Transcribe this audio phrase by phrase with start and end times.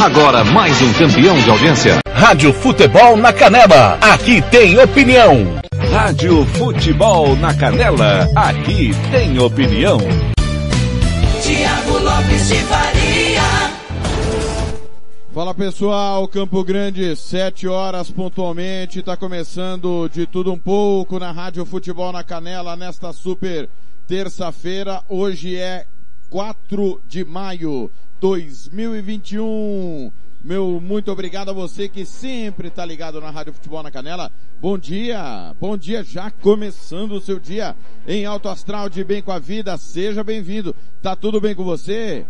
[0.00, 1.98] Agora mais um campeão de audiência.
[2.10, 3.98] Rádio Futebol na Canela.
[4.00, 5.60] Aqui tem opinião.
[5.92, 8.26] Rádio Futebol na Canela.
[8.34, 9.98] Aqui tem opinião.
[11.42, 13.42] Tiago Lopes de Faria.
[15.34, 21.66] Fala pessoal, Campo Grande, sete horas pontualmente, está começando de tudo um pouco na Rádio
[21.66, 23.68] Futebol na Canela nesta super
[24.08, 25.02] terça-feira.
[25.10, 25.84] Hoje é
[26.30, 27.90] 4 de maio
[28.20, 30.12] 2021.
[30.42, 34.30] Meu muito obrigado a você que sempre está ligado na Rádio Futebol na Canela.
[34.60, 39.32] Bom dia, bom dia, já começando o seu dia em alto astral de bem com
[39.32, 39.76] a vida.
[39.76, 40.74] Seja bem-vindo.
[41.02, 42.24] Tá tudo bem com você?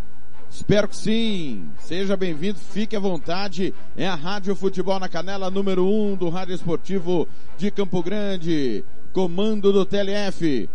[0.50, 1.68] Espero que sim.
[1.78, 3.74] Seja bem-vindo, fique à vontade.
[3.96, 7.28] É a Rádio Futebol na Canela, número 1 um do Rádio Esportivo
[7.58, 8.82] de Campo Grande.
[9.12, 10.68] Comando do TLF.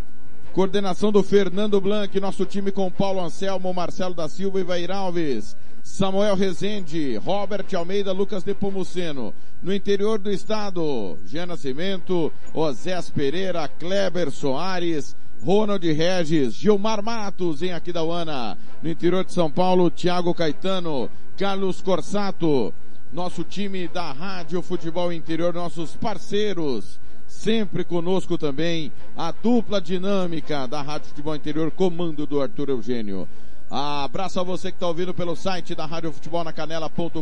[0.55, 5.53] Coordenação do Fernando Blanc, nosso time com Paulo Anselmo, Marcelo da Silva e Vair Alves.
[5.83, 9.33] Samuel Rezende, Robert Almeida, Lucas Nepomuceno.
[9.61, 17.73] No interior do estado, Jean Nascimento, Osés Pereira, Kleber Soares, Ronald Regis, Gilmar Matos em
[17.73, 18.57] Aquidauana.
[18.81, 22.73] No interior de São Paulo, Thiago Caetano, Carlos Corsato.
[23.11, 26.97] Nosso time da Rádio Futebol Interior, nossos parceiros.
[27.45, 33.29] Sempre conosco também a dupla dinâmica da Rádio Futebol Interior, comando do Arthur Eugênio.
[33.69, 37.21] Abraço a você que está ouvindo pelo site da Rádio Futebol na Canela.com.br,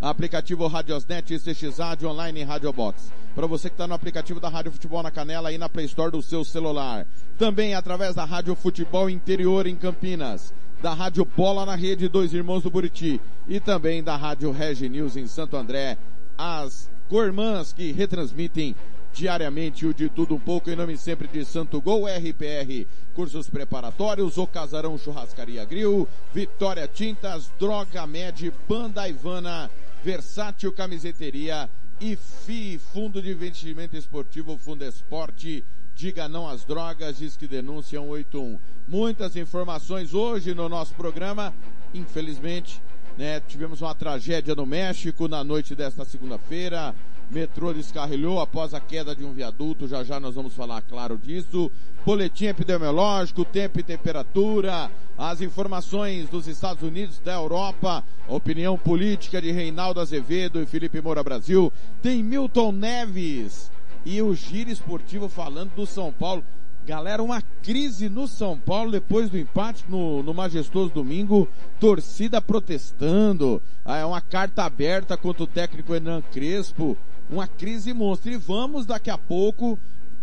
[0.00, 3.12] aplicativo Radiosnet, CX Rádio Online e Rádio Box.
[3.34, 6.10] Para você que está no aplicativo da Rádio Futebol na Canela e na Play Store
[6.10, 7.06] do seu celular.
[7.38, 12.62] Também através da Rádio Futebol Interior em Campinas, da Rádio Bola na Rede Dois Irmãos
[12.62, 15.98] do Buriti e também da Rádio Regi News em Santo André,
[16.38, 18.74] as Cormãs que retransmitem
[19.12, 24.36] diariamente o de tudo um pouco em nome sempre de Santo Gol RPR, cursos preparatórios,
[24.36, 29.70] o Casarão Churrascaria Grill, Vitória Tintas, Droga Med, Banda Ivana,
[30.04, 35.64] Versátil Camiseteria e FI, Fundo de Investimento Esportivo, Fundo Esporte,
[35.94, 38.58] diga não às drogas, diz que denúncia 181.
[38.86, 41.54] Muitas informações hoje no nosso programa,
[41.94, 42.82] infelizmente,
[43.16, 46.94] né, tivemos uma tragédia no México na noite desta segunda-feira,
[47.30, 51.70] metrô descarrilhou após a queda de um viaduto, já já nós vamos falar claro disso.
[52.04, 59.50] Boletim epidemiológico, tempo e temperatura, as informações dos Estados Unidos, da Europa, opinião política de
[59.50, 61.72] Reinaldo Azevedo e Felipe Moura Brasil.
[62.00, 63.72] Tem Milton Neves
[64.04, 66.44] e o giro esportivo falando do São Paulo.
[66.86, 71.48] Galera, uma crise no São Paulo depois do empate no, no majestoso domingo.
[71.80, 73.60] Torcida protestando.
[73.84, 76.96] É uma carta aberta contra o técnico Hernan Crespo
[77.30, 78.30] uma crise monstro.
[78.30, 79.78] E vamos daqui a pouco,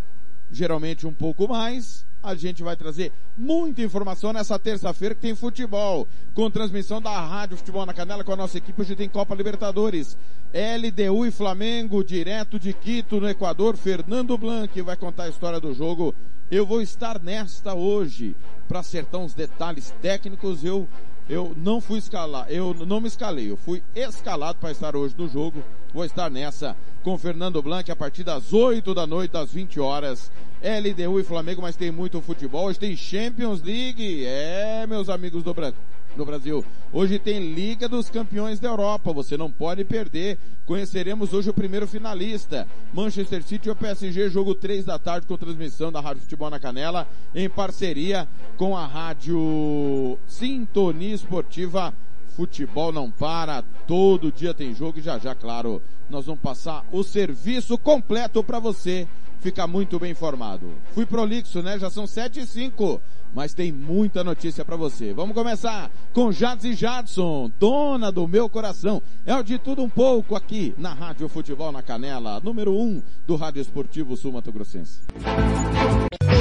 [0.51, 2.05] geralmente um pouco mais.
[2.21, 7.57] A gente vai trazer muita informação nessa terça-feira que tem futebol, com transmissão da Rádio
[7.57, 8.81] Futebol na Canela com a nossa equipe.
[8.81, 10.17] Hoje tem Copa Libertadores.
[10.51, 13.77] LDU e Flamengo, direto de Quito, no Equador.
[13.77, 16.15] Fernando Blanc vai contar a história do jogo.
[16.49, 18.35] Eu vou estar nesta hoje
[18.67, 20.63] para acertar uns detalhes técnicos.
[20.63, 20.87] Eu
[21.27, 25.27] eu não fui escalar, eu não me escalei, eu fui escalado para estar hoje no
[25.27, 25.63] jogo.
[25.91, 30.31] Vou estar nessa com Fernando Blanc a partir das 8 da noite, das 20 horas.
[30.61, 32.67] LDU e Flamengo, mas tem muito futebol.
[32.67, 34.23] Hoje tem Champions League.
[34.23, 35.79] É, meus amigos do Brasil
[36.17, 36.63] no Brasil.
[36.91, 40.37] Hoje tem Liga dos Campeões da Europa, você não pode perder.
[40.65, 45.91] Conheceremos hoje o primeiro finalista, Manchester City ou PSG, jogo 3 da tarde com transmissão
[45.91, 48.27] da Rádio Futebol na Canela, em parceria
[48.57, 51.93] com a Rádio Sintonia Esportiva
[52.35, 57.01] futebol não para, todo dia tem jogo e já já, claro, nós vamos passar o
[57.01, 59.07] serviço completo para você
[59.45, 60.73] ficar muito bem informado.
[60.95, 61.77] Fui prolixo, né?
[61.77, 62.99] Já são sete e cinco,
[63.31, 65.13] mas tem muita notícia para você.
[65.13, 69.03] Vamos começar com Jades e Jadson, dona do meu coração.
[69.23, 73.35] É o de tudo um pouco aqui na Rádio Futebol na Canela, número um do
[73.35, 75.01] Rádio Esportivo Sul Mato Grossense.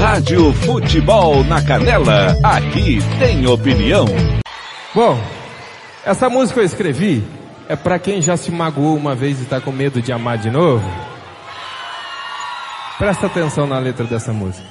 [0.00, 4.06] Rádio Futebol na Canela, aqui tem opinião.
[4.94, 5.18] Bom,
[6.06, 7.22] essa música eu escrevi
[7.68, 10.50] é para quem já se magoou uma vez e tá com medo de amar de
[10.50, 11.13] novo.
[12.98, 14.66] Presta atenção na letra dessa música.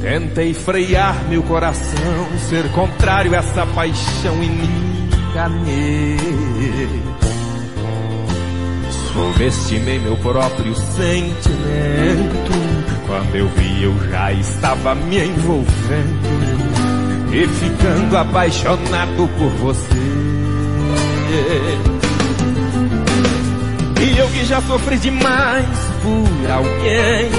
[0.00, 4.68] Tentei frear meu coração, ser contrário a essa paixão e me
[5.30, 6.16] enganei.
[9.12, 11.66] Subestimei meu próprio sentimento.
[13.06, 16.26] Quando eu vi, eu já estava me envolvendo
[17.32, 19.94] e ficando apaixonado por você.
[24.00, 25.66] E eu que já sofri demais
[26.02, 27.30] por alguém,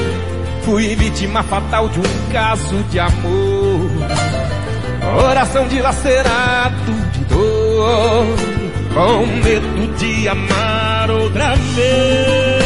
[0.64, 3.90] fui vítima fatal de um caso de amor.
[5.22, 8.26] Coração dilacerado de dor,
[8.94, 12.57] com medo de amar outra vez.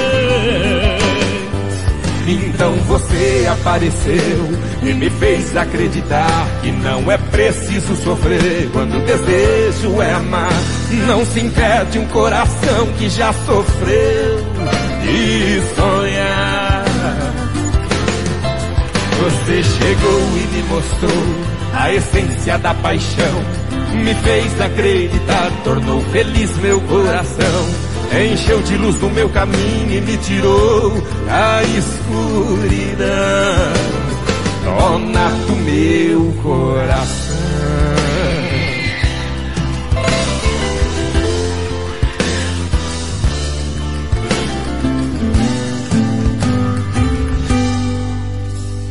[2.27, 4.49] Então você apareceu
[4.83, 10.51] e me fez acreditar que não é preciso sofrer quando o desejo é amar.
[11.07, 14.37] Não se impede um coração que já sofreu
[15.01, 16.85] de sonhar.
[19.21, 21.25] Você chegou e me mostrou
[21.73, 23.43] a essência da paixão.
[23.93, 27.90] Me fez acreditar, tornou feliz meu coração.
[28.13, 30.91] Encheu de luz no meu caminho e me tirou
[31.25, 33.07] da escuridão.
[34.65, 37.41] Dona do meu coração.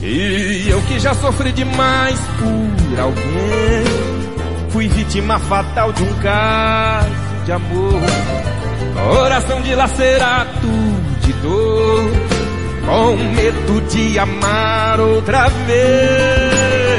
[0.03, 3.85] E eu que já sofri demais por alguém,
[4.71, 7.11] fui vítima fatal de um caso
[7.45, 8.01] de amor.
[8.95, 10.69] Coração dilacerado
[11.21, 12.11] de dor,
[12.87, 16.91] com medo de amar outra vez.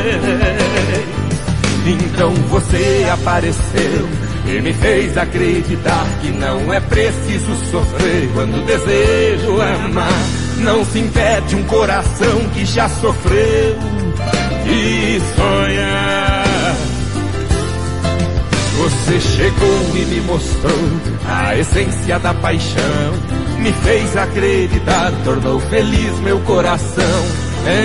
[1.85, 4.07] Então você apareceu
[4.45, 10.09] e me fez acreditar que não é preciso sofrer quando desejo amar.
[10.57, 13.75] Não se impede um coração que já sofreu
[14.65, 15.60] e sonhar.
[18.81, 20.71] Você chegou e me mostrou
[21.27, 23.13] a essência da paixão.
[23.59, 27.25] Me fez acreditar, tornou feliz meu coração.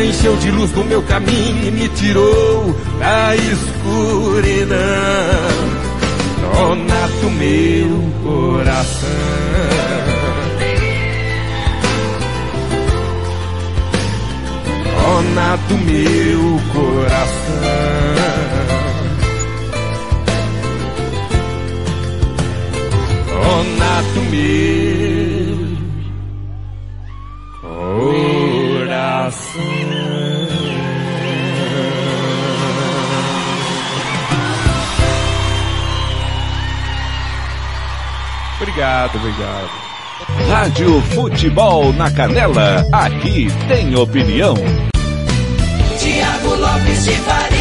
[0.08, 4.76] Encheu de luz no meu caminho e me tirou da escuridão.
[6.40, 9.10] Dona do meu coração.
[14.96, 16.85] Dona do meu coração.
[24.36, 25.66] Meu
[28.78, 29.62] coração.
[38.60, 39.86] Obrigado, obrigado.
[40.48, 44.54] Rádio Futebol na Canela, aqui tem opinião.
[45.98, 47.55] Tiago Lopes de Faria.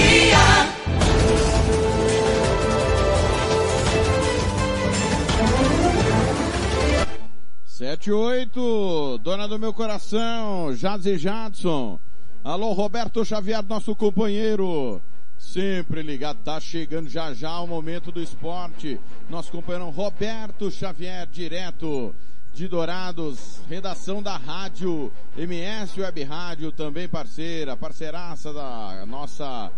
[8.05, 11.99] Sete e oito, dona do meu coração, e Jadson.
[12.43, 15.01] Alô, Roberto Xavier, nosso companheiro.
[15.39, 18.99] Sempre ligado, tá chegando já já o momento do esporte.
[19.27, 22.13] Nosso companheiro Roberto Xavier, direto
[22.53, 29.71] de Dourados, redação da rádio MS Web Rádio, também parceira, parceiraça da nossa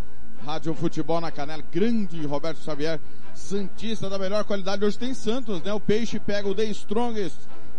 [0.45, 2.99] Rádio Futebol na Canela, grande Roberto Xavier,
[3.33, 4.83] Santista da melhor qualidade.
[4.83, 5.71] Hoje tem Santos, né?
[5.71, 7.37] O Peixe pega o The Strongest,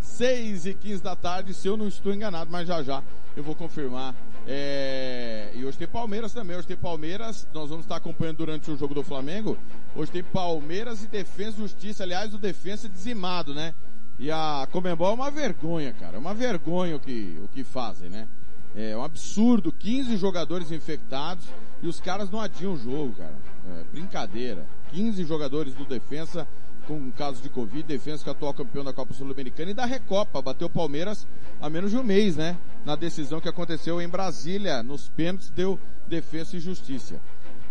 [0.08, 3.02] 6 e 15 da tarde, se eu não estou enganado, mas já já
[3.36, 4.14] eu vou confirmar.
[4.46, 5.52] É...
[5.54, 8.94] E hoje tem Palmeiras também, hoje tem Palmeiras, nós vamos estar acompanhando durante o jogo
[8.94, 9.56] do Flamengo.
[9.94, 13.74] Hoje tem Palmeiras e Defesa e Justiça, aliás, o Defesa dizimado, né?
[14.18, 18.10] E a Comembol é uma vergonha, cara, é uma vergonha o que, o que fazem,
[18.10, 18.26] né?
[18.74, 21.46] É um absurdo, 15 jogadores infectados
[21.82, 23.34] e os caras não adiam o jogo, cara.
[23.68, 24.66] É brincadeira.
[24.90, 26.46] 15 jogadores do defensa
[26.88, 30.68] com casos de Covid, defesa que atual campeão da Copa Sul-Americana e da Recopa, bateu
[30.68, 31.28] o Palmeiras
[31.60, 32.56] há menos de um mês, né?
[32.82, 37.20] Na decisão que aconteceu em Brasília, nos pênaltis, deu defesa e justiça.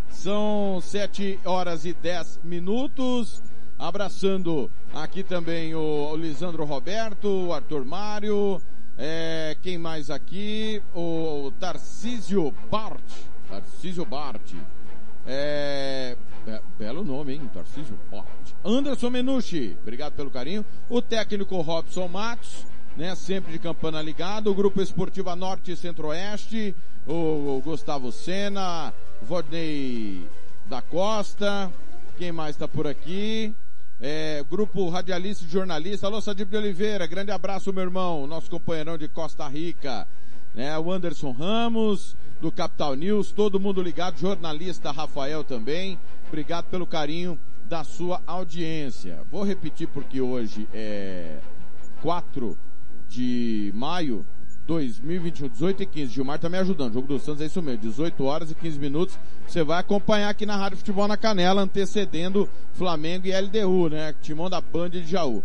[0.08, 3.42] São 7 horas e 10 minutos.
[3.80, 8.62] Abraçando aqui também o, o Lisandro Roberto, o Arthur Mário,
[8.98, 10.82] é, quem mais aqui?
[10.94, 13.04] O Tarcísio Bart.
[13.50, 14.54] Tarcísio Bart.
[15.30, 16.16] É,
[16.80, 17.52] belo nome, hein?
[17.54, 18.26] Tarcísio Bart.
[18.64, 20.66] Anderson Menucci, obrigado pelo carinho.
[20.90, 22.66] O técnico Robson Matos,
[22.96, 23.14] né?
[23.14, 24.50] Sempre de campana ligado.
[24.50, 26.74] O Grupo Esportiva Norte e Centro-Oeste.
[27.06, 30.26] O, o Gustavo Sena, Vodney
[30.66, 31.72] da Costa.
[32.18, 33.54] Quem mais está por aqui?
[34.00, 36.08] É, grupo Radialista e Jornalista.
[36.08, 40.08] Alô, Sadib de Oliveira, grande abraço, meu irmão, nosso companheirão de Costa Rica.
[40.58, 46.00] Né, o Anderson Ramos, do Capital News, todo mundo ligado, jornalista Rafael também.
[46.30, 49.20] Obrigado pelo carinho da sua audiência.
[49.30, 51.38] Vou repetir porque hoje é
[52.02, 52.58] 4
[53.08, 54.26] de maio
[54.66, 56.12] 2021, 18 e 15.
[56.12, 56.92] Gilmar tá me ajudando.
[56.92, 59.20] Jogo do Santos é isso mesmo, 18 horas e 15 minutos.
[59.48, 64.16] Você vai acompanhar aqui na Rádio Futebol na Canela, antecedendo Flamengo e LDU, né?
[64.24, 65.44] Timão da Band de Jaú.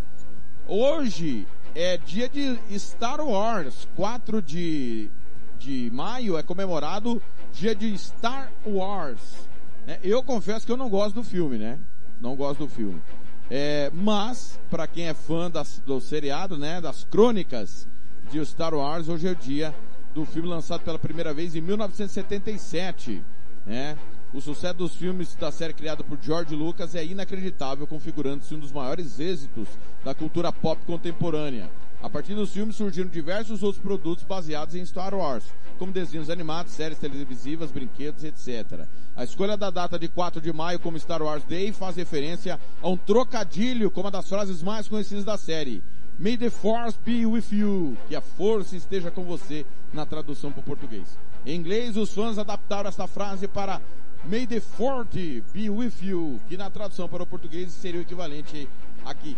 [0.67, 3.89] Hoje é dia de Star Wars.
[3.97, 5.11] 4 de,
[5.59, 9.49] de maio é comemorado dia de Star Wars.
[9.87, 11.79] É, eu confesso que eu não gosto do filme, né?
[12.21, 13.03] Não gosto do filme.
[13.51, 16.81] É, mas, para quem é fã das, do seriado, né?
[16.81, 17.87] Das crônicas
[18.31, 19.75] de Star Wars, hoje é o dia
[20.15, 23.23] do filme lançado pela primeira vez em 1977,
[23.67, 23.97] né?
[24.35, 28.73] O sucesso dos filmes da série criada por George Lucas é inacreditável, configurando-se um dos
[28.73, 29.69] maiores êxitos
[30.03, 31.71] da cultura pop contemporânea.
[32.03, 35.45] A partir dos filmes surgiram diversos outros produtos baseados em Star Wars,
[35.79, 38.87] como desenhos animados, séries televisivas, brinquedos, etc.
[39.15, 42.89] A escolha da data de 4 de maio como Star Wars Day faz referência a
[42.89, 45.83] um trocadilho como uma das frases mais conhecidas da série.
[46.19, 47.99] May the force be with you.
[48.09, 51.19] Que a força esteja com você na tradução para o português.
[51.45, 53.81] Em inglês, os fãs adaptaram esta frase para
[54.25, 56.41] May the forte be with you.
[56.49, 58.69] Que na tradução para o português seria o equivalente
[59.05, 59.37] aqui.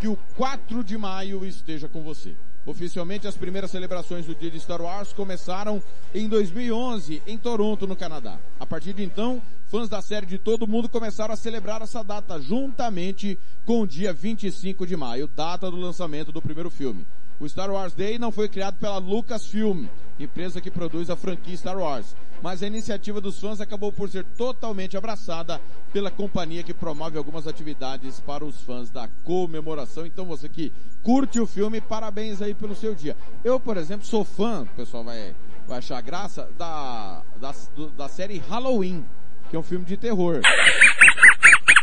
[0.00, 2.34] Que o 4 de maio esteja com você.
[2.64, 5.82] Oficialmente, as primeiras celebrações do dia de Star Wars começaram
[6.14, 8.38] em 2011, em Toronto, no Canadá.
[8.58, 12.40] A partir de então, fãs da série de todo mundo começaram a celebrar essa data
[12.40, 17.04] juntamente com o dia 25 de maio, data do lançamento do primeiro filme.
[17.40, 19.86] O Star Wars Day não foi criado pela Lucasfilm,
[20.24, 24.24] empresa que produz a franquia Star Wars, mas a iniciativa dos fãs acabou por ser
[24.24, 25.60] totalmente abraçada
[25.92, 30.04] pela companhia que promove algumas atividades para os fãs da comemoração.
[30.06, 33.16] Então você que curte o filme, parabéns aí pelo seu dia.
[33.44, 35.34] Eu, por exemplo, sou fã, o pessoal vai,
[35.66, 37.54] vai achar graça, da, da,
[37.96, 39.04] da série Halloween,
[39.50, 40.40] que é um filme de terror.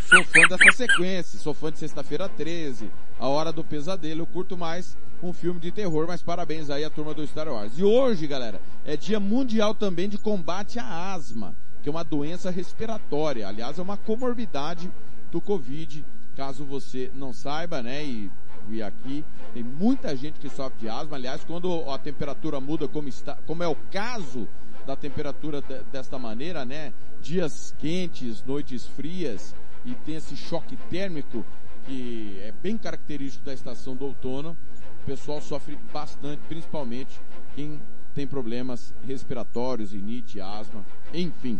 [0.08, 4.56] Sou fã dessa sequência, sou fã de Sexta-feira 13, A Hora do Pesadelo, eu curto
[4.56, 7.78] mais um filme de terror, mas parabéns aí à turma do Star Wars.
[7.78, 12.50] E hoje, galera, é dia mundial também de combate à asma, que é uma doença
[12.50, 13.46] respiratória.
[13.46, 14.90] Aliás, é uma comorbidade
[15.30, 16.02] do Covid,
[16.34, 18.02] caso você não saiba, né?
[18.02, 18.30] E,
[18.70, 19.22] e aqui
[19.52, 21.16] tem muita gente que sofre de asma.
[21.16, 24.48] Aliás, quando a temperatura muda, como, está, como é o caso
[24.86, 26.94] da temperatura de, desta maneira, né?
[27.20, 31.44] Dias quentes, noites frias e tem esse choque térmico
[31.90, 34.56] que é bem característico da estação do outono
[35.02, 37.20] o pessoal sofre bastante, principalmente
[37.56, 37.80] quem
[38.14, 41.58] tem problemas respiratórios, rinite, asma, enfim.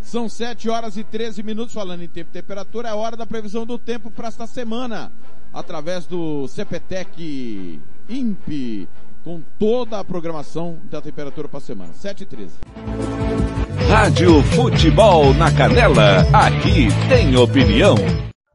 [0.00, 3.64] São 7 horas e 13 minutos falando em tempo e temperatura, é hora da previsão
[3.64, 5.10] do tempo para esta semana,
[5.52, 8.88] através do CPTEC INPE,
[9.24, 11.92] com toda a programação da temperatura para a semana.
[11.94, 12.52] 7 e 13.
[13.88, 17.94] Rádio Futebol na Canela, aqui tem opinião.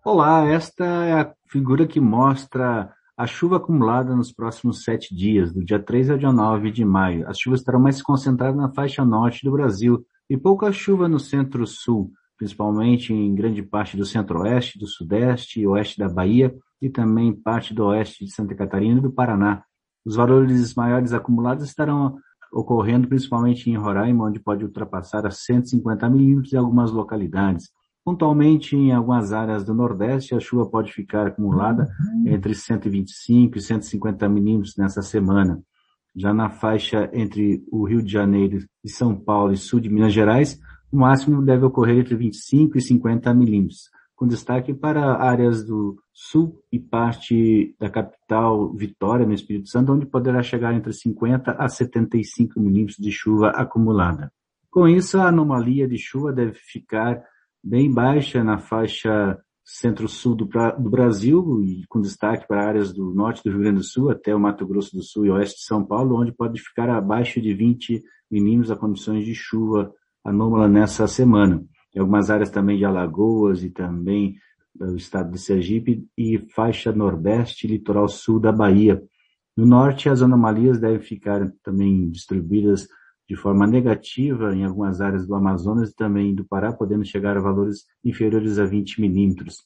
[0.10, 5.66] Olá, esta é a figura que mostra a chuva acumulada nos próximos sete dias, do
[5.66, 7.28] dia 3 ao dia 9 de maio.
[7.28, 12.10] As chuvas estarão mais concentradas na faixa norte do Brasil e pouca chuva no centro-sul,
[12.38, 17.74] principalmente em grande parte do centro-oeste, do sudeste e oeste da Bahia e também parte
[17.74, 19.62] do oeste de Santa Catarina e do Paraná.
[20.06, 22.16] Os valores maiores acumulados estarão
[22.54, 27.76] ocorrendo principalmente em Roraima, onde pode ultrapassar a 150 milímetros em algumas localidades.
[28.08, 31.90] Pontualmente, em algumas áreas do Nordeste, a chuva pode ficar acumulada
[32.26, 35.62] entre 125 e 150 milímetros nessa semana.
[36.16, 40.14] Já na faixa entre o Rio de Janeiro e São Paulo e sul de Minas
[40.14, 40.58] Gerais,
[40.90, 46.64] o máximo deve ocorrer entre 25 e 50 milímetros, com destaque para áreas do sul
[46.72, 52.58] e parte da capital Vitória, no Espírito Santo, onde poderá chegar entre 50 a 75
[52.58, 54.32] milímetros de chuva acumulada.
[54.72, 57.22] Com isso, a anomalia de chuva deve ficar
[57.68, 63.44] bem baixa na faixa centro-sul do, do, Brasil e com destaque para áreas do norte
[63.44, 65.86] do Rio Grande do Sul até o Mato Grosso do Sul e oeste de São
[65.86, 69.92] Paulo, onde pode ficar abaixo de 20 milímetros a condições de chuva
[70.24, 71.62] anômala nessa semana.
[71.94, 74.38] Em algumas áreas também de Alagoas e também
[74.74, 79.04] do estado de Sergipe e faixa nordeste e litoral sul da Bahia.
[79.56, 82.88] No norte, as anomalias devem ficar também distribuídas
[83.28, 87.42] de forma negativa em algumas áreas do Amazonas e também do Pará, podendo chegar a
[87.42, 89.58] valores inferiores a 20 milímetros.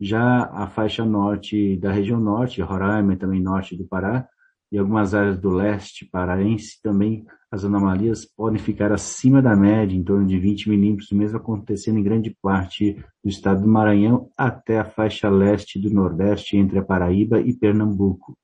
[0.00, 4.28] Já a faixa norte da região norte, Roraima e também norte do Pará,
[4.70, 10.04] e algumas áreas do leste paraense também as anomalias podem ficar acima da média, em
[10.04, 14.84] torno de 20 milímetros, mesmo acontecendo em grande parte do estado do Maranhão até a
[14.84, 18.36] faixa leste do Nordeste entre a Paraíba e Pernambuco.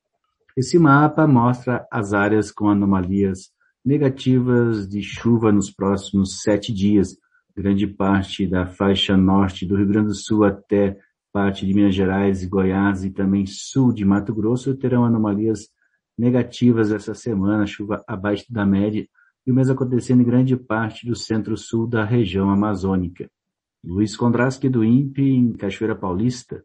[0.56, 3.50] Esse mapa mostra as áreas com anomalias
[3.84, 7.16] negativas de chuva nos próximos sete dias.
[7.56, 10.96] Grande parte da faixa norte do Rio Grande do Sul até
[11.32, 15.68] parte de Minas Gerais e Goiás e também sul de Mato Grosso terão anomalias
[16.16, 19.06] negativas essa semana, chuva abaixo da média,
[19.46, 23.28] e o mesmo acontecendo em grande parte do centro-sul da região amazônica.
[23.84, 26.64] Luiz Kondraski do INPE, em Cachoeira Paulista.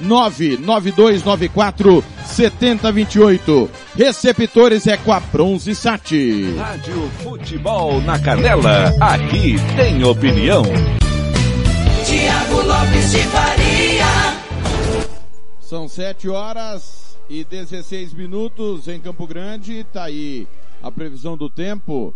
[0.00, 3.70] 99294 7028.
[3.96, 6.12] Receptores é com a Bronze Sat.
[6.56, 8.94] Rádio Futebol na Canela.
[9.00, 10.62] Aqui tem opinião.
[12.06, 14.06] Tiago Lopes de Faria.
[15.60, 19.84] São 7 horas e 16 minutos em Campo Grande.
[19.84, 20.46] Tá aí
[20.82, 22.14] a previsão do tempo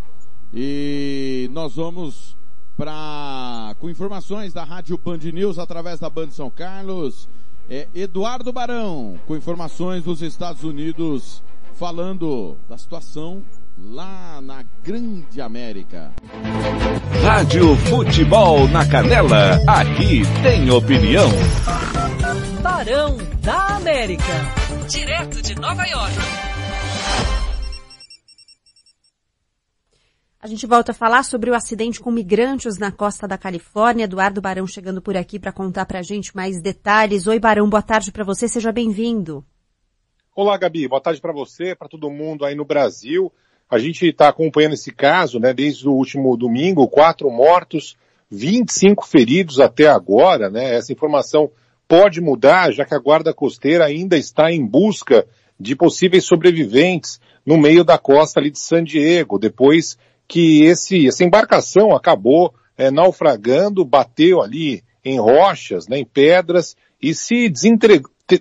[0.55, 2.37] e nós vamos
[2.77, 7.29] para com informações da Rádio Band News através da Band São Carlos.
[7.69, 11.43] É Eduardo Barão com informações dos Estados Unidos
[11.75, 13.43] falando da situação
[13.79, 16.13] lá na Grande América.
[17.23, 21.29] Rádio Futebol na Canela, aqui tem opinião.
[22.63, 24.33] Barão da América,
[24.89, 26.15] direto de Nova York.
[30.43, 34.07] A gente volta a falar sobre o acidente com migrantes na costa da Califórnia.
[34.07, 37.29] Eduardo Barão chegando por aqui para contar para a gente mais detalhes.
[37.29, 39.45] Oi, Barão, boa tarde para você, seja bem-vindo.
[40.35, 43.33] Olá, Gabi, boa tarde para você, para todo mundo aí no Brasil.
[43.71, 47.97] A gente está acompanhando esse caso, né, desde o último domingo, quatro mortos,
[48.29, 50.75] 25 feridos até agora, né?
[50.75, 51.53] Essa informação
[51.87, 55.25] pode mudar, já que a Guarda Costeira ainda está em busca
[55.61, 59.97] de possíveis sobreviventes no meio da costa ali de San Diego, depois
[60.33, 67.13] que esse, essa embarcação acabou é, naufragando, bateu ali em rochas, né, em pedras e
[67.13, 67.53] se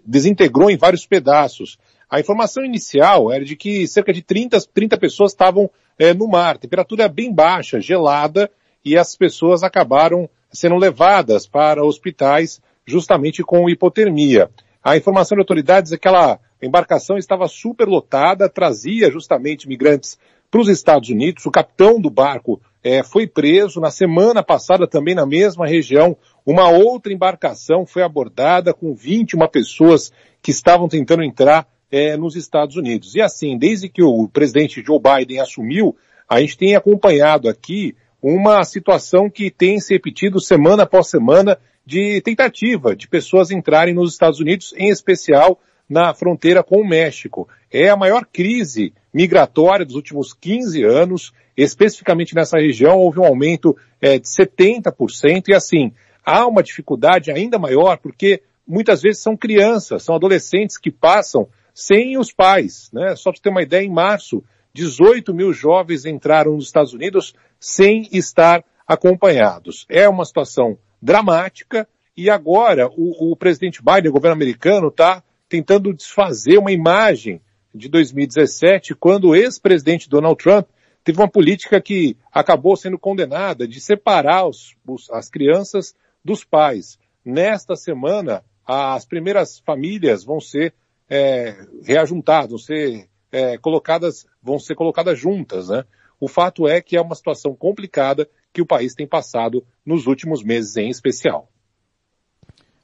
[0.06, 1.78] desintegrou em vários pedaços.
[2.10, 6.58] A informação inicial era de que cerca de 30, 30 pessoas estavam é, no mar,
[6.58, 8.50] temperatura bem baixa, gelada,
[8.86, 14.50] e as pessoas acabaram sendo levadas para hospitais justamente com hipotermia.
[14.82, 20.18] A informação de autoridades é que aquela embarcação estava superlotada, trazia justamente migrantes
[20.52, 21.46] para os Estados Unidos.
[21.46, 23.80] O capitão do barco é, foi preso.
[23.80, 30.12] Na semana passada, também na mesma região, uma outra embarcação foi abordada com 21 pessoas
[30.42, 33.16] que estavam tentando entrar é, nos Estados Unidos.
[33.16, 35.96] E assim, desde que o presidente Joe Biden assumiu,
[36.28, 42.22] a gente tem acompanhado aqui uma situação que tem se repetido semana após semana de
[42.22, 45.60] tentativa de pessoas entrarem nos Estados Unidos, em especial
[45.92, 47.50] na fronteira com o México.
[47.70, 53.76] É a maior crise migratória dos últimos 15 anos, especificamente nessa região, houve um aumento
[54.00, 55.92] é, de 70%, e assim,
[56.26, 62.18] há uma dificuldade ainda maior, porque muitas vezes são crianças, são adolescentes que passam sem
[62.18, 63.14] os pais, né?
[63.18, 64.42] Só para ter uma ideia, em março,
[64.74, 69.86] 18 mil jovens entraram nos Estados Unidos sem estar acompanhados.
[69.90, 75.94] É uma situação dramática e agora o, o presidente Biden, o governo americano, está tentando
[75.94, 77.42] desfazer uma imagem
[77.76, 80.66] de 2017, quando o ex-presidente Donald Trump
[81.04, 86.98] teve uma política que acabou sendo condenada de separar os, os, as crianças dos pais.
[87.26, 90.74] Nesta semana, as primeiras famílias vão ser
[91.10, 95.84] é, reajuntadas, vão ser é, colocadas, vão ser colocadas juntas, né?
[96.18, 100.44] O fato é que é uma situação complicada que o país tem passado nos últimos
[100.44, 101.51] meses em especial.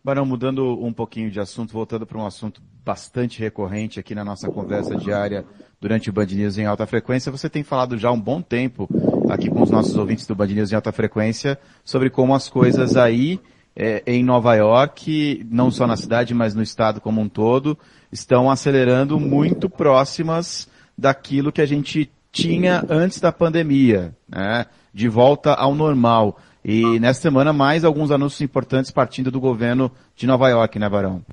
[0.07, 4.49] Barão, mudando um pouquinho de assunto, voltando para um assunto bastante recorrente aqui na nossa
[4.49, 5.43] conversa diária
[5.81, 8.87] durante o Band News em alta frequência, você tem falado já há um bom tempo
[9.29, 12.95] aqui com os nossos ouvintes do Band News em alta frequência sobre como as coisas
[12.95, 13.37] aí
[13.75, 17.77] é, em Nova York, não só na cidade, mas no estado como um todo,
[18.09, 24.67] estão acelerando muito próximas daquilo que a gente tinha antes da pandemia, né?
[24.93, 26.39] de volta ao normal.
[26.69, 31.23] E nessa semana, mais alguns anúncios importantes partindo do governo de Nova York, né, Barão?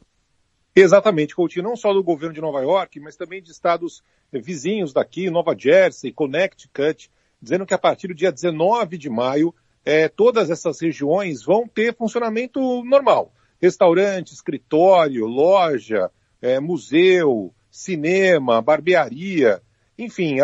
[0.77, 4.01] Exatamente, Coutinho, não só do governo de Nova York, mas também de estados
[4.33, 7.11] vizinhos daqui, Nova Jersey, Connecticut,
[7.43, 9.53] dizendo que a partir do dia 19 de maio,
[9.85, 13.33] eh, todas essas regiões vão ter funcionamento normal.
[13.61, 19.61] Restaurante, escritório, loja, eh, museu, cinema, barbearia,
[19.99, 20.37] enfim,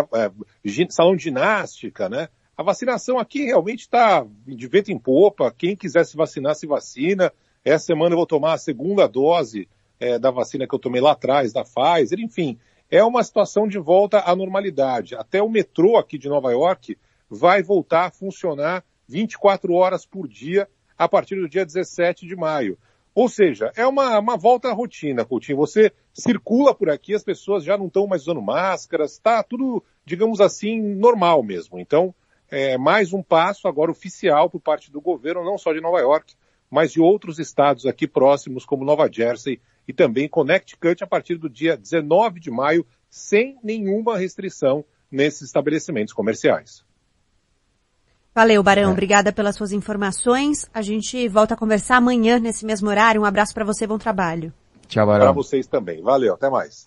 [0.90, 2.28] salão de ginástica, né?
[2.60, 5.50] A vacinação aqui realmente está de vento em popa.
[5.50, 7.32] Quem quiser se vacinar, se vacina.
[7.64, 9.66] Essa semana eu vou tomar a segunda dose
[9.98, 12.20] é, da vacina que eu tomei lá atrás, da Pfizer.
[12.20, 12.58] Enfim,
[12.90, 15.16] é uma situação de volta à normalidade.
[15.16, 16.98] Até o metrô aqui de Nova York
[17.30, 20.68] vai voltar a funcionar 24 horas por dia
[20.98, 22.76] a partir do dia 17 de maio.
[23.14, 25.56] Ou seja, é uma, uma volta à rotina, Coutinho.
[25.56, 30.42] Você circula por aqui, as pessoas já não estão mais usando máscaras, está tudo, digamos
[30.42, 31.78] assim, normal mesmo.
[31.78, 32.14] Então,
[32.50, 36.34] é, mais um passo agora oficial por parte do governo, não só de Nova York,
[36.70, 41.48] mas de outros estados aqui próximos, como Nova Jersey e também Connecticut, a partir do
[41.48, 46.84] dia 19 de maio, sem nenhuma restrição nesses estabelecimentos comerciais.
[48.32, 48.90] Valeu, Barão.
[48.90, 48.92] É.
[48.92, 50.68] Obrigada pelas suas informações.
[50.72, 53.22] A gente volta a conversar amanhã nesse mesmo horário.
[53.22, 54.52] Um abraço para você, bom trabalho.
[54.86, 55.26] Tchau, Barão.
[55.26, 56.00] Para vocês também.
[56.00, 56.86] Valeu, até mais.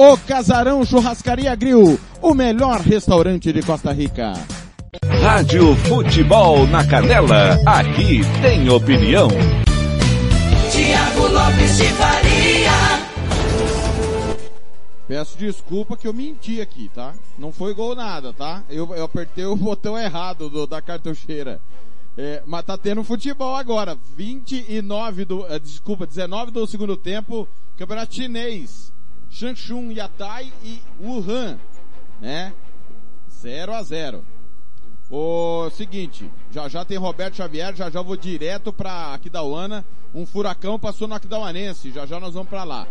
[0.00, 4.32] O Casarão Churrascaria Grill, o melhor restaurante de Costa Rica.
[5.20, 9.26] Rádio Futebol na Canela, aqui tem opinião.
[10.70, 12.70] Tiago Lopes de Faria.
[15.08, 17.12] Peço desculpa que eu menti aqui, tá?
[17.36, 18.62] Não foi gol nada, tá?
[18.70, 21.60] Eu, eu apertei o botão errado do, da cartucheira.
[22.16, 23.98] É, mas tá tendo futebol agora.
[24.16, 28.96] 29 do, uh, desculpa, 19 do segundo tempo, campeonato chinês.
[29.30, 31.58] Changchun, Yatai e Wuhan,
[32.20, 32.52] né?
[33.30, 34.24] 0 a 0.
[35.10, 39.84] O seguinte, já já tem Roberto Xavier, já já vou direto para Aquidauana.
[40.14, 42.86] Um furacão passou no Aquidauanense, já já nós vamos para lá.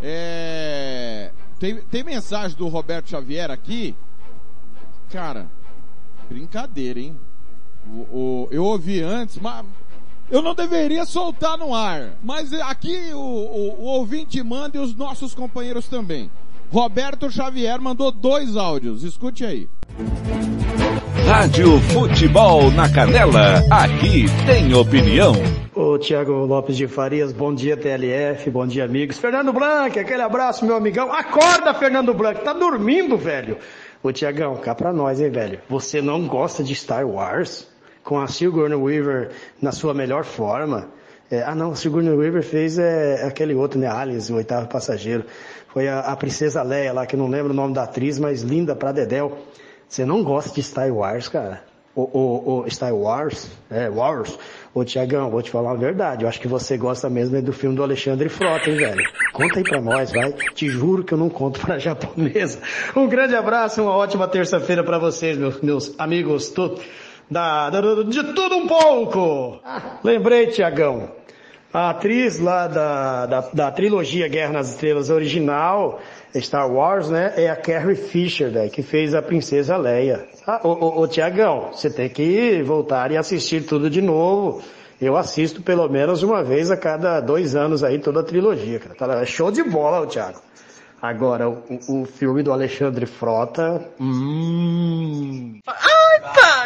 [0.00, 1.32] É...
[1.58, 3.94] Tem, tem mensagem do Roberto Xavier aqui?
[5.10, 5.50] Cara,
[6.28, 7.18] brincadeira, hein?
[7.86, 9.66] O, o, eu ouvi antes, mas
[10.30, 14.94] eu não deveria soltar no ar, mas aqui o, o, o ouvinte manda e os
[14.94, 16.30] nossos companheiros também.
[16.70, 19.68] Roberto Xavier mandou dois áudios, escute aí.
[21.26, 25.32] Rádio Futebol na Canela, aqui tem opinião.
[25.74, 29.16] Ô Tiago Lopes de Farias, bom dia TLF, bom dia amigos.
[29.18, 31.12] Fernando Blanc, aquele abraço meu amigão.
[31.12, 33.56] Acorda Fernando Blanc, tá dormindo velho.
[34.02, 35.60] Ô Tiagão, cá pra nós hein velho.
[35.68, 37.67] Você não gosta de Star Wars?
[38.08, 40.88] Com a Sigourney Weaver na sua melhor forma.
[41.30, 45.26] É, ah não, Sigourney Weaver fez é, aquele outro, né, Alice, o oitavo passageiro.
[45.74, 48.74] Foi a, a, Princesa Leia lá, que não lembro o nome da atriz, mas linda
[48.74, 49.36] pra Dedel.
[49.86, 51.62] Você não gosta de Star Wars, cara?
[51.94, 53.50] O, o, o Star Wars?
[53.70, 54.38] É, Wars?
[54.72, 56.24] Ô Tiagão, vou te falar uma verdade.
[56.24, 59.02] Eu acho que você gosta mesmo é do filme do Alexandre Frota, hein, velho?
[59.34, 60.32] Conta aí pra nós, vai.
[60.54, 62.58] Te juro que eu não conto pra japonesa.
[62.96, 66.48] Um grande abraço, uma ótima terça-feira para vocês, meus, meus amigos.
[66.48, 66.80] Tudo
[67.30, 69.60] da, da, de tudo um pouco.
[69.64, 71.10] Ah, lembrei, Tiagão.
[71.72, 76.00] A atriz lá da, da, da, trilogia Guerra nas Estrelas original,
[76.34, 80.26] Star Wars, né, é a Carrie Fisher, né, que fez a Princesa Leia.
[80.46, 84.62] Ah, ô, ô, ô Tiagão, você tem que voltar e assistir tudo de novo.
[85.00, 88.94] Eu assisto pelo menos uma vez a cada dois anos aí toda a trilogia, cara.
[88.94, 90.40] Tá, é show de bola, o Thiago.
[91.00, 93.88] Agora, o, o filme do Alexandre Frota.
[94.00, 95.60] Hum.
[95.66, 96.20] Ai,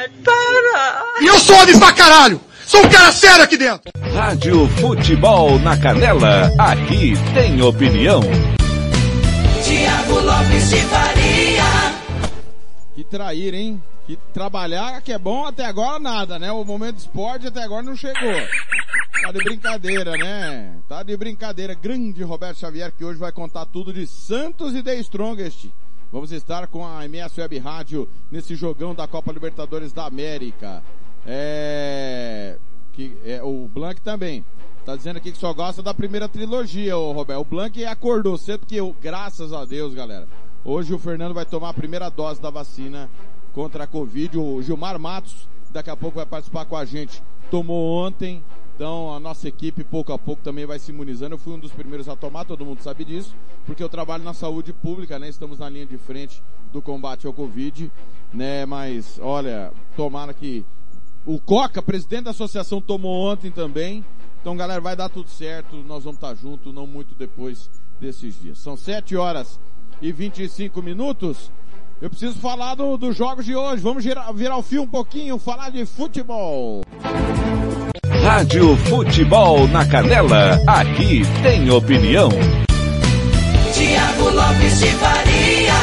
[0.08, 1.04] para!
[1.20, 2.40] E eu sou homem pra caralho!
[2.66, 3.90] Sou um cara sério aqui dentro!
[4.14, 8.20] Rádio Futebol na Canela, aqui tem opinião.
[9.64, 12.02] Tiago Lopes de Faria.
[12.94, 13.82] Que traíra, hein?
[14.06, 16.50] Que trabalhar que é bom até agora nada, né?
[16.52, 18.34] O momento esporte até agora não chegou.
[19.22, 20.74] Tá de brincadeira, né?
[20.88, 21.74] Tá de brincadeira.
[21.74, 25.70] Grande Roberto Xavier que hoje vai contar tudo de Santos e The Strongest.
[26.12, 30.82] Vamos estar com a MS Web Rádio nesse jogão da Copa Libertadores da América.
[31.26, 32.58] É...
[32.92, 34.44] Que, é o Blank também.
[34.84, 37.40] Tá dizendo aqui que só gosta da primeira trilogia, o Roberto.
[37.40, 40.28] O Blank acordou cedo porque, eu, graças a Deus, galera.
[40.62, 43.08] Hoje o Fernando vai tomar a primeira dose da vacina
[43.54, 44.36] contra a Covid.
[44.36, 47.22] O Gilmar Matos daqui a pouco vai participar com a gente.
[47.50, 48.44] Tomou ontem,
[48.82, 51.36] então a nossa equipe pouco a pouco também vai se imunizando.
[51.36, 53.32] Eu fui um dos primeiros a tomar, todo mundo sabe disso,
[53.64, 55.28] porque eu trabalho na saúde pública, né?
[55.28, 56.42] Estamos na linha de frente
[56.72, 57.92] do combate ao Covid,
[58.34, 58.66] né?
[58.66, 60.64] Mas olha, tomara que
[61.24, 64.04] o Coca, presidente da associação, tomou ontem também.
[64.40, 65.76] Então, galera, vai dar tudo certo.
[65.76, 68.58] Nós vamos estar juntos, não muito depois desses dias.
[68.58, 69.60] São 7 horas
[70.00, 71.52] e 25 minutos.
[72.00, 73.80] Eu preciso falar do, dos jogos de hoje.
[73.80, 76.82] Vamos girar, virar o fio um pouquinho, falar de futebol.
[78.34, 80.58] Rádio Futebol na Canela.
[80.66, 82.30] Aqui tem opinião.
[83.74, 85.74] Tiago Lopes de Faria.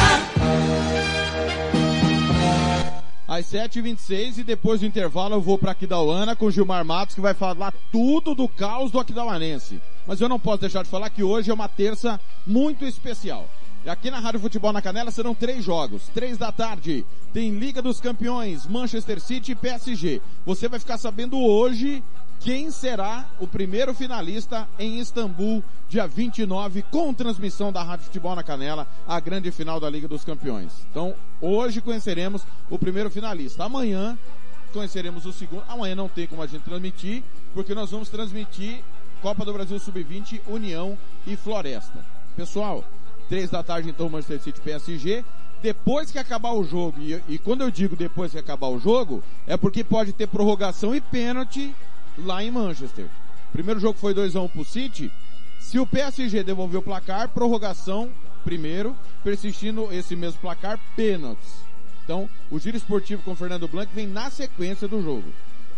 [3.28, 7.20] Às 7h26 e depois do intervalo eu vou para Aquidauana com o Gilmar Matos que
[7.20, 9.80] vai falar tudo do caos do Aquidauanense.
[10.04, 13.46] Mas eu não posso deixar de falar que hoje é uma terça muito especial.
[13.82, 16.08] E aqui na Rádio Futebol na Canela serão três jogos.
[16.12, 20.20] Três da tarde tem Liga dos Campeões, Manchester City e PSG.
[20.44, 22.02] Você vai ficar sabendo hoje
[22.40, 28.42] quem será o primeiro finalista em Istambul, dia 29, com transmissão da Rádio Futebol na
[28.42, 30.72] Canela, a grande final da Liga dos Campeões.
[30.90, 33.64] Então, hoje conheceremos o primeiro finalista.
[33.64, 34.18] Amanhã
[34.72, 35.62] conheceremos o segundo.
[35.68, 37.22] Amanhã não tem como a gente transmitir,
[37.52, 38.82] porque nós vamos transmitir
[39.20, 42.04] Copa do Brasil Sub-20, União e Floresta.
[42.34, 42.82] Pessoal,
[43.28, 45.22] três da tarde então Manchester City PSG.
[45.62, 49.22] Depois que acabar o jogo, e, e quando eu digo depois que acabar o jogo,
[49.46, 51.74] é porque pode ter prorrogação e pênalti
[52.18, 53.06] lá em Manchester.
[53.52, 55.10] Primeiro jogo foi 2x1 pro City.
[55.58, 58.10] Se o PSG devolver o placar, prorrogação
[58.44, 61.60] primeiro, persistindo esse mesmo placar, pênaltis.
[62.04, 65.30] Então, o giro esportivo com Fernando Blanc vem na sequência do jogo.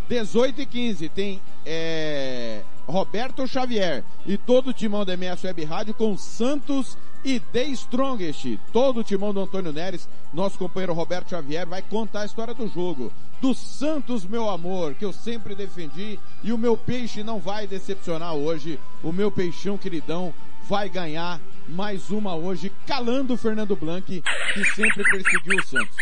[0.09, 5.95] 18 e 15 tem é, Roberto Xavier e todo o timão da MS Web Rádio
[5.95, 8.59] com Santos e The Strongest.
[8.73, 12.69] Todo o timão do Antônio Neres, nosso companheiro Roberto Xavier, vai contar a história do
[12.69, 13.13] jogo.
[13.41, 18.35] Do Santos, meu amor, que eu sempre defendi e o meu peixe não vai decepcionar
[18.35, 18.79] hoje.
[19.03, 20.33] O meu peixão queridão
[20.69, 24.23] vai ganhar mais uma hoje, calando o Fernando Blanc,
[24.55, 25.97] que sempre perseguiu o Santos.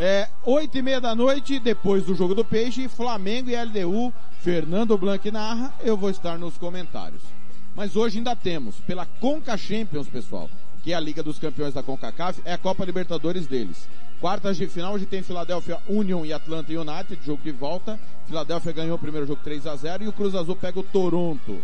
[0.00, 4.96] É, oito e meia da noite, depois do jogo do Peixe, Flamengo e LDU, Fernando
[4.96, 7.39] Blanc narra, eu vou estar nos comentários.
[7.74, 10.50] Mas hoje ainda temos, pela Conca Champions, pessoal,
[10.82, 13.88] que é a Liga dos Campeões da CONCACAF, é a Copa Libertadores deles.
[14.20, 17.98] Quartas de final, hoje tem Philadelphia Union e Atlanta United, jogo de volta.
[18.26, 21.62] Philadelphia ganhou o primeiro jogo 3 a 0 e o Cruz Azul pega o Toronto.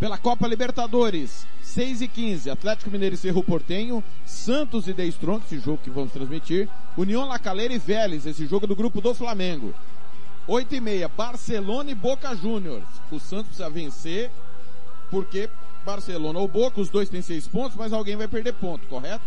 [0.00, 5.44] Pela Copa Libertadores, 6 e 15, Atlético Mineiro e Cerro Portenho, Santos e The Strong,
[5.44, 9.74] esse jogo que vamos transmitir, União La e Vélez, esse jogo do grupo do Flamengo.
[10.48, 12.88] 8 e meia, Barcelona e Boca Juniors.
[13.12, 14.32] O Santos precisa vencer,
[15.10, 15.48] porque
[15.84, 19.24] Barcelona ou Boca, os dois têm seis pontos, mas alguém vai perder ponto, correto?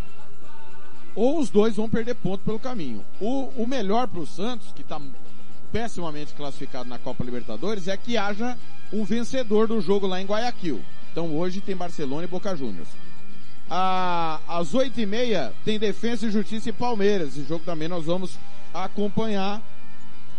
[1.15, 3.03] Ou os dois vão perder ponto pelo caminho.
[3.19, 4.99] O, o melhor para o Santos, que está
[5.71, 8.57] pessimamente classificado na Copa Libertadores, é que haja
[8.91, 10.83] um vencedor do jogo lá em Guayaquil.
[11.11, 12.89] Então hoje tem Barcelona e Boca Juniors.
[13.69, 17.29] À, às oito e meia tem Defesa e Justiça e Palmeiras.
[17.29, 18.37] Esse jogo também nós vamos
[18.73, 19.61] acompanhar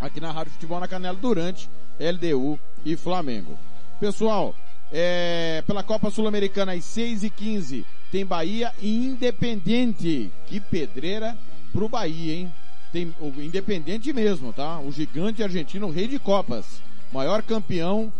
[0.00, 3.58] aqui na Rádio Futebol na Canela durante LDU e Flamengo.
[4.00, 4.54] Pessoal,
[4.96, 10.30] é, pela Copa Sul-Americana às 6 e 15 tem Bahia e Independente.
[10.46, 11.36] Que pedreira
[11.72, 12.52] pro Bahia, hein?
[12.92, 14.78] Tem o Independente mesmo, tá?
[14.78, 16.80] O gigante argentino, rei de Copas.
[17.12, 18.12] Maior campeão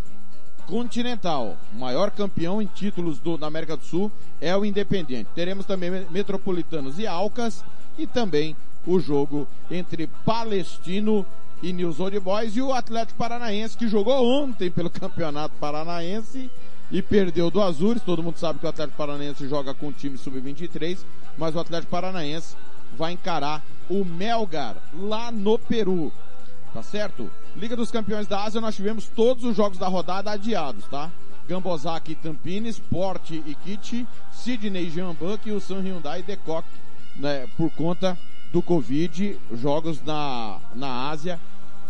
[0.67, 1.57] continental.
[1.79, 4.11] Maior campeão em títulos do, da América do Sul
[4.41, 5.31] é o Independente.
[5.33, 7.65] Teremos também Metropolitanos e Alcas
[7.97, 11.25] e também o jogo entre Palestino
[11.63, 16.51] e News Old Boys e o Atlético Paranaense que jogou ontem pelo Campeonato Paranaense
[16.95, 18.01] e perdeu do Azures.
[18.01, 20.99] Todo mundo sabe que o Atlético Paranaense joga com o time sub-23,
[21.37, 22.57] mas o Atlético Paranaense
[22.97, 26.13] vai encarar o Melgar lá no Peru.
[26.73, 27.29] Tá certo?
[27.57, 31.11] Liga dos Campeões da Ásia, nós tivemos todos os jogos da rodada adiados, tá?
[31.49, 36.67] Gambozaki e Tampines, Sport e Kit, Sydney e Buck e o San Hyundai Decock,
[37.17, 38.19] né, por conta
[38.53, 41.39] do Covid, jogos na, na Ásia,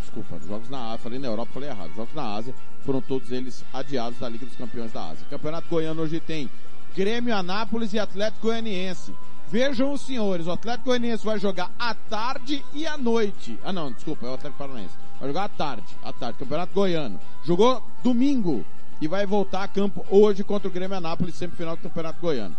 [0.00, 3.64] desculpa, jogos na Ásia, falei na Europa, falei errado, jogos na Ásia, foram todos eles
[3.72, 5.26] adiados da Liga dos Campeões da Ásia.
[5.30, 6.50] Campeonato Goiano hoje tem
[6.94, 9.14] Grêmio Anápolis e Atlético Goianiense.
[9.50, 13.58] Vejam os senhores, o Atlético Goianiense vai jogar à tarde e à noite.
[13.64, 14.94] Ah não, desculpa, é o Atlético Paranaense.
[15.18, 17.20] Vai jogar à tarde, à tarde, Campeonato Goiano.
[17.44, 18.64] Jogou domingo
[19.00, 22.56] e vai voltar a campo hoje contra o Grêmio Anápolis, semifinal do Campeonato Goiano.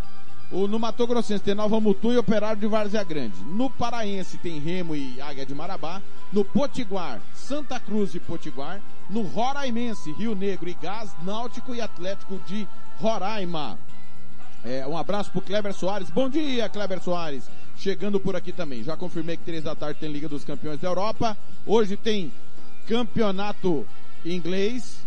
[0.56, 3.36] O, no Mato Grossense tem Nova Mutum e Operário de Várzea Grande.
[3.44, 6.02] No Paraense tem Remo e Águia de Marabá.
[6.32, 8.80] No Potiguar, Santa Cruz e Potiguar.
[9.10, 12.66] No Roraimense, Rio Negro e Gás, Náutico e Atlético de
[13.02, 13.78] Roraima.
[14.64, 16.10] É, um abraço pro Kleber Soares.
[16.10, 17.50] Bom dia, Kleber Soares.
[17.76, 18.82] Chegando por aqui também.
[18.82, 21.38] Já confirmei que três da tarde tem Liga dos Campeões da Europa.
[21.66, 22.32] Hoje tem
[22.88, 23.86] campeonato
[24.24, 25.06] inglês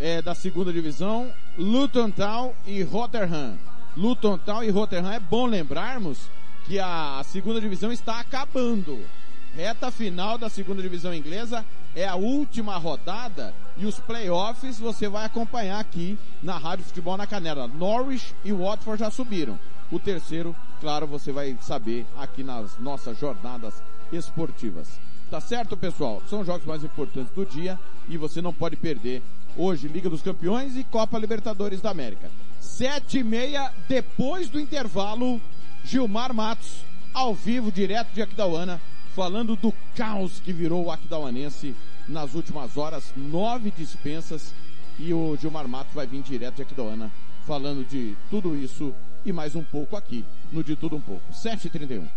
[0.00, 1.30] é, da segunda divisão.
[1.58, 3.58] Luton Town e Rotterdam.
[3.96, 5.12] Luton Town e Rotterdam.
[5.12, 6.18] É bom lembrarmos
[6.66, 9.04] que a segunda divisão está acabando.
[9.54, 15.24] Reta final da segunda divisão inglesa é a última rodada e os playoffs você vai
[15.24, 17.68] acompanhar aqui na Rádio Futebol na Canela.
[17.68, 19.58] Norwich e Watford já subiram.
[19.92, 23.80] O terceiro, claro, você vai saber aqui nas nossas jornadas
[24.12, 24.88] esportivas.
[25.30, 26.20] Tá certo, pessoal?
[26.28, 27.78] São os jogos mais importantes do dia
[28.08, 29.22] e você não pode perder
[29.56, 32.28] hoje Liga dos Campeões e Copa Libertadores da América.
[32.64, 35.40] Sete e meia, depois do intervalo,
[35.84, 38.80] Gilmar Matos, ao vivo, direto de Aquidauana,
[39.14, 41.72] falando do caos que virou o Aquidauanense
[42.08, 44.52] nas últimas horas, nove dispensas,
[44.98, 47.12] e o Gilmar Matos vai vir direto de Aquidauana,
[47.46, 48.92] falando de tudo isso
[49.24, 51.22] e mais um pouco aqui, no De Tudo Um Pouco.
[51.32, 52.08] 7h31.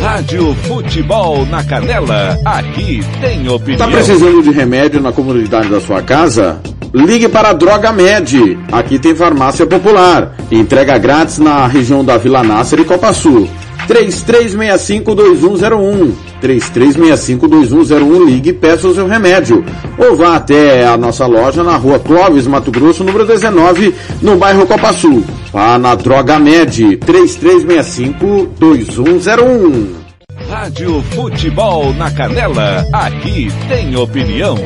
[0.00, 3.78] Rádio Futebol na Canela, aqui tem opinião.
[3.78, 6.60] Tá precisando de remédio na comunidade da sua casa?
[6.92, 8.58] Ligue para a Droga Med.
[8.72, 10.34] Aqui tem farmácia popular.
[10.50, 13.48] Entrega grátis na região da Vila Nácer e Copa Sul.
[13.88, 16.12] 3365-2101.
[16.42, 18.26] 3365-2101.
[18.26, 19.64] Ligue e peça o seu remédio.
[19.98, 24.66] Ou vá até a nossa loja na rua Clóvis, Mato Grosso, número 19, no bairro
[24.66, 25.24] Copa Sul.
[25.52, 26.98] Vá na Droga Med.
[26.98, 29.86] 3365-2101.
[30.48, 34.56] Rádio Futebol na Canela, aqui tem opinião.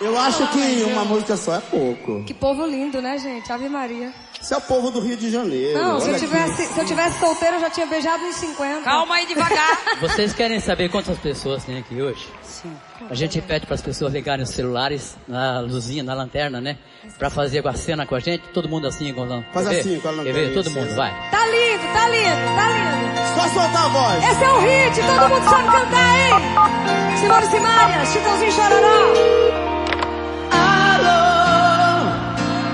[0.00, 2.24] Eu acho que uma música só é pouco.
[2.24, 3.52] Que povo lindo, né, gente?
[3.52, 4.10] Ave Maria.
[4.40, 5.78] Isso é o povo do Rio de Janeiro.
[5.78, 8.80] Não, se eu, tivesse, se eu tivesse solteiro, eu já tinha beijado uns 50.
[8.80, 9.78] Calma aí, devagar.
[10.00, 12.26] Vocês querem saber quantas pessoas tem aqui hoje?
[12.42, 12.74] Sim.
[13.10, 16.78] A gente pede para as pessoas ligarem os celulares na luzinha, na lanterna, né?
[17.18, 20.08] Pra fazer a cena com a gente, todo mundo assim, igual Faz Quer assim com
[20.08, 20.54] a Quer lanterna, ver?
[20.54, 21.30] Todo mundo, vai.
[21.30, 23.10] Tá lindo, tá lindo, tá lindo.
[23.34, 24.24] Só soltar a voz.
[24.24, 27.18] Esse é um hit, todo mundo sabe cantar, hein?
[27.18, 29.29] Simone Simaria, Chitãozinho Chororó.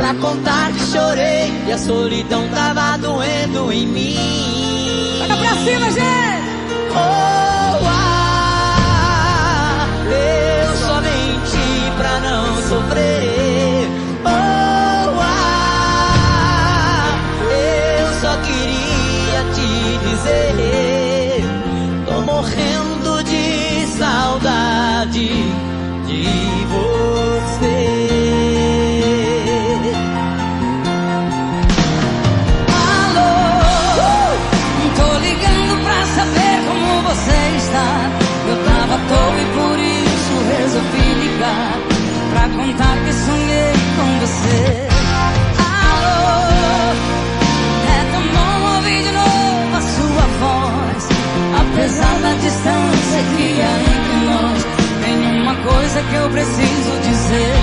[0.00, 4.16] Pra contar que chorei e a solidão tava doendo em mim.
[5.18, 6.40] Toca pra cima, gente!
[6.90, 8.96] Oh, ah,
[10.06, 13.88] eu só menti pra não sofrer.
[14.24, 15.52] Oh, ah,
[18.00, 19.68] eu só queria te
[20.08, 21.44] dizer.
[22.06, 25.28] Tô morrendo de saudade
[26.06, 26.59] de
[55.64, 57.54] coisa que eu preciso dizer.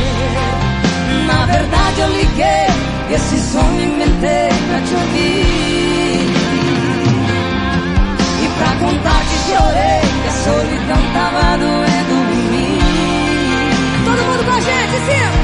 [1.26, 2.68] Na verdade eu liguei,
[3.12, 6.28] esse sonho inventei pra te ouvir.
[8.44, 12.80] E pra contar que chorei, que a solidão tava doendo em mim.
[14.06, 15.37] Todo mundo com a gente, sim!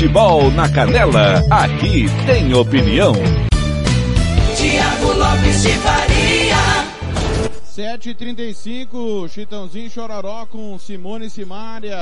[0.00, 3.12] Futebol na Canela, aqui tem opinião.
[4.56, 6.56] Tiago Lopes de Faria.
[7.66, 11.98] 7h35, Chitãozinho Chororó com Simone e Simária.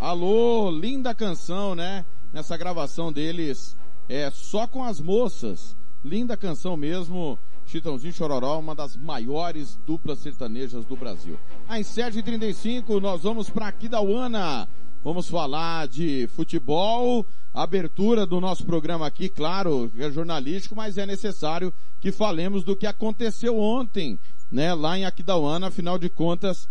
[0.00, 2.04] Alô, linda canção, né?
[2.32, 3.76] Nessa gravação deles,
[4.08, 5.76] é só com as moças.
[6.04, 7.38] Linda canção mesmo.
[7.64, 11.38] Chitãozinho Chororó, uma das maiores duplas sertanejas do Brasil.
[11.68, 14.68] Às 7h35, nós vamos para Aquidauana.
[15.04, 21.74] Vamos falar de futebol, abertura do nosso programa aqui, claro, é jornalístico, mas é necessário
[22.00, 24.18] que falemos do que aconteceu ontem,
[24.50, 26.66] né, lá em Aquidauana, afinal de contas,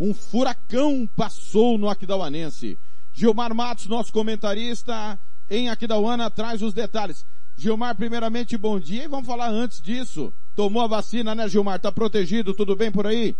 [0.00, 2.78] um furacão passou no Aquidauanense.
[3.12, 5.20] Gilmar Matos, nosso comentarista
[5.50, 7.26] em Aquidauana, traz os detalhes.
[7.54, 10.32] Gilmar, primeiramente, bom dia e vamos falar antes disso.
[10.56, 11.78] Tomou a vacina, né, Gilmar?
[11.78, 12.54] Tá protegido?
[12.54, 13.36] Tudo bem por aí?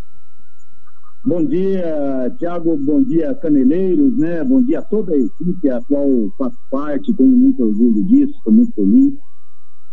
[1.26, 2.76] Bom dia, Tiago.
[2.84, 4.44] Bom dia, Caneleiros, né?
[4.44, 6.06] Bom dia a toda a equipe a qual
[6.36, 7.14] faço parte.
[7.14, 9.14] Tenho muito orgulho disso, estou muito feliz.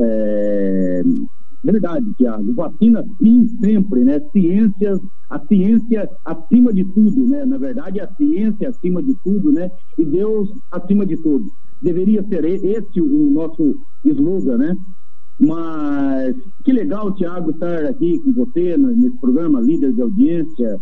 [0.01, 1.01] É...
[1.63, 2.53] Verdade, Tiago.
[2.53, 4.19] Vacina sim, sempre, né?
[4.33, 7.45] Ciências, a ciência acima de tudo, né?
[7.45, 9.71] Na verdade, a ciência acima de tudo, né?
[9.97, 11.45] E Deus acima de tudo.
[11.81, 13.73] Deveria ser esse o nosso
[14.03, 14.75] slogan, né?
[15.39, 20.77] Mas que legal, Tiago, estar aqui com você nesse programa, líder de audiência,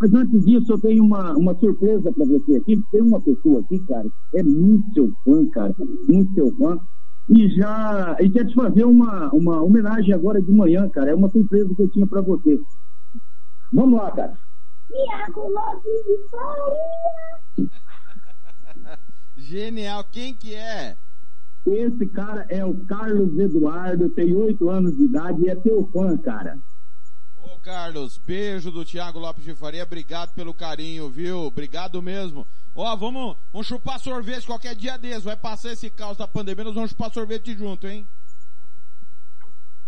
[0.00, 2.80] mas antes disso, eu tenho uma, uma surpresa para você aqui.
[2.92, 5.74] Tem uma pessoa aqui, cara, é muito seu fã, cara,
[6.08, 6.78] muito seu fã.
[7.28, 11.10] E já e quer te fazer uma, uma homenagem agora de manhã, cara.
[11.10, 12.58] É uma surpresa que eu tinha para você.
[13.72, 14.38] Vamos lá, cara.
[14.86, 17.68] Tiago Lopes de Faria.
[19.36, 20.04] Genial.
[20.10, 20.96] Quem que é?
[21.66, 26.16] Esse cara é o Carlos Eduardo, tem oito anos de idade e é teu fã,
[26.16, 26.58] cara.
[27.54, 31.38] Ô Carlos, beijo do Thiago Lopes de Faria, obrigado pelo carinho, viu?
[31.44, 32.46] Obrigado mesmo.
[32.74, 36.74] Ó, vamos, vamos chupar sorvete qualquer dia desses, vai passar esse caos da pandemia, nós
[36.74, 38.06] vamos chupar sorvete junto, hein?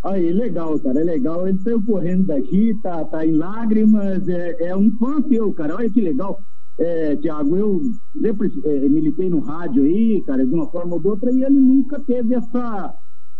[0.02, 1.46] Aí, legal, cara, é legal.
[1.46, 5.90] Ele saiu correndo daqui, tá, tá em lágrimas, é, é um fã teu, cara, olha
[5.90, 6.40] que legal.
[6.78, 7.82] É, Tiago, eu
[8.22, 11.61] sempre é, militei no rádio aí, cara, de uma forma ou de outra, e ele
[11.61, 12.94] nunca teve essa,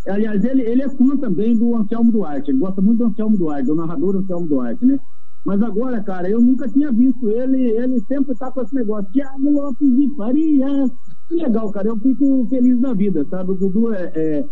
[0.07, 3.67] Aliás, ele, ele é fã também do Anselmo Duarte, ele gosta muito do Anselmo Duarte,
[3.67, 4.99] do narrador Anselmo Duarte, né?
[5.45, 9.51] Mas agora, cara, eu nunca tinha visto ele, ele sempre tá com esse negócio, Tiago
[9.51, 10.91] Lopes de Faria.
[11.29, 13.53] Que legal, cara, eu fico feliz da vida, sabe?
[13.53, 14.45] O Dudu é, é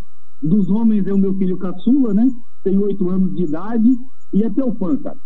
[0.42, 2.26] dos homens é o meu filho caçula, né?
[2.62, 3.88] Tem oito anos de idade
[4.32, 5.18] e é teu fã, cara.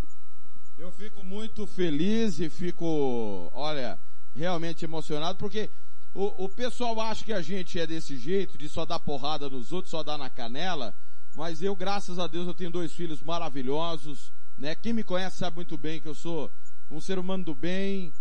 [0.79, 3.99] Eu fico muito feliz e fico, olha,
[4.35, 5.71] realmente emocionado, porque
[6.15, 9.73] o, o pessoal acha que a gente é desse jeito, de só dar porrada nos
[9.73, 10.95] outros, só dar na canela,
[11.35, 14.75] mas eu, graças a Deus, eu tenho dois filhos maravilhosos, né?
[14.75, 16.51] Quem me conhece sabe muito bem que eu sou
[16.91, 18.13] um ser humano do bem,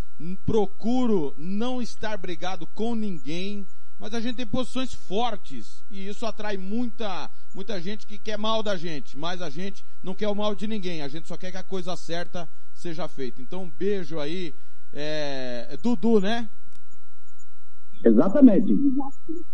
[0.46, 3.66] procuro não estar brigado com ninguém,
[3.98, 8.62] mas a gente tem posições fortes e isso atrai muita, muita gente que quer mal
[8.62, 11.50] da gente, mas a gente não quer o mal de ninguém, a gente só quer
[11.50, 13.42] que a coisa certa seja feita.
[13.42, 14.54] Então um beijo aí,
[14.92, 16.48] é, Dudu, né?
[18.04, 18.76] Exatamente.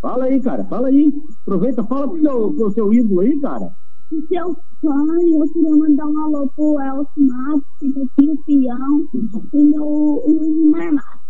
[0.00, 1.12] Fala aí, cara, fala aí.
[1.42, 3.70] Aproveita, fala pro seu, pro seu ídolo aí, cara.
[4.10, 9.08] O seu fã, eu queria mandar um alô pro Elcio Matos, pro Pio Pião
[9.52, 11.28] e meu Gilmar Matos.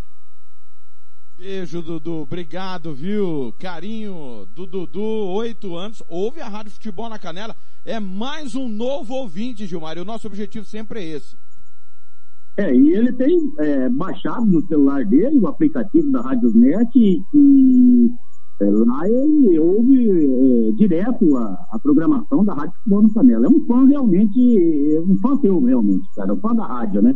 [1.36, 2.22] Beijo, Dudu.
[2.22, 3.54] Obrigado, viu?
[3.58, 6.02] Carinho do Dudu, oito anos.
[6.08, 7.54] Ouve a Rádio Futebol na Canela.
[7.84, 9.96] É mais um novo ouvinte, Gilmar.
[9.96, 11.36] E o nosso objetivo sempre é esse.
[12.58, 18.10] É, e ele tem é, baixado no celular dele o aplicativo da Radiosnet e, e
[18.60, 23.46] é, lá ele ouve é, direto a, a, programação da Rádio Futebol no Canela.
[23.46, 24.58] É um fã realmente,
[24.92, 27.14] é um fã teu realmente, cara, um fã da rádio, né?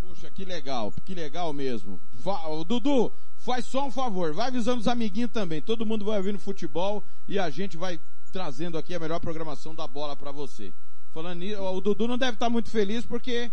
[0.00, 2.00] Puxa, que legal, que legal mesmo.
[2.14, 5.62] Fa Dudu, faz só um favor, vai avisando os amiguinhos também.
[5.62, 8.00] Todo mundo vai ouvir no futebol e a gente vai
[8.32, 10.72] trazendo aqui a melhor programação da bola para você.
[11.12, 13.52] Falando nisso, o Dudu não deve estar muito feliz porque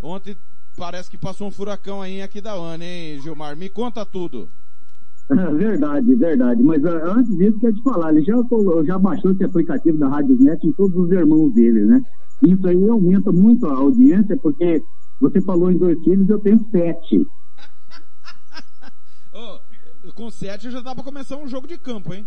[0.00, 0.36] Ontem
[0.76, 3.56] parece que passou um furacão aí aqui da Ana, hein, Gilmar?
[3.56, 4.48] Me conta tudo.
[5.56, 6.62] verdade, verdade.
[6.62, 8.34] Mas uh, antes disso, quero te falar, ele já,
[8.84, 12.02] já baixou esse aplicativo da Rádio Net em todos os irmãos dele, né?
[12.42, 14.82] Isso aí aumenta muito a audiência, porque
[15.20, 17.26] você falou em dois filhos, eu tenho sete.
[19.32, 22.26] oh, com sete já dá pra começar um jogo de campo, hein?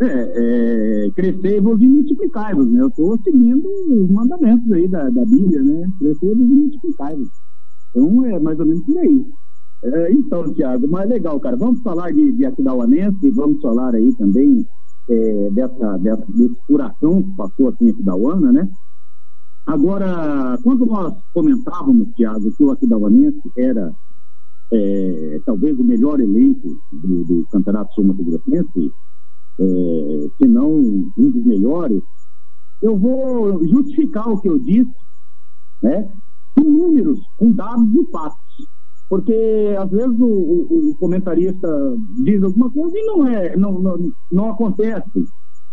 [0.00, 2.82] É, é, crescer, evoluir e multiplicar-vos, né?
[2.82, 5.90] Eu estou seguindo os mandamentos aí da, da Bíblia, né?
[5.98, 7.28] Crescer, evoluir e multiplicar-vos.
[7.90, 9.26] Então, é mais ou menos por aí.
[9.84, 11.56] É, então, Tiago, mas legal, cara.
[11.56, 14.64] Vamos falar de, de Aquidauanense, vamos falar aí também
[15.08, 18.68] é, dessa, dessa, desse furacão que passou aqui em Aquidauana, né?
[19.66, 23.92] Agora, quando nós comentávamos, Thiago, que o Aquidauanense era
[24.72, 28.90] é, talvez o melhor elenco do, do Campeonato Sul-Mato-Grossense,
[29.60, 32.02] é, se não um dos melhores,
[32.80, 34.90] eu vou justificar o que eu disse,
[35.82, 36.12] né?
[36.56, 38.38] Com números, com dados e fatos.
[39.08, 41.68] Porque às vezes o, o, o comentarista
[42.22, 43.96] diz alguma coisa e não é, não, não,
[44.30, 45.24] não acontece.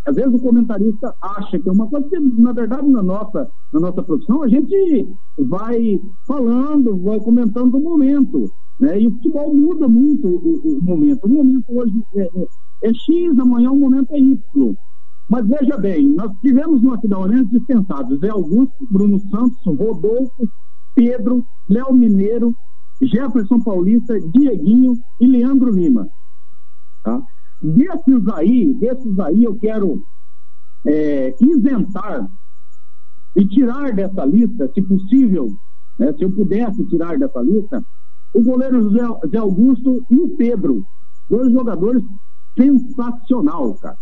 [0.06, 3.80] Às vezes o comentarista acha que é uma coisa que, na verdade, na nossa, na
[3.80, 8.52] nossa profissão, a gente vai falando, vai comentando o momento.
[8.80, 9.02] Né?
[9.02, 11.26] E o futebol muda muito o, o momento.
[11.26, 12.48] O momento hoje é, é,
[12.84, 14.76] é, X, amanhã o momento é Y.
[15.28, 20.48] Mas veja bem, nós tivemos no Aquidauanense dispensados Zé Augusto, Bruno Santos, Rodolfo,
[20.94, 22.56] Pedro, Léo Mineiro,
[23.02, 26.08] Jefferson Paulista, Dieguinho e Leandro Lima.
[27.04, 27.22] Tá?
[27.62, 30.04] Desses aí, desses aí eu quero
[30.86, 32.28] é, isentar
[33.36, 35.48] e tirar dessa lista, se possível,
[36.00, 37.84] né, se eu pudesse tirar dessa lista,
[38.34, 40.84] o goleiro Zé, Augusto e o Pedro.
[41.30, 42.04] Dois jogadores
[42.58, 43.98] sensacional, cara.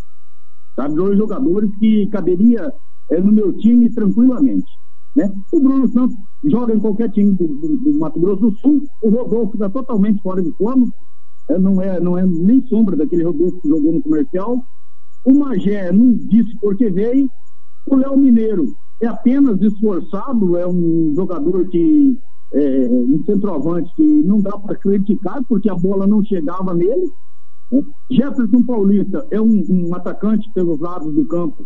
[0.75, 2.73] Sabe, dois jogadores que caberia
[3.11, 4.65] é, no meu time tranquilamente.
[5.15, 5.31] Né?
[5.51, 8.81] O Bruno Santos joga em qualquer time do, do, do Mato Grosso do Sul.
[9.01, 10.87] O Rodolfo está totalmente fora de forma.
[11.49, 14.63] É, não, é, não é nem sombra daquele Rodolfo que jogou no comercial.
[15.25, 17.29] O Magé não disse por que veio.
[17.85, 18.65] O Léo Mineiro
[19.01, 22.17] é apenas esforçado, é um jogador que
[22.53, 27.11] é, um centroavante que não dá para criticar porque a bola não chegava nele.
[27.71, 27.81] Né?
[28.11, 31.65] Jefferson Paulista é um, um, atacante pelos lados do campo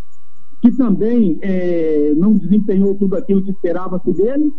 [0.62, 4.52] que também é, não desempenhou tudo aquilo que esperava-se dele.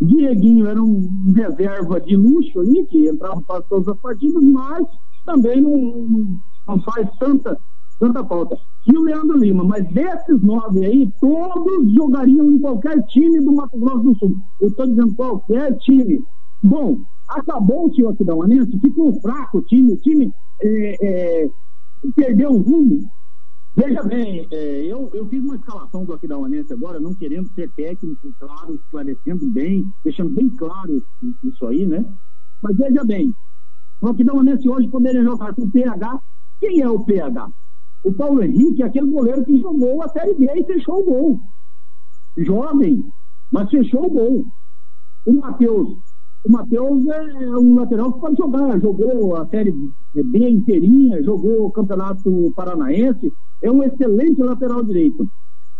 [0.00, 4.86] Dieguinho era um, reserva de luxo ali, que entrava para todas as partidas, mas
[5.26, 7.56] também não, não, faz tanta
[7.98, 8.56] tanta falta.
[8.86, 13.78] E o Leandro Lima, mas desses nove aí, todos jogariam em qualquer time do Mato
[13.78, 14.36] Grosso do Sul.
[14.58, 16.24] Eu estou dizendo qualquer time.
[16.62, 16.96] Bom,
[17.28, 20.32] acabou o time aqui da Uanense, ficou fraco o time, o time
[20.62, 21.50] é, é,
[22.16, 23.02] perdeu o rumo.
[23.82, 28.32] Veja bem, é, eu, eu fiz uma escalação do Aquidauanense agora, não querendo ser técnico,
[28.38, 31.02] claro, esclarecendo bem, deixando bem claro
[31.42, 32.04] isso aí, né?
[32.62, 33.34] Mas veja bem,
[34.00, 36.20] o Aquidauanense hoje poderia jogar com o PH.
[36.60, 37.48] Quem é o PH?
[38.04, 41.40] O Paulo Henrique é aquele goleiro que jogou a Série B e fechou o gol.
[42.36, 43.02] Jovem,
[43.50, 44.44] mas fechou o gol.
[45.26, 46.09] O Matheus.
[46.42, 48.80] O Matheus é um lateral que pode jogar.
[48.80, 49.72] Jogou a Série
[50.14, 53.32] B inteirinha, jogou o Campeonato Paranaense.
[53.62, 55.28] É um excelente lateral direito.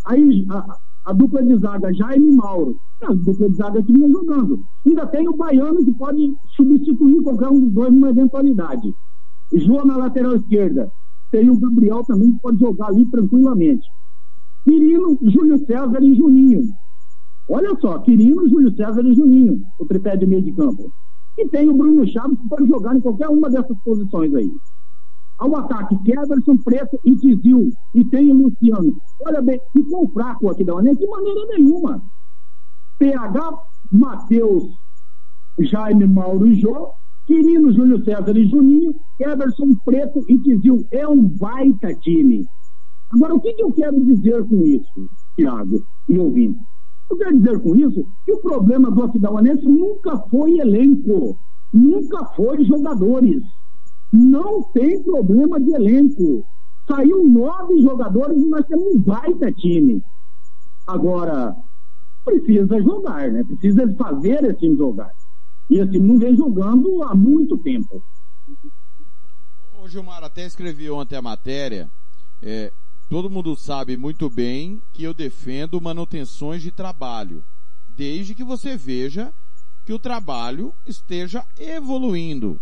[0.07, 2.77] Aí a, a dupla de zaga, Jaime Mauro.
[3.03, 4.61] É a dupla de zaga que vinha jogando.
[4.87, 8.95] Ainda tem o Baiano que pode substituir qualquer um dos dois numa eventualidade.
[9.53, 10.93] João na lateral esquerda
[11.31, 13.87] tem o Gabriel também que pode jogar ali tranquilamente.
[14.65, 16.61] Quirino, Júlio César e Juninho.
[17.53, 20.93] Olha só, Quirino, Júlio César e Juninho, o tripé de meio de campo.
[21.37, 24.49] E tem o Bruno Chaves que pode jogar em qualquer uma dessas posições aí.
[25.37, 27.73] Ao ataque, Keverson, Preto e Tizil.
[27.93, 28.95] E tem o Luciano.
[29.27, 32.01] Olha bem, ficou fraco aqui da Unesco de maneira nenhuma.
[32.99, 34.65] PH, Matheus,
[35.59, 36.93] Jaime, Mauro e Jô
[37.27, 40.87] Quirino, Júlio César e Juninho, Everson Preto e Tizil.
[40.93, 42.47] É um baita time.
[43.11, 46.57] Agora, o que, que eu quero dizer com isso, Thiago e ouvindo?
[47.11, 51.37] Eu quero dizer com isso que o problema do Aquidauanense nunca foi elenco,
[51.73, 53.43] nunca foi jogadores.
[54.13, 56.45] Não tem problema de elenco.
[56.89, 60.03] Saiu nove jogadores e nós temos um baita time.
[60.87, 61.55] Agora,
[62.25, 63.45] precisa jogar, né?
[63.45, 65.13] Precisa fazer esse time jogar.
[65.69, 68.03] E assim, não vem jogando há muito tempo.
[69.81, 71.91] Ô Gilmar, até escrevi ontem a matéria.
[72.43, 72.73] É,
[73.11, 77.45] todo mundo sabe muito bem que eu defendo manutenções de trabalho.
[77.89, 79.35] Desde que você veja
[79.85, 82.61] que o trabalho esteja evoluindo.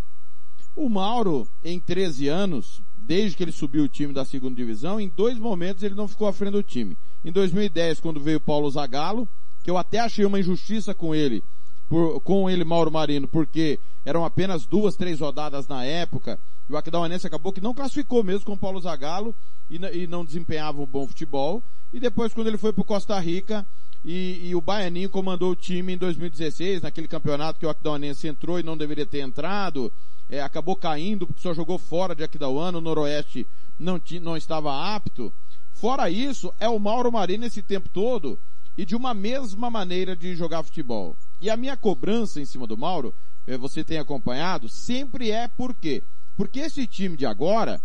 [0.74, 5.10] O Mauro, em 13 anos, desde que ele subiu o time da segunda divisão, em
[5.10, 6.96] dois momentos ele não ficou à frente do time.
[7.22, 9.28] Em 2010, quando veio Paulo Zagallo,
[9.62, 11.44] que eu até achei uma injustiça com ele,
[11.88, 16.76] por, com ele, Mauro Marino, porque eram apenas duas, três rodadas na época, e o
[16.76, 19.34] Aquidauanense acabou que não classificou mesmo com o Paulo Zagallo
[19.70, 21.62] e, e não desempenhava um bom futebol.
[21.92, 23.66] E depois, quando ele foi para Costa Rica,
[24.04, 28.60] e, e, o Baianinho comandou o time em 2016, naquele campeonato que o Aquidauanense entrou
[28.60, 29.92] e não deveria ter entrado,
[30.28, 33.46] é, acabou caindo porque só jogou fora de Aquidauana, o Noroeste
[33.78, 35.32] não, não estava apto.
[35.72, 38.38] Fora isso, é o Mauro Marino esse tempo todo
[38.76, 41.16] e de uma mesma maneira de jogar futebol.
[41.40, 43.14] E a minha cobrança em cima do Mauro,
[43.46, 46.02] eh, você tem acompanhado, sempre é por quê?
[46.36, 47.80] Porque esse time de agora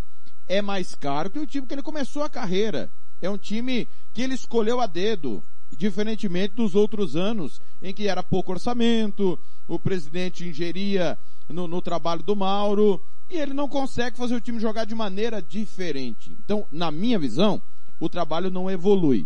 [0.47, 2.91] é mais caro que o time que ele começou a carreira.
[3.22, 8.22] É um time que ele escolheu a dedo, diferentemente dos outros anos, em que era
[8.22, 14.36] pouco orçamento, o presidente ingeria no, no trabalho do Mauro, e ele não consegue fazer
[14.36, 16.36] o time jogar de maneira diferente.
[16.43, 17.62] Então, na minha visão,
[17.99, 19.26] o trabalho não evolui.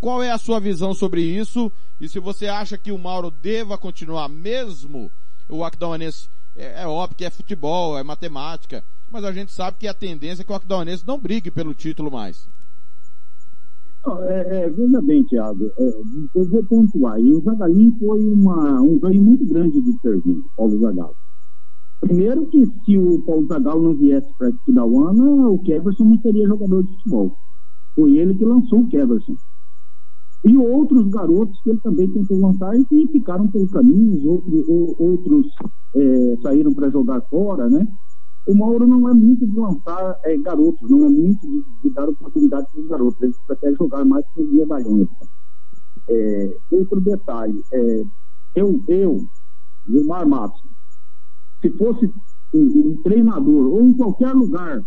[0.00, 1.72] Qual é a sua visão sobre isso?
[2.00, 5.10] E se você acha que o Mauro deva continuar mesmo
[5.48, 9.88] o Aquidauanense, é, é óbvio que é futebol, é matemática, mas a gente sabe que
[9.88, 12.48] a tendência é que o Aquidauanense não brigue pelo título mais.
[14.06, 15.88] É, é, veja bem, Thiago, é,
[16.34, 17.18] eu vou pontuar.
[17.20, 21.16] E o Zagalim foi uma, um ganho muito grande de serviço, Paulo Zagallo.
[22.00, 26.84] Primeiro que se o Paulo Zagallo não viesse para Aquidauana, o Keverson não seria jogador
[26.84, 27.36] de futebol.
[27.96, 29.34] Foi ele que lançou o Keverson.
[30.44, 34.68] E outros garotos que ele também tentou lançar e que ficaram pelo caminho, outros,
[34.98, 35.46] outros
[35.94, 37.86] é, saíram para jogar fora, né?
[38.46, 42.08] O Mauro não é muito de lançar é, garotos, não é muito de, de dar
[42.08, 45.08] oportunidade para os garotos, ele prefere jogar mais com os medalhões.
[46.08, 48.02] É, outro detalhe, é,
[48.54, 49.26] eu, eu,
[49.86, 50.62] Gilmar Matos,
[51.60, 52.06] se fosse
[52.54, 54.82] um, um, treinador ou em qualquer lugar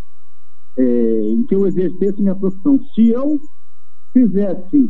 [0.77, 3.39] é, em que eu exercesse minha profissão, se eu
[4.13, 4.89] fizesse,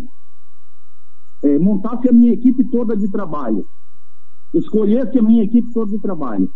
[1.43, 3.67] é, montasse a minha equipe toda de trabalho,
[4.53, 6.49] escolhesse a minha equipe toda de trabalho,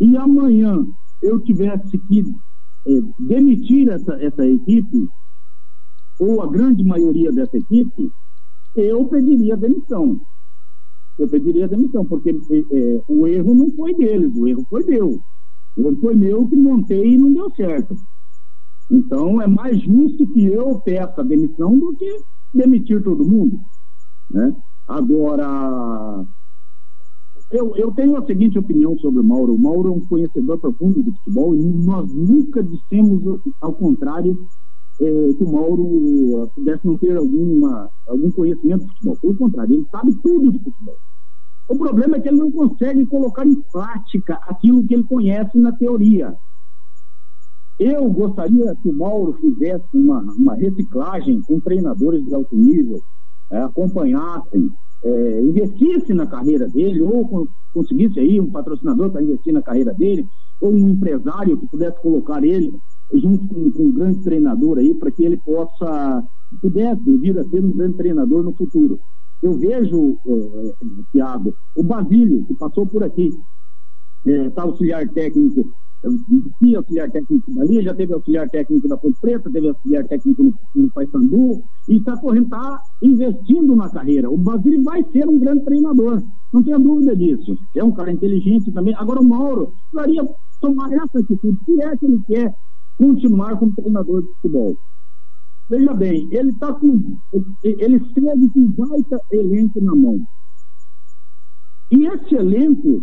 [0.00, 0.84] e amanhã
[1.20, 2.24] eu tivesse que
[2.86, 5.08] é, demitir essa, essa equipe,
[6.18, 8.12] ou a grande maioria dessa equipe,
[8.74, 10.20] eu pediria demissão.
[11.18, 15.20] Eu pediria demissão, porque é, o erro não foi deles, o erro foi meu.
[15.76, 17.94] O erro foi meu que montei e não deu certo.
[18.90, 23.60] Então é mais justo que eu peça demissão do que demitir todo mundo.
[24.30, 24.54] Né?
[24.88, 26.24] Agora,
[27.50, 29.54] eu, eu tenho a seguinte opinião sobre o Mauro.
[29.54, 34.38] O Mauro é um conhecedor profundo do futebol e nós nunca dissemos ao contrário
[35.00, 39.16] é, que o Mauro pudesse não ter alguma, algum conhecimento do futebol.
[39.20, 40.96] Pelo contrário, ele sabe tudo do futebol.
[41.68, 45.72] O problema é que ele não consegue colocar em prática aquilo que ele conhece na
[45.72, 46.34] teoria.
[47.78, 53.00] Eu gostaria que o Mauro fizesse uma, uma reciclagem com treinadores de alto nível,
[53.52, 54.68] é, acompanhassem
[55.04, 60.24] é, investisse na carreira dele, ou conseguisse aí um patrocinador para investir na carreira dele,
[60.60, 62.72] ou um empresário que pudesse colocar ele
[63.12, 66.24] junto com, com um grande treinador aí, para que ele possa,
[66.60, 68.98] pudesse vir a ser um grande treinador no futuro.
[69.42, 70.74] Eu vejo, uh,
[71.10, 73.30] Tiago, o Basílio, que passou por aqui,
[74.24, 75.72] está é, auxiliar técnico
[76.58, 80.54] tinha auxiliar técnico dali, já teve auxiliar técnico da Ponte Preta, teve auxiliar técnico no,
[80.74, 84.28] no Paysandu, e está correndo, está investindo na carreira.
[84.28, 87.56] O Basílio vai ser um grande treinador, não tenha dúvida disso.
[87.76, 88.94] É um cara inteligente também.
[88.96, 90.24] Agora o Mauro precisaria
[90.60, 92.54] tomar essa atitude, se é que ele quer
[92.98, 94.76] continuar como treinador de futebol.
[95.68, 97.16] Veja bem, ele está com.
[97.62, 100.18] Ele esteve com baita elenco na mão.
[101.90, 103.00] E esse elenco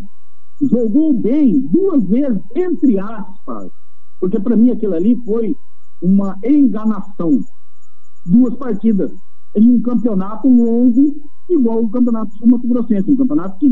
[0.61, 3.71] jogou bem duas vezes, entre aspas,
[4.19, 5.55] porque para mim aquilo ali foi
[6.01, 7.39] uma enganação.
[8.25, 9.11] Duas partidas
[9.55, 11.15] em um campeonato longo,
[11.49, 13.69] igual o campeonato Mato Grossense, um campeonato que,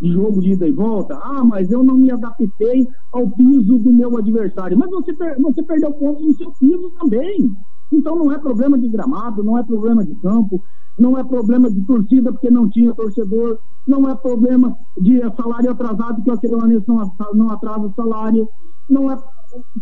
[0.00, 1.16] de jogo de ida e volta.
[1.22, 4.76] Ah, mas eu não me adaptei ao piso do meu adversário.
[4.76, 7.50] Mas você, você perdeu pontos no seu piso também.
[7.90, 10.62] Então não é problema de gramado, não é problema de campo,
[10.98, 16.16] não é problema de torcida porque não tinha torcedor, não é problema de salário atrasado
[16.16, 18.48] porque aquele Aquilonense não, não atrasa o salário,
[18.88, 19.16] não é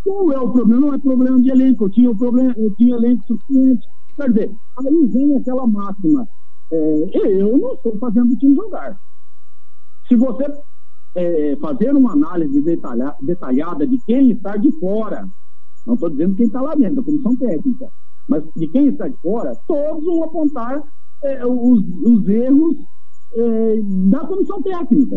[0.02, 0.80] qual é o problema?
[0.80, 3.86] Não é problema de elenco, eu tinha, o problema, eu tinha elenco suficiente.
[4.16, 6.28] Quer dizer, aí vem aquela máxima.
[6.70, 9.00] É, eu não estou fazendo o time jogar.
[10.06, 10.44] Se você
[11.14, 15.28] é, fazer uma análise detalha, detalhada de quem está de fora,
[15.86, 17.88] não estou dizendo quem está lá dentro, a comissão técnica,
[18.28, 20.82] mas de quem está de fora, todos vão apontar
[21.22, 22.76] é, os, os, erros
[23.34, 23.80] é,
[24.10, 25.16] da comissão técnica.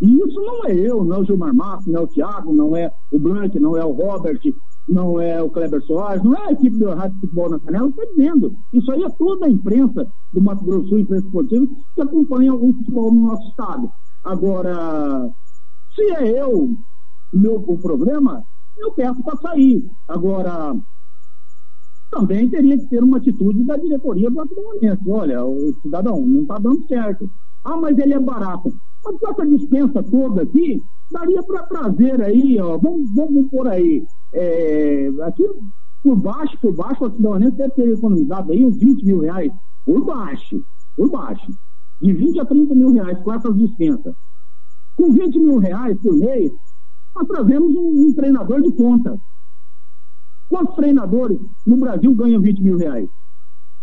[0.00, 2.76] E isso não é eu, não é o Gilmar Matos, não é o Thiago, não
[2.76, 4.40] é o Blanc, não é o Robert,
[4.88, 8.00] não é o Kleber Soares, não é a equipe do Rádio Futebol na Canela que
[8.00, 8.54] está dizendo.
[8.72, 12.72] Isso aí é toda a imprensa do Mato Grosso Sul, imprensa esportiva, que acompanha o
[12.74, 13.88] futebol no nosso estado.
[14.24, 15.30] Agora,
[15.94, 16.70] se é eu
[17.34, 18.42] meu, o problema,
[18.76, 19.84] eu peço para sair.
[20.08, 20.74] Agora,
[22.10, 26.58] também teria que ter uma atitude da diretoria do Atlético Olha, o cidadão não está
[26.58, 27.28] dando certo.
[27.64, 28.72] Ah, mas ele é barato.
[29.04, 34.04] Mas com essa dispensa toda aqui, daria para trazer aí, ó, vamos, vamos por aí,
[34.32, 35.44] é, aqui
[36.02, 39.50] por baixo, por baixo, o cidadão deve ter economizado aí uns 20 mil reais,
[39.86, 40.62] por baixo,
[40.96, 41.50] por baixo,
[42.00, 44.14] de 20 a 30 mil reais com essas dispensas.
[44.96, 46.52] Com 20 mil reais por mês,
[47.14, 49.20] nós trazemos um, um treinador de ponta
[50.48, 53.08] Quantos treinadores no Brasil ganham 20 mil reais?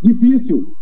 [0.02, 0.76] Difícil.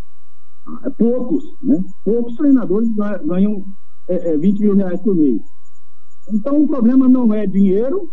[0.68, 1.82] Ah, Poucos, né?
[2.04, 3.66] Poucos treinadores ga- ganham
[4.08, 5.42] é, é, 20 mil reais por mês.
[6.34, 8.10] Então o problema não é dinheiro,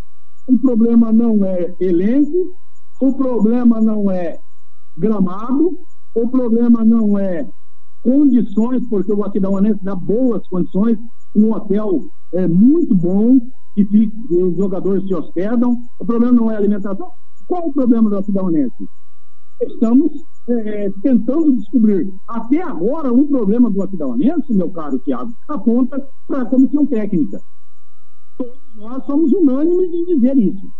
[0.47, 2.57] o problema não é elenco,
[3.01, 4.41] o problema não é
[4.97, 5.78] gramado,
[6.14, 7.49] o problema não é
[8.03, 10.99] condições, porque o Aquidauanense dá boas condições,
[11.37, 12.01] um hotel
[12.32, 13.39] é, muito bom,
[13.74, 15.76] que fica, os jogadores se hospedam.
[15.99, 17.11] O problema não é alimentação.
[17.47, 18.89] Qual o problema do Aquidauanense?
[19.61, 20.12] Estamos
[20.49, 22.12] é, tentando descobrir.
[22.26, 27.41] Até agora, um problema do Aquidauanense, meu caro Tiago, aponta para a comissão técnica.
[28.37, 30.70] Todos nós somos unânimes em dizer isso.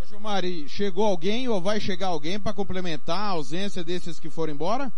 [0.00, 4.52] Ô Gilmar, chegou alguém ou vai chegar alguém para complementar a ausência desses que foram
[4.52, 4.92] embora?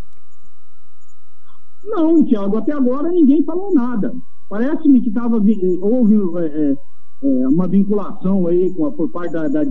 [1.87, 4.15] Não, Tiago, até agora ninguém falou nada.
[4.49, 5.37] Parece-me que tava,
[5.81, 6.15] houve
[6.45, 6.77] é, é,
[7.23, 9.71] é, uma vinculação aí com a- por parte da, da, da,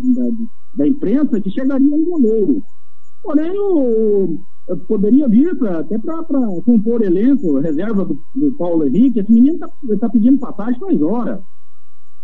[0.73, 2.63] da imprensa que chegaria um goleiro.
[3.23, 4.39] Porém, o,
[4.87, 6.23] poderia vir pra, até para
[6.65, 9.19] compor elenco, reserva do, do Paulo Henrique.
[9.19, 9.59] Esse menino
[9.91, 11.43] está pedindo passagem faz hora.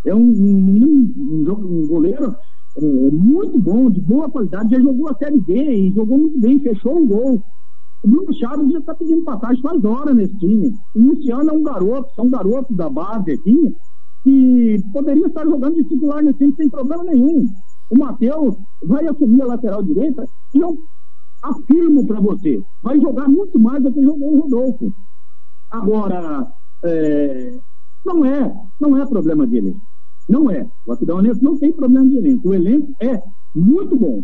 [0.06, 2.36] É um, menino, um, um goleiro
[2.78, 6.60] é, muito bom, de boa qualidade, já jogou a Série D e jogou muito bem,
[6.60, 7.44] fechou um gol.
[8.04, 10.74] O Bruno Chaves já está pedindo passagem faz hora nesse time.
[10.96, 13.76] O Luciano é um garoto, são garotos da base aqui,
[14.24, 17.48] que poderia estar jogando de titular nesse time sem problema nenhum.
[17.90, 20.78] O Matheus vai assumir a lateral direita e eu
[21.44, 24.94] afirmo para você, vai jogar muito mais do que jogou o Rodolfo.
[25.70, 26.52] Agora,
[26.84, 27.60] é,
[28.06, 29.82] não é, não é problema de elenco.
[30.28, 30.68] Não é.
[30.86, 32.50] O Aquidauanense não tem problema de elenco.
[32.50, 33.22] O elenco é
[33.56, 34.24] muito bom.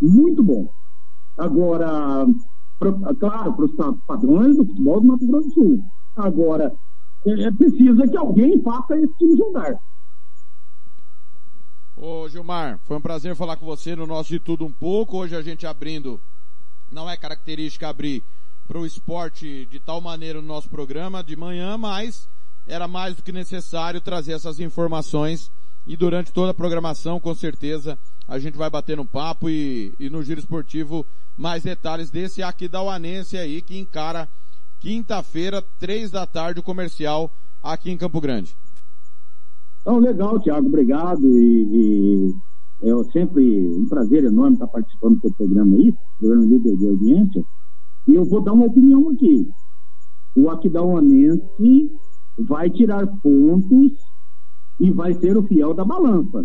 [0.00, 0.68] Muito bom.
[1.38, 2.26] Agora,
[2.90, 5.84] pro- claro, para os padrões do futebol do Mato Grosso do Sul.
[6.16, 6.72] Agora,
[7.26, 9.78] é, é precisa que alguém faça esse time jogar.
[11.96, 15.18] Ô Gilmar, foi um prazer falar com você no nosso De Tudo Um Pouco.
[15.18, 16.20] Hoje a gente abrindo,
[16.90, 18.24] não é característica abrir
[18.66, 22.28] para o esporte de tal maneira no nosso programa de manhã, mas
[22.66, 25.50] era mais do que necessário trazer essas informações
[25.86, 30.08] e durante toda a programação, com certeza, a gente vai bater um papo e, e
[30.08, 31.04] no giro esportivo
[31.36, 34.28] mais detalhes desse Aquidauanense aí que encara
[34.80, 37.30] quinta-feira, três da tarde, o comercial
[37.62, 38.56] aqui em Campo Grande.
[39.80, 41.24] Então, legal, Tiago, obrigado.
[41.36, 42.34] E,
[42.82, 43.42] e é sempre
[43.76, 47.44] um prazer enorme estar participando do seu programa aí, programa líder de audiência.
[48.08, 49.48] E eu vou dar uma opinião aqui.
[50.34, 51.90] O Aquidauanense
[52.38, 53.92] vai tirar pontos
[54.82, 56.44] e vai ser o fiel da balança.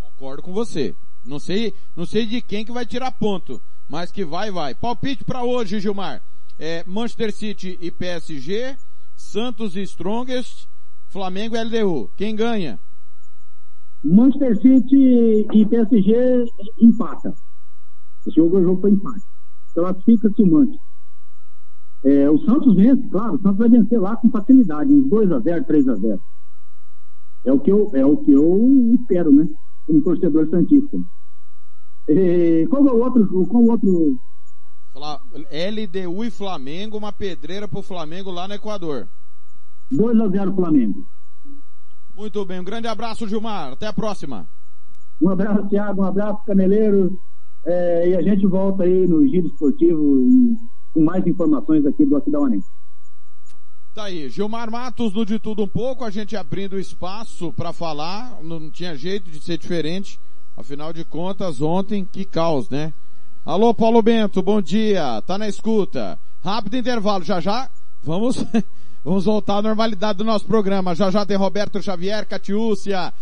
[0.00, 0.92] Concordo com você.
[1.24, 4.74] Não sei, não sei de quem que vai tirar ponto, mas que vai, vai.
[4.74, 6.20] Palpite para hoje, Gilmar.
[6.58, 8.76] É, Manchester City e PSG,
[9.14, 10.66] Santos e Strongest,
[11.06, 12.10] Flamengo e LDU.
[12.16, 12.80] Quem ganha?
[14.02, 16.44] Manchester City e PSG
[16.80, 17.32] empata.
[18.18, 19.24] Esse jogo é jogo para empate.
[19.72, 20.91] Classifica-se o Manchester.
[22.04, 26.20] É, o Santos vence, claro, o Santos vai vencer lá com facilidade, uns 2x0, 3x0.
[27.44, 29.48] É o que eu, é o que eu espero, né?
[29.86, 30.98] Como torcedor santista.
[32.08, 34.18] É, qual é o outro, qual o outro
[34.94, 39.08] LDU e Flamengo, uma pedreira pro Flamengo lá no Equador.
[39.92, 41.06] 2x0 Flamengo.
[42.14, 43.72] Muito bem, um grande abraço, Gilmar.
[43.72, 44.46] Até a próxima.
[45.20, 47.12] Um abraço, Thiago, um abraço, Caneleiros.
[47.64, 50.56] É, e a gente volta aí no Giro Esportivo
[50.92, 52.68] com mais informações aqui do Aquidauanense.
[53.94, 58.42] Tá aí, Gilmar Matos no De Tudo Um Pouco, a gente abrindo espaço para falar,
[58.42, 60.18] não tinha jeito de ser diferente,
[60.56, 62.94] afinal de contas, ontem, que caos, né?
[63.44, 66.18] Alô, Paulo Bento, bom dia, tá na escuta.
[66.42, 67.68] Rápido intervalo, já já,
[68.02, 68.42] vamos,
[69.04, 70.94] vamos voltar à normalidade do nosso programa.
[70.94, 73.12] Já já tem Roberto Xavier, Catiúcia,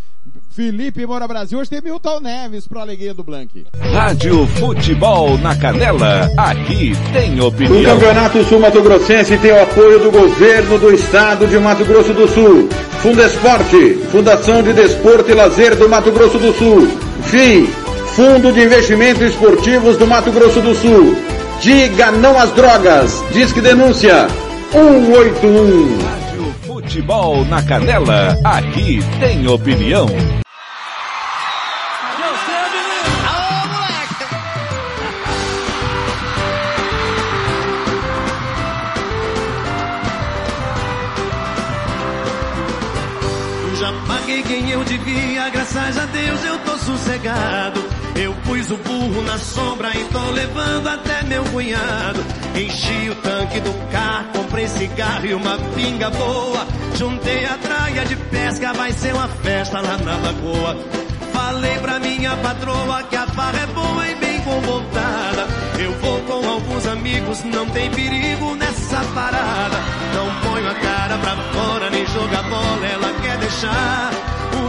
[0.51, 3.65] Felipe Moura Brasil, hoje tem Milton Neves para alegria do Blank.
[3.91, 7.83] Rádio Futebol na Canela, aqui tem O opinião.
[7.95, 12.27] Campeonato Sul Mato Grossense tem o apoio do governo do estado de Mato Grosso do
[12.27, 12.69] Sul.
[13.01, 16.87] Fundesporte, Fundação de Desporto e Lazer do Mato Grosso do Sul.
[17.23, 17.65] FII,
[18.15, 21.15] Fundo de Investimentos Esportivos do Mato Grosso do Sul.
[21.61, 23.23] Diga não às drogas.
[23.31, 24.27] Disque denúncia
[24.71, 25.99] 181.
[26.65, 30.07] Futebol na Canela, aqui tem opinião.
[43.77, 47.83] Já paguei quem eu devia, graças a Deus eu tô sossegado.
[48.15, 48.33] Eu
[48.71, 52.23] o burro na sombra e tô levando até meu cunhado.
[52.55, 56.65] Enchi o tanque do carro, comprei cigarro e uma pinga boa.
[56.95, 60.77] Juntei a traia de pesca, vai ser uma festa lá na lagoa.
[61.33, 65.47] Falei pra minha patroa que a farra é boa e bem convoltada.
[65.79, 69.77] Eu vou com alguns amigos, não tem perigo nessa parada.
[70.13, 74.11] Não ponho a cara pra fora, nem joga bola, ela quer deixar.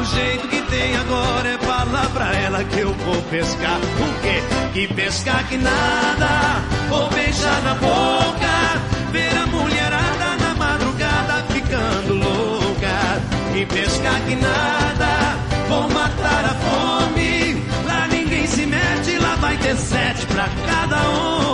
[0.03, 3.79] O jeito que tem agora é falar pra ela que eu vou pescar.
[3.79, 4.43] O quê?
[4.73, 9.13] Que pescar que nada, vou beijar na boca.
[9.13, 13.23] Ver a mulherada na madrugada ficando louca.
[13.55, 15.37] E pescar que nada,
[15.69, 17.63] vou matar a fome.
[17.87, 21.52] Lá ninguém se mete, lá vai ter sete pra cada homem.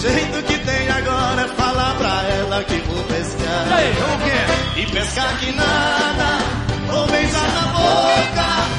[0.00, 3.66] Jeito que tem agora é falar pra ela que vou pescar.
[3.66, 4.80] O quê?
[4.80, 6.38] E pescar que nada,
[6.86, 8.77] vou beijar na boca.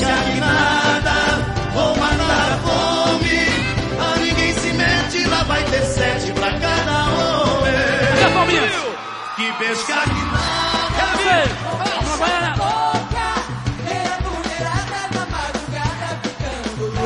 [0.00, 1.12] E pescar que nada,
[1.74, 3.38] vou matar a fome.
[3.98, 7.74] Lá ninguém se mete, lá vai ter sete pra cada homem.
[9.36, 10.60] Que pescar que nada.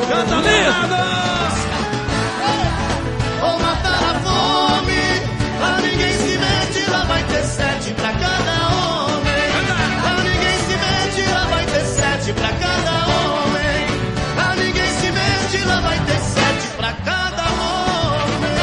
[0.07, 0.41] Canta
[12.35, 13.87] pra cada homem.
[14.37, 18.55] Lá ninguém se mete, lá vai ter sete pra cada homem.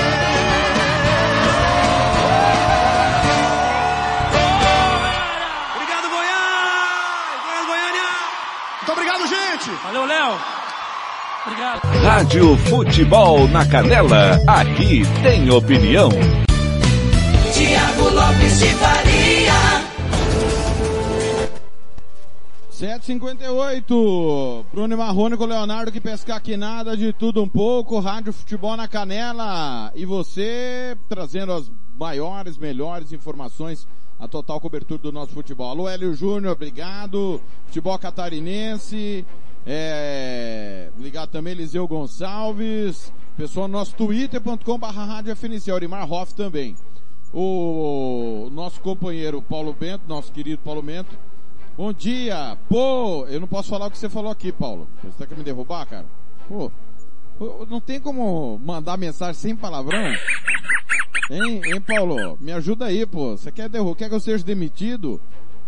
[5.74, 7.42] Obrigado, Goiás!
[7.44, 8.08] Goiás, Goiânia!
[8.78, 9.70] Muito obrigado, gente!
[9.84, 10.38] Valeu, Léo!
[11.44, 11.80] Obrigado.
[12.04, 16.08] Rádio Futebol na Canela, aqui tem opinião.
[17.52, 19.01] Tiago Lopes de Faria.
[23.02, 24.66] 758.
[24.70, 27.98] Bruno Marrone com Leonardo que pescar aqui nada de tudo um pouco.
[27.98, 29.90] Rádio Futebol na Canela.
[29.96, 33.88] E você trazendo as maiores, melhores informações,
[34.20, 35.68] a total cobertura do nosso futebol.
[35.68, 37.40] Alô, Hélio Júnior, obrigado.
[37.66, 39.26] Futebol catarinense.
[39.66, 43.12] É, ligado também Eliseu Gonçalves.
[43.36, 45.72] Pessoal, nosso twitter.com rádio FNC.
[45.72, 46.76] Aurimar Hoff também.
[47.34, 51.31] O nosso companheiro Paulo Bento, nosso querido Paulo Bento.
[51.74, 52.58] Bom dia!
[52.68, 54.86] Pô, eu não posso falar o que você falou aqui, Paulo.
[55.02, 56.04] Você quer me derrubar, cara?
[56.46, 56.70] Pô,
[57.70, 60.14] não tem como mandar mensagem sem palavrão?
[61.30, 62.36] Hein, hein, Paulo?
[62.38, 63.38] Me ajuda aí, pô.
[63.38, 63.96] Você quer derrubar?
[63.96, 65.18] Quer que eu seja demitido?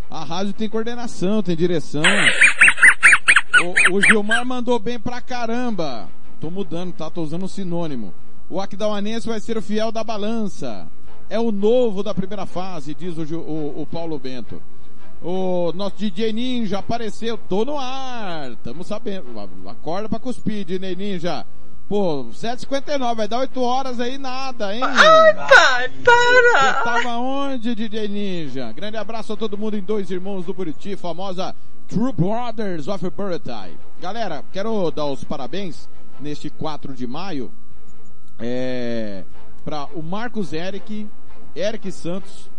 [0.07, 2.03] A rádio tem coordenação, tem direção.
[3.89, 6.07] O, o Gilmar mandou bem pra caramba.
[6.39, 7.09] Tô mudando, tá?
[7.09, 8.13] Tô usando um sinônimo.
[8.47, 10.87] O Aquidauanense vai ser o fiel da balança.
[11.31, 14.61] É o novo da primeira fase, diz o, o, o Paulo Bento.
[15.27, 17.35] O nosso DJ Ninja apareceu.
[17.35, 18.55] Tô no ar.
[18.57, 19.25] Tamo sabendo.
[19.67, 21.43] Acorda pra cuspir, DJ Ninja.
[21.89, 24.81] Pô, 7h59, vai dar 8 horas aí, nada, hein?
[24.83, 26.73] Ai, pai, para!
[26.73, 28.71] Você tava onde, DJ Ninja?
[28.71, 31.55] Grande abraço a todo mundo em Dois Irmãos do Buriti, famosa
[31.87, 33.73] True Brothers of Buritai.
[33.99, 37.51] Galera, quero dar os parabéns neste 4 de maio
[38.39, 39.23] é,
[39.63, 41.07] para o Marcos Eric,
[41.55, 42.49] Eric Santos,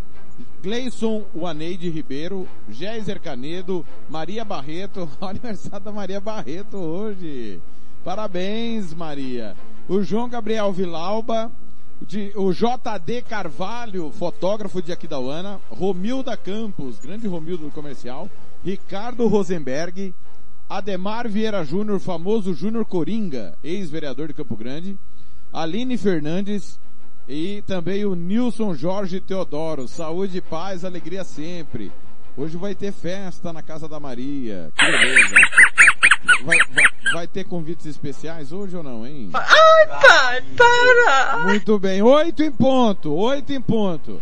[0.67, 7.63] Gleison Waneide Ribeiro, Géiser Canedo, Maria Barreto, aniversário da Maria Barreto hoje.
[8.05, 9.55] Parabéns, Maria.
[9.89, 11.53] O João Gabriel Vilauba,
[12.35, 18.29] o JD Carvalho, fotógrafo de Aquidauana, Romilda Campos, grande Romildo do comercial,
[18.65, 20.13] Ricardo Rosenberg,
[20.69, 24.99] Ademar Vieira Júnior, famoso Júnior Coringa, ex-vereador de Campo Grande,
[25.53, 26.77] Aline Fernandes,
[27.29, 29.89] E também o Nilson Jorge Teodoro.
[29.89, 31.91] Saúde, paz, alegria sempre.
[32.37, 34.71] Hoje vai ter festa na Casa da Maria.
[34.77, 35.35] Que beleza.
[36.45, 39.31] Vai, vai, vai ter convites especiais hoje ou não, hein?
[39.33, 41.45] Ai, pai, para!
[41.45, 44.21] Muito bem, oito em ponto, oito em ponto.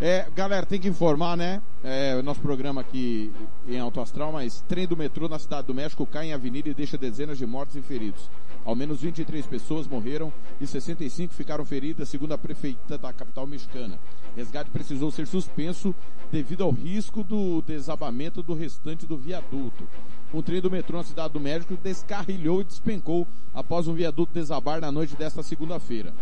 [0.00, 1.60] É, galera, tem que informar, né?
[1.84, 3.30] É, o nosso programa aqui
[3.68, 6.74] em Alto Astral, mas trem do metrô na Cidade do México cai em avenida e
[6.74, 8.30] deixa dezenas de mortos e feridos.
[8.64, 13.98] Ao menos 23 pessoas morreram e 65 ficaram feridas, segundo a prefeita da capital mexicana.
[14.36, 15.94] Resgate precisou ser suspenso
[16.30, 19.88] devido ao risco do desabamento do restante do viaduto.
[20.32, 24.80] Um trem do metrô na Cidade do México descarrilhou e despencou após um viaduto desabar
[24.80, 26.12] na noite desta segunda-feira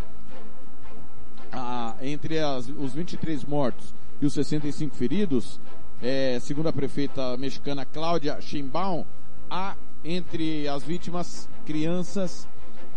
[1.53, 5.61] a, entre as, os 23 mortos e os 65 feridos,
[6.03, 9.05] é, segundo a prefeita mexicana Cláudia Sheinbaum,
[9.51, 12.49] há entre as vítimas crianças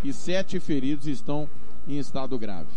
[0.01, 1.49] e sete feridos estão
[1.85, 2.69] em estado grave.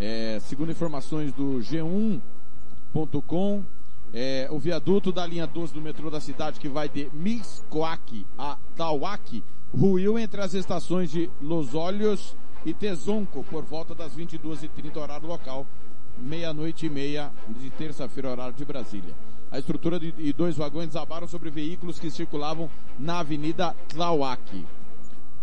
[0.00, 3.62] É, segundo informações do G1.com,
[4.10, 8.56] é, o viaduto da linha 12 do metrô da cidade, que vai de Mixcoac a
[8.74, 9.44] Tauac,
[9.76, 12.34] ruiu entre as estações de Los Olhos
[12.64, 15.66] e Tezonco por volta das 22h30 horário local,
[16.16, 19.14] meia-noite e meia de terça-feira horário de Brasília.
[19.50, 24.64] A estrutura de, e dois vagões desabaram sobre veículos que circulavam na Avenida Tlauac.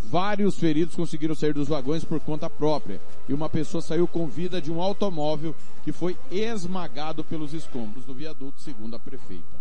[0.05, 4.61] Vários feridos conseguiram sair dos vagões por conta própria e uma pessoa saiu com vida
[4.61, 9.59] de um automóvel que foi esmagado pelos escombros do viaduto, segundo a prefeita.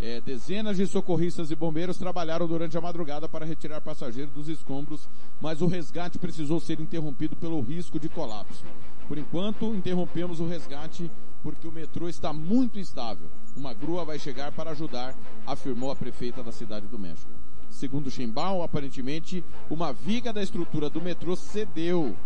[0.00, 5.08] É, dezenas de socorristas e bombeiros trabalharam durante a madrugada para retirar passageiros dos escombros,
[5.40, 8.64] mas o resgate precisou ser interrompido pelo risco de colapso.
[9.08, 11.10] Por enquanto, interrompemos o resgate
[11.42, 13.26] porque o metrô está muito instável.
[13.56, 15.16] Uma grua vai chegar para ajudar,
[15.46, 17.30] afirmou a prefeita da cidade do México.
[17.70, 22.16] Segundo Chimbal, aparentemente, uma viga da estrutura do metrô cedeu,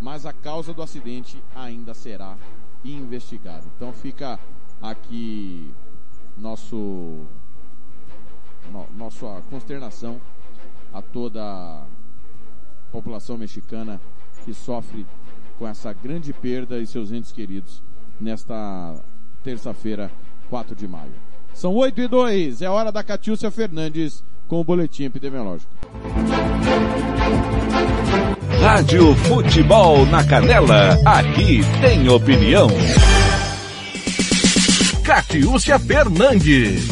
[0.00, 2.36] mas a causa do acidente ainda será
[2.84, 3.64] investigada.
[3.76, 4.38] Então fica
[4.80, 5.70] aqui
[6.36, 7.26] nosso
[8.70, 10.20] no, nossa consternação
[10.92, 11.84] a toda a
[12.92, 14.00] população mexicana
[14.44, 15.06] que sofre
[15.58, 17.82] com essa grande perda e seus entes queridos
[18.20, 18.94] nesta
[19.42, 20.10] terça-feira,
[20.48, 21.14] 4 de maio.
[21.54, 25.70] São 8 e 2, é hora da Catiúcia Fernandes com o boletim epidemiológico.
[28.60, 32.68] Rádio Futebol na Canela, aqui tem opinião.
[35.04, 36.86] Catiúcia Fernandes.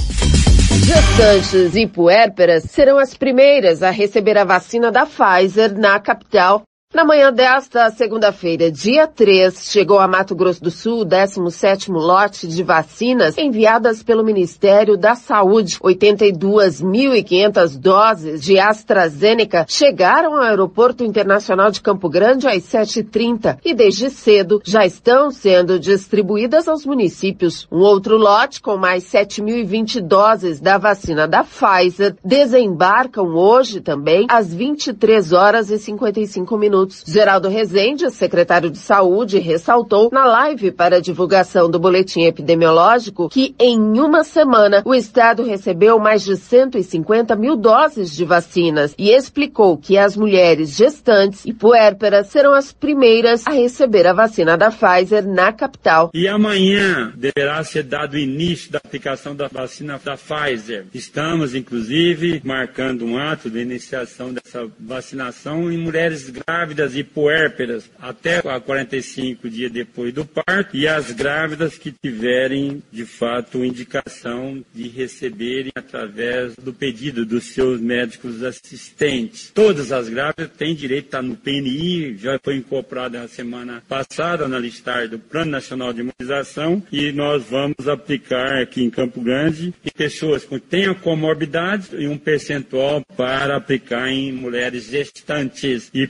[0.85, 6.63] Gestantes e puérperas serão as primeiras a receber a vacina da Pfizer na capital
[6.95, 12.47] na manhã desta segunda-feira, dia 3, chegou a Mato Grosso do Sul o 17º lote
[12.47, 15.77] de vacinas enviadas pelo Ministério da Saúde.
[15.81, 24.09] 82.500 doses de AstraZeneca chegaram ao Aeroporto Internacional de Campo Grande às 7h30 e desde
[24.09, 27.67] cedo já estão sendo distribuídas aos municípios.
[27.73, 34.55] Um outro lote com mais 7.020 doses da vacina da Pfizer desembarcam hoje também às
[34.55, 37.03] 23 horas e 55 minutos minutos.
[37.07, 43.79] Geraldo Rezende, secretário de Saúde, ressaltou na live para divulgação do boletim epidemiológico que em
[43.99, 49.97] uma semana o estado recebeu mais de 150 mil doses de vacinas e explicou que
[49.97, 55.53] as mulheres gestantes e puérperas serão as primeiras a receber a vacina da Pfizer na
[55.53, 56.11] capital.
[56.13, 60.87] E amanhã deverá ser dado início da aplicação da vacina da Pfizer.
[60.93, 68.43] Estamos, inclusive, marcando um ato de iniciação dessa vacinação em mulheres grávidas grávidas puérperas até
[68.43, 75.73] 45 dias depois do parto e as grávidas que tiverem, de fato, indicação de receberem
[75.75, 79.51] através do pedido dos seus médicos assistentes.
[79.55, 84.49] Todas as grávidas têm direito a estar no PNI, já foi incorporada na semana passada
[84.49, 89.73] na listar do Plano Nacional de Imunização e nós vamos aplicar aqui em Campo Grande
[89.85, 96.07] em pessoas que tenham comorbidades e um percentual para aplicar em mulheres gestantes e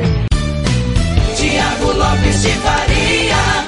[1.37, 3.65] Tiago Lopes de Faria.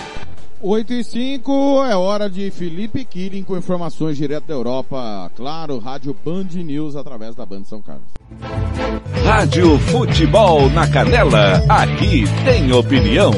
[0.61, 5.31] 8 e 5 é hora de Felipe Killing com informações direto da Europa.
[5.37, 8.03] Claro, Rádio Band News através da Band São Carlos.
[9.25, 13.31] Rádio Futebol na Canela, aqui tem opinião.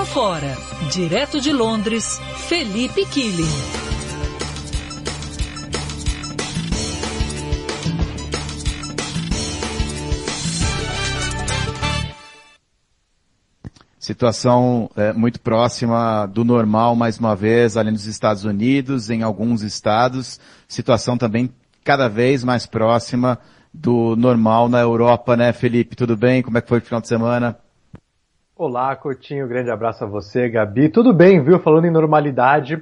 [0.00, 0.56] Afora,
[0.90, 3.44] direto de Londres, Felipe Killing.
[13.98, 19.60] Situação é, muito próxima do normal, mais uma vez, além dos Estados Unidos, em alguns
[19.60, 20.40] estados.
[20.66, 21.52] Situação também
[21.84, 23.38] cada vez mais próxima
[23.72, 25.94] do normal na Europa, né, Felipe?
[25.94, 26.42] Tudo bem?
[26.42, 27.58] Como é que foi o final de semana?
[28.62, 30.90] Olá, Coutinho, grande abraço a você, Gabi.
[30.90, 31.58] Tudo bem, viu?
[31.58, 32.78] Falando em normalidade,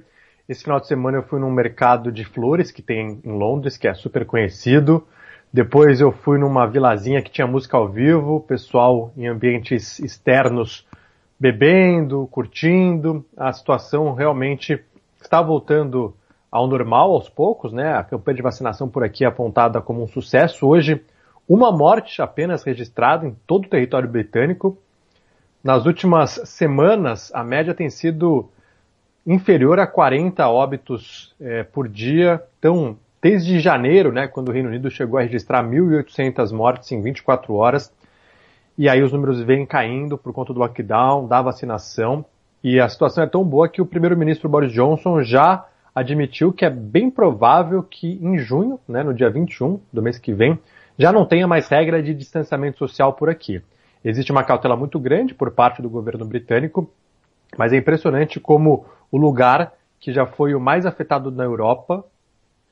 [0.49, 3.87] esse final de semana eu fui num mercado de flores que tem em Londres, que
[3.87, 5.07] é super conhecido.
[5.53, 10.85] Depois eu fui numa vilazinha que tinha música ao vivo, pessoal em ambientes externos
[11.39, 13.25] bebendo, curtindo.
[13.37, 14.85] A situação realmente
[15.23, 16.13] está voltando
[16.51, 17.93] ao normal aos poucos, né?
[17.93, 20.67] A campanha de vacinação por aqui é apontada como um sucesso.
[20.67, 21.01] Hoje,
[21.49, 24.77] uma morte apenas registrada em todo o território britânico.
[25.63, 28.49] Nas últimas semanas, a média tem sido
[29.27, 32.43] inferior a 40 óbitos é, por dia.
[32.59, 37.53] Então, desde janeiro, né, quando o Reino Unido chegou a registrar 1.800 mortes em 24
[37.55, 37.93] horas,
[38.77, 42.25] e aí os números vêm caindo por conta do lockdown, da vacinação,
[42.63, 46.71] e a situação é tão boa que o primeiro-ministro Boris Johnson já admitiu que é
[46.71, 50.59] bem provável que em junho, né, no dia 21 do mês que vem,
[50.97, 53.63] já não tenha mais regra de distanciamento social por aqui.
[54.09, 56.91] Existe uma cautela muito grande por parte do governo britânico,
[57.59, 62.03] mas é impressionante como o lugar que já foi o mais afetado na Europa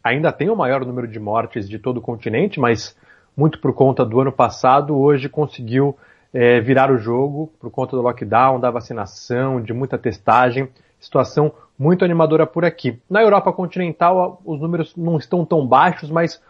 [0.02, 2.96] ainda tem o maior número de mortes de todo o continente, mas
[3.36, 5.94] muito por conta do ano passado, hoje conseguiu
[6.32, 10.70] é, virar o jogo por conta do lockdown, da vacinação, de muita testagem.
[10.98, 12.98] Situação muito animadora por aqui.
[13.10, 16.40] Na Europa continental, os números não estão tão baixos, mas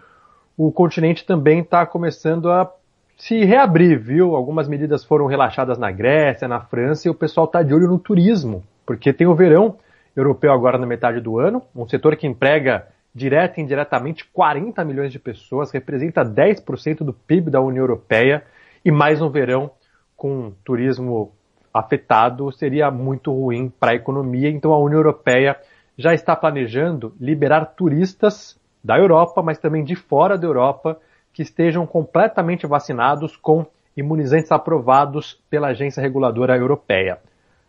[0.57, 2.71] o continente também está começando a
[3.17, 4.37] se reabrir, viu?
[4.37, 7.99] Algumas medidas foram relaxadas na Grécia, na França, e o pessoal está de olho no
[7.99, 9.77] turismo, porque tem o verão
[10.15, 15.11] europeu agora na metade do ano, um setor que emprega direta e indiretamente 40 milhões
[15.11, 18.45] de pessoas, representa 10% do PIB da União Europeia,
[18.85, 19.71] e mais um verão
[20.17, 21.33] com turismo
[21.73, 24.49] afetado seria muito ruim para a economia.
[24.49, 25.57] Então a União Europeia
[25.97, 30.99] já está planejando liberar turistas da Europa, mas também de fora da Europa,
[31.37, 37.19] que estejam completamente vacinados com imunizantes aprovados pela agência reguladora europeia.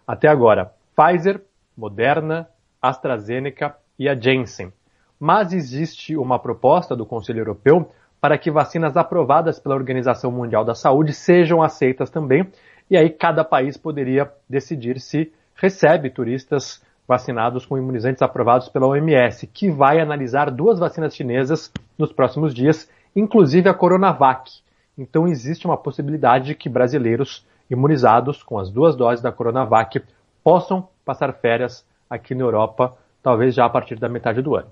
[0.08, 1.42] Até agora, Pfizer,
[1.78, 2.48] Moderna,
[2.82, 4.72] AstraZeneca e a Janssen
[5.20, 7.92] mas existe uma proposta do Conselho Europeu
[8.22, 12.48] para que vacinas aprovadas pela Organização Mundial da Saúde sejam aceitas também,
[12.90, 19.48] e aí cada país poderia decidir se recebe turistas vacinados com imunizantes aprovados pela OMS,
[19.48, 22.88] que vai analisar duas vacinas chinesas nos próximos dias,
[23.20, 24.52] inclusive a Coronavac.
[24.98, 30.02] Então existe uma possibilidade de que brasileiros imunizados com as duas doses da Coronavac
[30.44, 34.72] possam passar férias aqui na Europa, talvez já a partir da metade do ano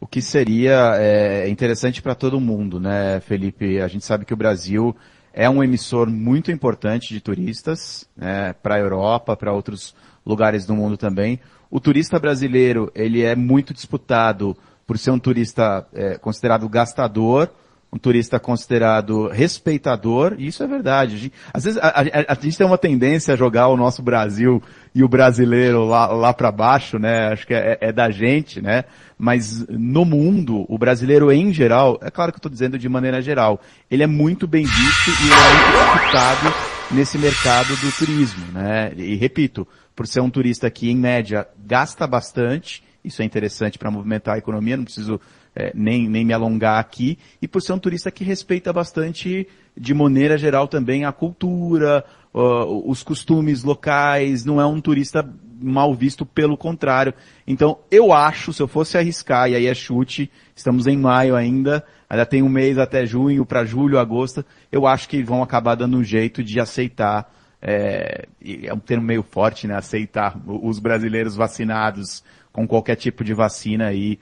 [0.00, 3.80] o que seria é, interessante para todo mundo, né, Felipe?
[3.80, 4.94] A gente sabe que o Brasil
[5.32, 9.94] é um emissor muito importante de turistas, né, para a Europa, para outros
[10.24, 11.40] lugares do mundo também.
[11.70, 14.56] O turista brasileiro, ele é muito disputado
[14.86, 17.50] por ser um turista é, considerado gastador,
[17.92, 21.32] um turista considerado respeitador, e isso é verdade.
[21.52, 24.62] Às vezes a, a, a, gente tem uma tendência a jogar o nosso Brasil
[24.94, 27.32] e o brasileiro lá, lá para baixo, né?
[27.32, 28.84] Acho que é, é, da gente, né?
[29.18, 33.22] Mas no mundo, o brasileiro em geral, é claro que eu estou dizendo de maneira
[33.22, 33.60] geral,
[33.90, 36.54] ele é muito bem visto e é muito disputado
[36.90, 38.92] nesse mercado do turismo, né?
[38.96, 43.90] E repito, por ser um turista que em média gasta bastante, isso é interessante para
[43.90, 45.20] movimentar a economia, não preciso
[45.54, 49.94] é, nem, nem me alongar aqui, e por ser um turista que respeita bastante de
[49.94, 52.04] maneira geral também a cultura,
[52.34, 55.26] uh, os costumes locais, não é um turista
[55.58, 57.14] mal visto, pelo contrário.
[57.46, 61.82] Então, eu acho, se eu fosse arriscar, e aí é chute, estamos em maio ainda,
[62.08, 65.96] ainda tem um mês até junho, para julho, agosto, eu acho que vão acabar dando
[65.96, 68.26] um jeito de aceitar, é,
[68.64, 72.22] é um termo meio forte, né, aceitar os brasileiros vacinados
[72.56, 74.18] com qualquer tipo de vacina aí,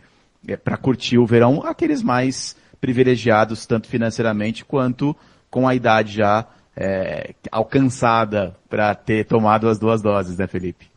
[0.48, 5.16] é, para curtir o verão, aqueles mais privilegiados, tanto financeiramente quanto
[5.48, 6.44] com a idade já
[6.77, 10.90] é, alcançada para ter tomado as duas doses, né, Felipe?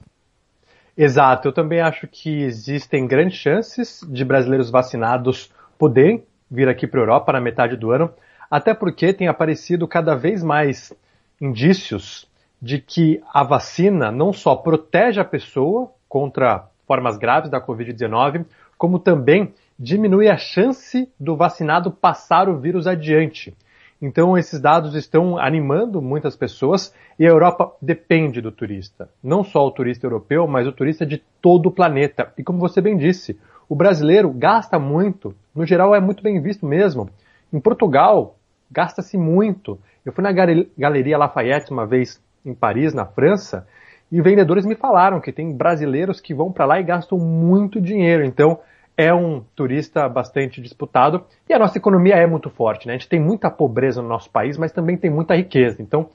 [0.98, 7.02] Exato, eu também acho que existem grandes chances de brasileiros vacinados poderem vir aqui para
[7.02, 8.12] a Europa na metade do ano,
[8.50, 10.92] até porque tem aparecido cada vez mais
[11.40, 12.28] indícios
[12.60, 18.46] de que a vacina não só protege a pessoa contra formas graves da Covid-19,
[18.78, 23.56] como também diminui a chance do vacinado passar o vírus adiante.
[24.02, 29.10] Então, esses dados estão animando muitas pessoas e a Europa depende do turista.
[29.24, 32.32] Não só o turista europeu, mas o turista de todo o planeta.
[32.38, 36.66] E como você bem disse, o brasileiro gasta muito, no geral é muito bem visto
[36.66, 37.10] mesmo.
[37.52, 38.38] Em Portugal,
[38.72, 39.80] gasta-se muito.
[40.06, 43.68] Eu fui na Galeria Lafayette uma vez em Paris, na França,
[44.12, 48.24] e vendedores me falaram que tem brasileiros que vão para lá e gastam muito dinheiro.
[48.24, 48.60] Então,
[48.96, 52.88] é um turista bastante disputado e a nossa economia é muito forte.
[52.88, 52.94] Né?
[52.94, 55.82] A gente tem muita pobreza no nosso país, mas também tem muita riqueza.
[55.82, 56.10] Então,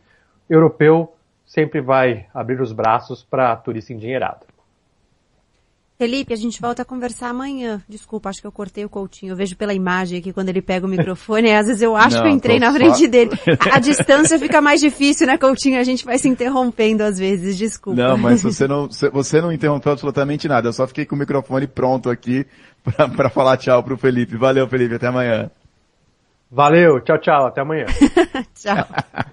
[0.50, 1.12] europeu
[1.46, 4.51] sempre vai abrir os braços para turista endinheirado.
[6.02, 7.80] Felipe, a gente volta a conversar amanhã.
[7.88, 9.30] Desculpa, acho que eu cortei o Coutinho.
[9.30, 12.22] Eu vejo pela imagem aqui quando ele pega o microfone, às vezes eu acho Não,
[12.24, 13.06] que eu entrei na frente só...
[13.06, 13.30] dele.
[13.70, 15.78] A, a distância fica mais difícil, né, Coutinho?
[15.78, 18.02] A gente vai se interrompendo às vezes, desculpa.
[18.02, 20.66] Não, mas você não, você não interrompeu absolutamente nada.
[20.66, 22.44] Eu só fiquei com o microfone pronto aqui
[23.16, 24.36] para falar tchau pro Felipe.
[24.36, 25.52] Valeu, Felipe, até amanhã.
[26.50, 27.86] Valeu, tchau, tchau, até amanhã.
[28.56, 29.32] tchau.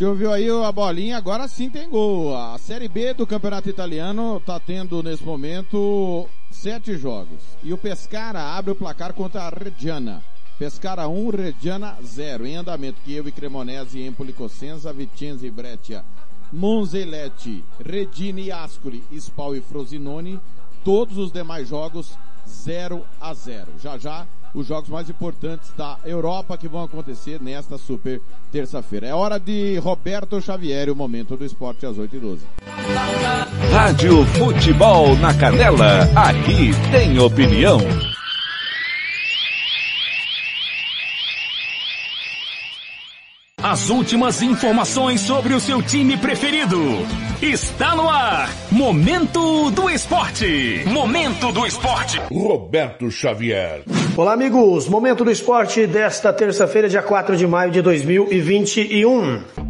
[0.00, 2.34] Você ouviu aí a bolinha, agora sim tem gol.
[2.34, 7.42] A Série B do Campeonato Italiano está tendo nesse momento sete jogos.
[7.62, 10.24] E o Pescara abre o placar contra a Reggiana.
[10.58, 12.46] Pescara 1, Reggiana 0.
[12.46, 16.02] Em andamento, Kiev e Cremonese, Empoli, Cosenza, Vicenza e Breccia.
[16.50, 20.40] Monzelete, Redini Ascoli, Spal e Frosinone.
[20.82, 22.16] Todos os demais jogos
[22.48, 23.72] 0 a 0.
[23.78, 28.20] Já já os jogos mais importantes da Europa que vão acontecer nesta super
[28.50, 29.06] terça-feira.
[29.06, 32.38] É hora de Roberto Xavier, o momento do esporte às 8h12.
[33.72, 37.78] Rádio Futebol na Canela, aqui tem opinião.
[43.62, 46.80] As últimas informações sobre o seu time preferido.
[47.42, 48.48] Está no ar.
[48.70, 50.82] Momento do Esporte.
[50.86, 52.18] Momento do Esporte.
[52.32, 53.82] Roberto Xavier.
[54.16, 54.88] Olá, amigos.
[54.88, 59.69] Momento do Esporte desta terça-feira, dia 4 de maio de 2021.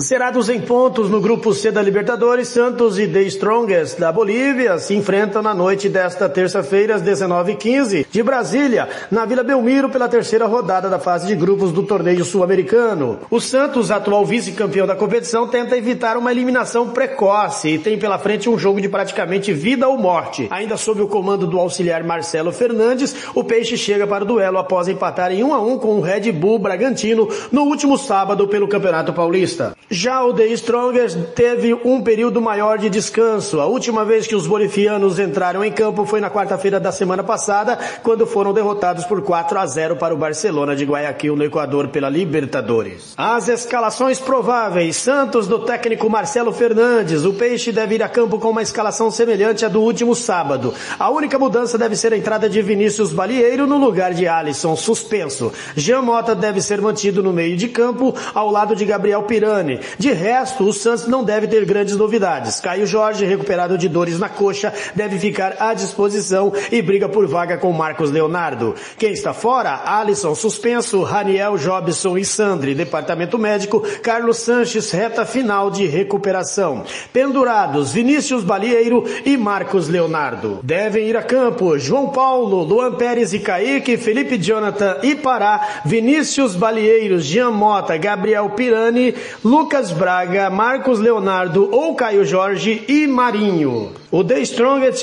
[0.00, 4.94] Zerados em pontos no grupo C da Libertadores, Santos e The Strongest da Bolívia se
[4.94, 10.88] enfrentam na noite desta terça-feira às 19h15 de Brasília, na Vila Belmiro pela terceira rodada
[10.88, 13.18] da fase de grupos do torneio sul-americano.
[13.30, 18.48] O Santos, atual vice-campeão da competição, tenta evitar uma eliminação precoce e tem pela frente
[18.48, 20.48] um jogo de praticamente vida ou morte.
[20.50, 24.88] Ainda sob o comando do auxiliar Marcelo Fernandes, o Peixe chega para o duelo após
[24.88, 29.12] empatar em 1 a 1 com o Red Bull Bragantino no último sábado pelo Campeonato
[29.12, 29.76] Paulista.
[29.92, 33.60] Já o The Strongest teve um período maior de descanso.
[33.60, 37.78] A última vez que os bolivianos entraram em campo foi na quarta-feira da semana passada,
[38.02, 42.08] quando foram derrotados por 4 a 0 para o Barcelona de Guayaquil no Equador pela
[42.08, 43.12] Libertadores.
[43.18, 47.26] As escalações prováveis: Santos do técnico Marcelo Fernandes.
[47.26, 50.72] O Peixe deve ir a campo com uma escalação semelhante à do último sábado.
[50.98, 55.52] A única mudança deve ser a entrada de Vinícius Balieiro no lugar de Alisson, suspenso.
[55.76, 59.81] Jean Mota deve ser mantido no meio de campo, ao lado de Gabriel Pirani.
[59.98, 62.60] De resto, o Santos não deve ter grandes novidades.
[62.60, 67.58] Caio Jorge, recuperado de dores na coxa, deve ficar à disposição e briga por vaga
[67.58, 68.74] com Marcos Leonardo.
[68.98, 69.82] Quem está fora?
[69.84, 72.74] Alisson suspenso, Raniel, Jobson e Sandri.
[72.74, 76.84] Departamento médico, Carlos Sanches, reta final de recuperação.
[77.12, 80.60] Pendurados, Vinícius Balieiro e Marcos Leonardo.
[80.62, 86.54] Devem ir a campo João Paulo, Luan Pérez e Kaique, Felipe Jonathan e Pará, Vinícius
[86.54, 89.14] Balieiros, Jean Mota, Gabriel Pirani,
[89.44, 93.92] Lucas Braga, Marcos Leonardo ou Caio Jorge e Marinho.
[94.10, 95.02] O The Strongest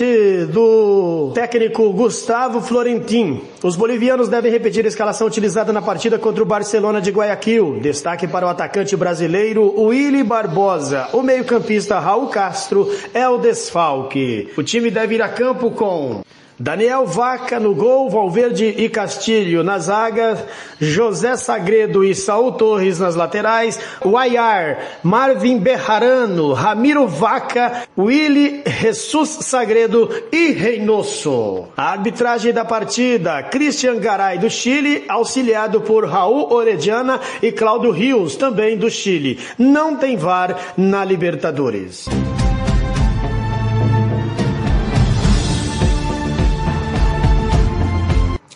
[0.54, 3.42] do técnico Gustavo Florentin.
[3.64, 7.80] Os bolivianos devem repetir a escalação utilizada na partida contra o Barcelona de Guayaquil.
[7.82, 11.10] Destaque para o atacante brasileiro Willy Barbosa.
[11.14, 14.50] O meio-campista Raul Castro é o desfalque.
[14.56, 16.22] O time deve ir a campo com
[16.60, 20.46] Daniel Vaca no gol, Valverde e Castilho na zaga,
[20.78, 30.10] José Sagredo e Saul Torres nas laterais, Guaiar, Marvin Berrarano, Ramiro Vaca, Willy Jesus Sagredo
[30.34, 31.70] e Reynoso.
[31.78, 38.36] A arbitragem da partida, Christian Garay do Chile, auxiliado por Raul Orediana e Cláudio Rios,
[38.36, 39.40] também do Chile.
[39.58, 42.08] Não tem VAR na Libertadores.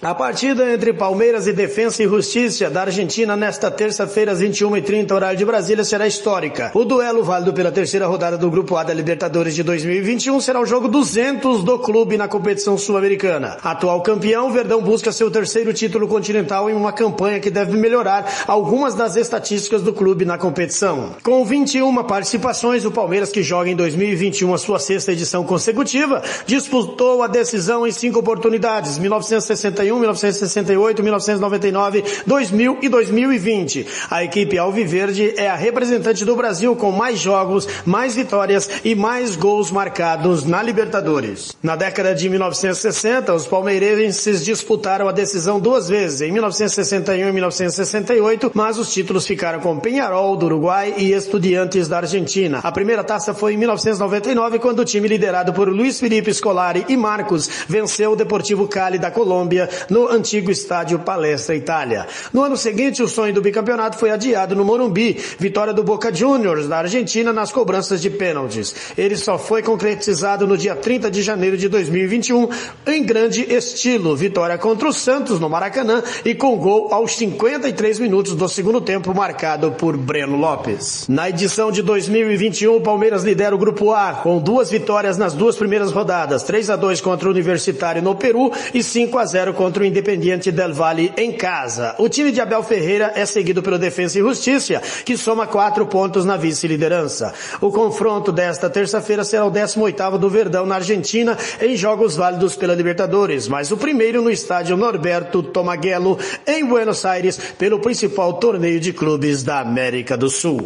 [0.04, 5.38] A partida entre Palmeiras e Defensa e Justiça da Argentina nesta terça-feira às 21h30, horário
[5.38, 6.72] de Brasília, será histórica.
[6.74, 10.66] O duelo válido pela terceira rodada do Grupo A da Libertadores de 2021 será o
[10.66, 13.58] jogo 200 do clube na competição sul-americana.
[13.64, 18.96] Atual campeão, Verdão busca seu terceiro título continental em uma campanha que deve melhorar algumas
[18.96, 21.16] das estatísticas do clube na competição.
[21.24, 27.24] Com 21 participações, o Palmeiras, que joga em 2021 a sua sexta edição consecutiva, disputou
[27.24, 33.88] a decisão em cinco oportunidades, 1961 1968, 1999, 2000 e 2020.
[34.10, 39.36] A equipe Alviverde é a representante do Brasil com mais jogos, mais vitórias e mais
[39.36, 41.56] gols marcados na Libertadores.
[41.62, 48.52] Na década de 1960, os palmeirenses disputaram a decisão duas vezes, em 1961 e 1968,
[48.54, 52.60] mas os títulos ficaram com Penharol do Uruguai e Estudiantes da Argentina.
[52.64, 56.98] A primeira taça foi em 1999, quando o time liderado por Luiz Felipe Scolari e
[56.98, 62.08] Marcos venceu o Deportivo Cali da Colômbia no antigo estádio Palestra Itália.
[62.32, 66.68] No ano seguinte, o sonho do bicampeonato foi adiado no Morumbi, vitória do Boca Juniors
[66.68, 68.76] da Argentina nas cobranças de pênaltis.
[68.98, 72.50] Ele só foi concretizado no dia 30 de janeiro de 2021
[72.88, 78.36] em grande estilo, vitória contra o Santos no Maracanã e com gol aos 53 minutos
[78.36, 81.08] do segundo tempo marcado por Breno Lopes.
[81.08, 85.56] Na edição de 2021, o Palmeiras lidera o grupo A com duas vitórias nas duas
[85.56, 89.73] primeiras rodadas, 3 a 2 contra o Universitário no Peru e 5 a 0 contra
[89.82, 91.96] o Independiente del Valle em casa.
[91.98, 96.26] O time de Abel Ferreira é seguido pelo Defensa e Justiça, que soma quatro pontos
[96.26, 97.34] na vice-liderança.
[97.60, 102.76] O confronto desta terça-feira será o 18º do Verdão na Argentina em jogos válidos pela
[102.76, 108.94] Libertadores, mas o primeiro no estádio Norberto Tomaguelo em Buenos Aires pelo principal torneio de
[108.94, 110.66] clubes da América do Sul.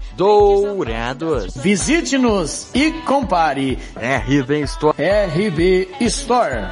[0.15, 1.55] Dourados.
[1.55, 3.77] Visite-nos e compare.
[3.95, 4.95] RB Store.
[4.97, 6.67] RB Store.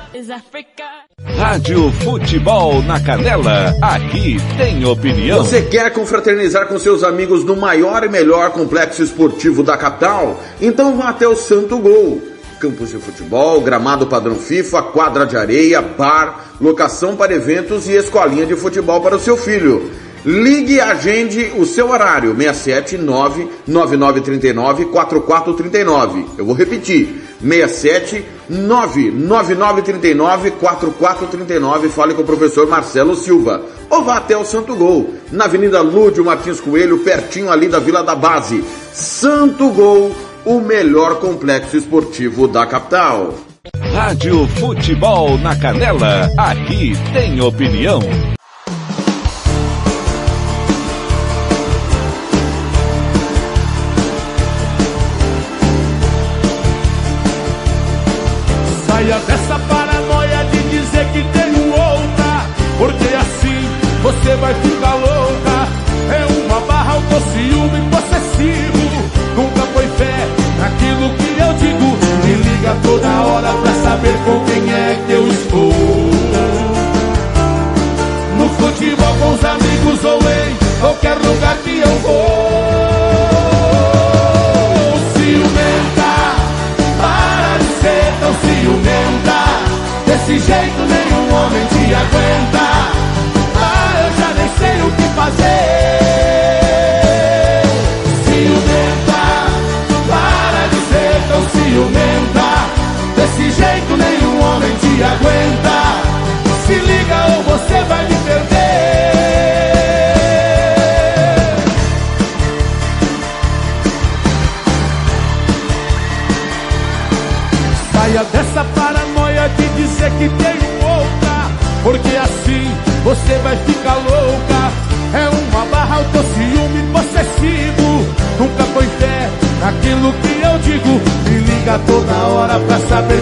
[1.38, 5.44] Rádio Futebol na Canela, aqui tem opinião.
[5.44, 10.40] Você quer confraternizar com seus amigos no maior e melhor complexo esportivo da capital?
[10.62, 12.22] Então vá até o Santo Gol.
[12.60, 18.46] Campos de futebol, gramado padrão FIFA, quadra de areia, bar, locação para eventos e escolinha
[18.46, 19.90] de futebol para o seu filho.
[20.26, 26.26] Ligue e agende o seu horário, 679 9939 4439.
[26.38, 31.90] Eu vou repetir, 67 99939 4439.
[31.90, 33.64] Fale com o professor Marcelo Silva.
[33.90, 38.04] Ou vá até o Santo Gol, na Avenida Lúdio Martins Coelho, pertinho ali da Vila
[38.04, 38.64] da Base.
[38.94, 40.12] Santo Gol,
[40.46, 43.34] o melhor complexo esportivo da capital.
[43.94, 48.02] Rádio Futebol na Canela, aqui tem opinião.
[64.30, 65.68] você vai ficar louca.
[66.14, 68.78] É uma barra, um ciúme possessivo.
[69.36, 70.28] Nunca foi fé
[70.60, 71.98] naquilo que eu digo.
[72.26, 75.99] Me liga toda hora pra saber com quem é que eu estou.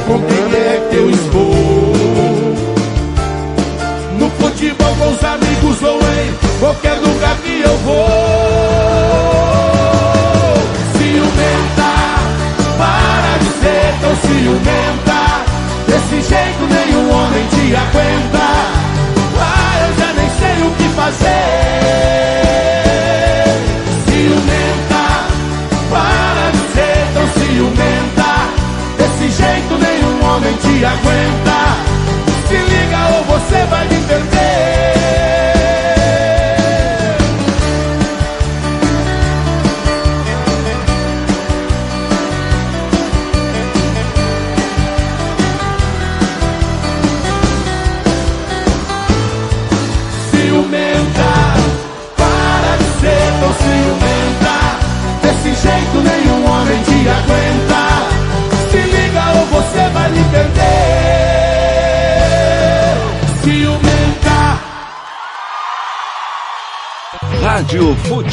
[0.07, 0.36] Com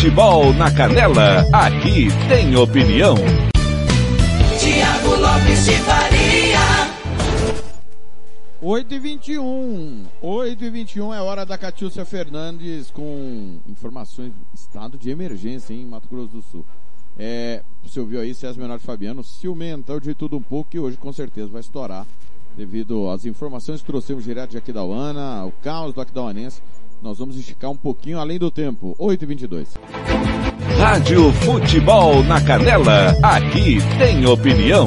[0.05, 3.15] Futebol na Canela, aqui tem opinião.
[4.61, 6.59] Tiago Lopes de Faria.
[8.61, 15.09] 8 e 21 8 e 21 é hora da Catiúcia Fernandes com informações estado de
[15.09, 16.67] emergência em Mato Grosso do Sul.
[17.19, 20.99] É, você ouviu aí César Menor Fabiano, ciumenta o de tudo um pouco e hoje
[20.99, 22.07] com certeza vai estourar
[22.55, 26.61] devido às informações que trouxemos direto de Aquidauana, o caos do Aquidauanense.
[27.05, 28.97] Nós vamos esticar um pouquinho além do tempo.
[28.99, 29.69] 8 e 22
[30.79, 34.87] Rádio Futebol na Canela, aqui tem opinião.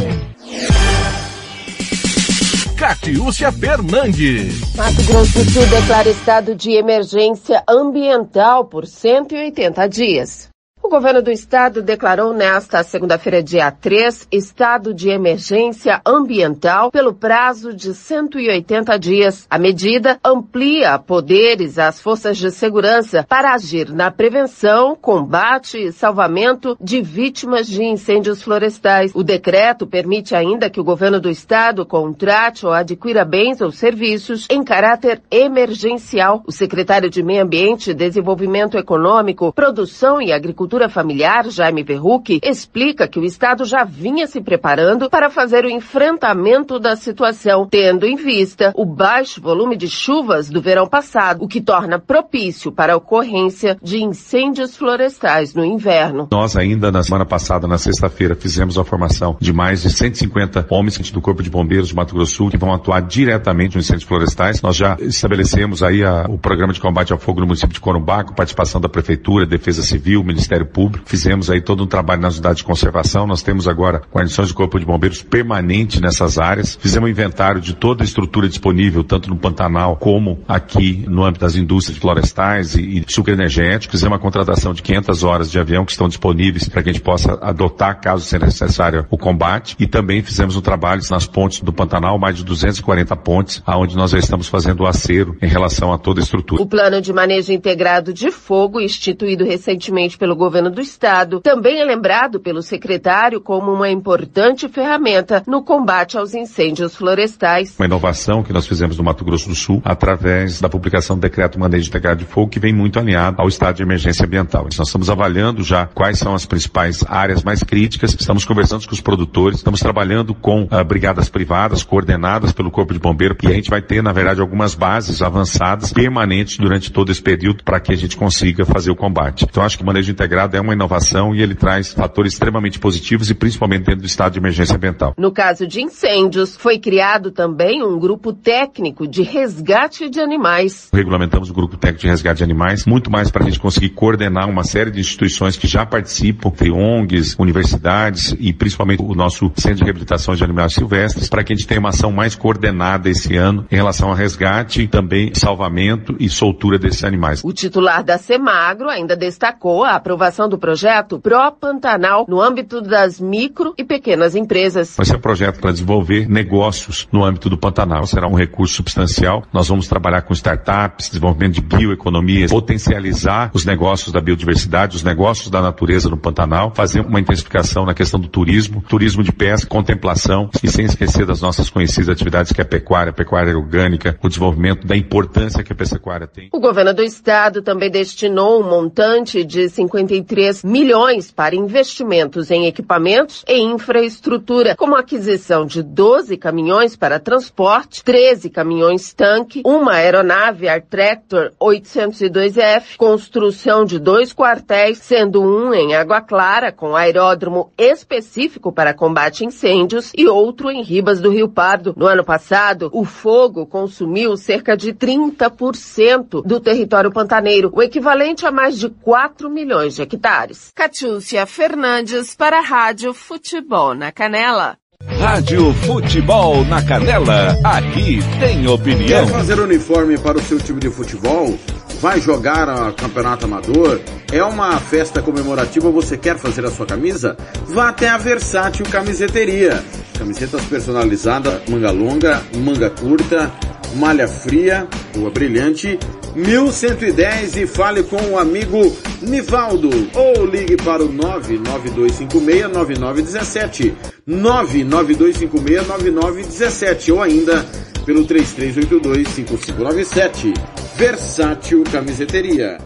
[2.75, 4.75] Catiúcia Fernandes.
[4.75, 10.49] Mato Grosso do Sul declara estado de emergência ambiental por 180 dias.
[10.87, 17.73] O governo do estado declarou nesta segunda-feira, dia 3, estado de emergência ambiental pelo prazo
[17.73, 19.45] de 180 dias.
[19.49, 26.77] A medida amplia poderes às forças de segurança para agir na prevenção, combate e salvamento
[26.79, 29.11] de vítimas de incêndios florestais.
[29.13, 34.47] O decreto permite ainda que o governo do estado contrate ou adquira bens ou serviços
[34.49, 36.41] em caráter emergencial.
[36.47, 43.19] O secretário de Meio Ambiente, Desenvolvimento Econômico, Produção e Agricultura Familiar, Jaime Verruc, explica que
[43.19, 48.71] o Estado já vinha se preparando para fazer o enfrentamento da situação, tendo em vista
[48.75, 53.77] o baixo volume de chuvas do verão passado, o que torna propício para a ocorrência
[53.81, 56.27] de incêndios florestais no inverno.
[56.31, 60.97] Nós ainda na semana passada, na sexta-feira, fizemos a formação de mais de 150 homens
[61.11, 64.61] do Corpo de Bombeiros de Mato Grosso Sul que vão atuar diretamente nos incêndios florestais.
[64.61, 68.23] Nós já estabelecemos aí a, o programa de combate ao fogo no município de Corumbá,
[68.23, 71.05] com participação da Prefeitura, Defesa Civil, Ministério Público.
[71.07, 73.25] Fizemos aí todo um trabalho nas unidades de conservação.
[73.25, 76.77] Nós temos agora guarnições de Corpo de Bombeiros permanente nessas áreas.
[76.79, 81.45] Fizemos um inventário de toda a estrutura disponível, tanto no Pantanal como aqui no âmbito
[81.45, 83.91] das indústrias florestais e, e sucro energético.
[83.91, 87.01] Fizemos uma contratação de 500 horas de avião que estão disponíveis para que a gente
[87.01, 89.75] possa adotar, caso seja necessário, o combate.
[89.79, 94.11] E também fizemos um trabalho nas pontes do Pantanal, mais de 240 pontes, aonde nós
[94.11, 96.61] já estamos fazendo o acero em relação a toda a estrutura.
[96.61, 101.83] O plano de manejo integrado de fogo, instituído recentemente pelo governo do estado, também é
[101.83, 107.75] lembrado pelo secretário como uma importante ferramenta no combate aos incêndios florestais.
[107.77, 111.59] Uma inovação que nós fizemos no Mato Grosso do Sul através da publicação do decreto
[111.59, 114.63] Manejo Integrado de Fogo, que vem muito alinhado ao estado de emergência ambiental.
[114.63, 119.01] Nós estamos avaliando já quais são as principais áreas mais críticas, estamos conversando com os
[119.01, 123.69] produtores, estamos trabalhando com uh, brigadas privadas coordenadas pelo Corpo de Bombeiro e a gente
[123.69, 127.97] vai ter, na verdade, algumas bases avançadas permanentes durante todo esse período para que a
[127.97, 129.45] gente consiga fazer o combate.
[129.49, 133.29] Então acho que o manejo integrado é uma inovação e ele traz fatores extremamente positivos
[133.29, 135.13] e principalmente dentro do estado de emergência ambiental.
[135.17, 140.89] No caso de incêndios, foi criado também um grupo técnico de resgate de animais.
[140.93, 144.49] Regulamentamos o grupo técnico de resgate de animais, muito mais para a gente conseguir coordenar
[144.49, 149.77] uma série de instituições que já participam, tem ONGs, universidades e principalmente o nosso Centro
[149.77, 153.35] de Reabilitação de Animais Silvestres, para que a gente tenha uma ação mais coordenada esse
[153.35, 157.41] ano em relação ao resgate, também salvamento e soltura desses animais.
[157.43, 162.81] O titular da Semagro ainda destacou a aprovação aprovação do projeto Pro Pantanal no âmbito
[162.81, 164.95] das micro e pequenas empresas.
[164.95, 168.05] Vai ser um projeto para desenvolver negócios no âmbito do Pantanal.
[168.05, 169.43] Será um recurso substancial.
[169.53, 175.49] Nós vamos trabalhar com startups, desenvolvimento de bioeconomia, potencializar os negócios da biodiversidade, os negócios
[175.49, 180.49] da natureza no Pantanal, fazer uma intensificação na questão do turismo, turismo de pesca, contemplação
[180.61, 184.27] e sem esquecer das nossas conhecidas atividades que é a pecuária, a pecuária orgânica, o
[184.27, 186.49] desenvolvimento da importância que a pecuária tem.
[186.53, 189.69] O governo do estado também destinou um montante de
[190.17, 198.03] 53 milhões para investimentos em equipamentos e infraestrutura, como aquisição de 12 caminhões para transporte,
[198.03, 205.95] 13 caminhões tanque, uma aeronave Air Tractor 802F, construção de dois quartéis, sendo um em
[205.95, 211.49] Água Clara, com aeródromo específico para combate a incêndios, e outro em Ribas do Rio
[211.49, 211.93] Pardo.
[211.95, 218.51] No ano passado, o fogo consumiu cerca de 30% do território pantaneiro, o equivalente a
[218.51, 220.71] mais de 4 milhões de hectares.
[220.73, 224.77] Catiúcia Fernandes para a Rádio Futebol na Canela.
[225.19, 229.25] Rádio Futebol na Canela, aqui tem opinião.
[229.25, 231.57] Quer fazer uniforme para o seu time de futebol?
[231.99, 233.99] Vai jogar a campeonato amador?
[234.31, 237.35] É uma festa comemorativa, você quer fazer a sua camisa?
[237.65, 239.83] Vá até a Versátil Camiseteria.
[240.17, 243.51] Camisetas personalizadas, manga longa, manga curta,
[243.95, 245.97] malha fria, rua brilhante,
[246.35, 253.95] 1110 e fale com o amigo Nivaldo ou ligue para o 992569917,
[254.27, 257.63] 992569917 ou ainda
[258.05, 260.53] pelo 33825597.
[260.95, 262.77] Versátil Camiseteria.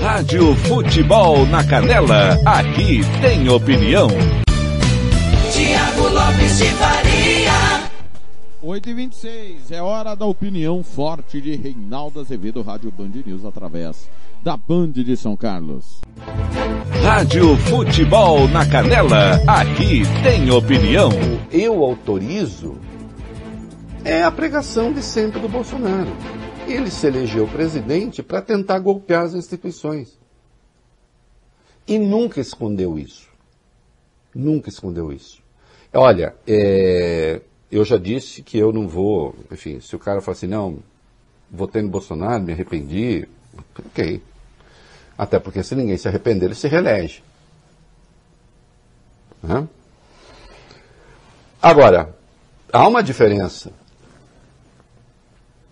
[0.00, 4.08] Rádio Futebol na Canela, aqui tem opinião.
[5.52, 6.97] Tiago Lopes de Faria.
[8.68, 14.10] 8 e 26 é hora da opinião forte de Reinaldo Azevedo, Rádio Band News, através
[14.42, 16.02] da Band de São Carlos.
[17.02, 21.08] Rádio Futebol na Canela, aqui tem opinião.
[21.50, 22.76] Eu autorizo
[24.04, 26.10] é a pregação de sempre do Bolsonaro.
[26.66, 30.20] Ele se elegeu presidente para tentar golpear as instituições.
[31.86, 33.30] E nunca escondeu isso.
[34.34, 35.42] Nunca escondeu isso.
[35.94, 37.40] Olha, é,
[37.70, 40.78] eu já disse que eu não vou, enfim, se o cara falar assim, não,
[41.50, 43.28] votei no Bolsonaro, me arrependi,
[43.78, 44.22] ok.
[45.16, 47.22] Até porque se ninguém se arrepender, ele se reelege.
[49.42, 49.68] Né?
[51.60, 52.16] Agora,
[52.72, 53.72] há uma diferença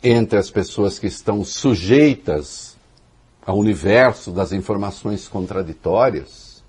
[0.02, 2.76] entre as pessoas que estão sujeitas
[3.44, 6.62] ao universo das informações contraditórias,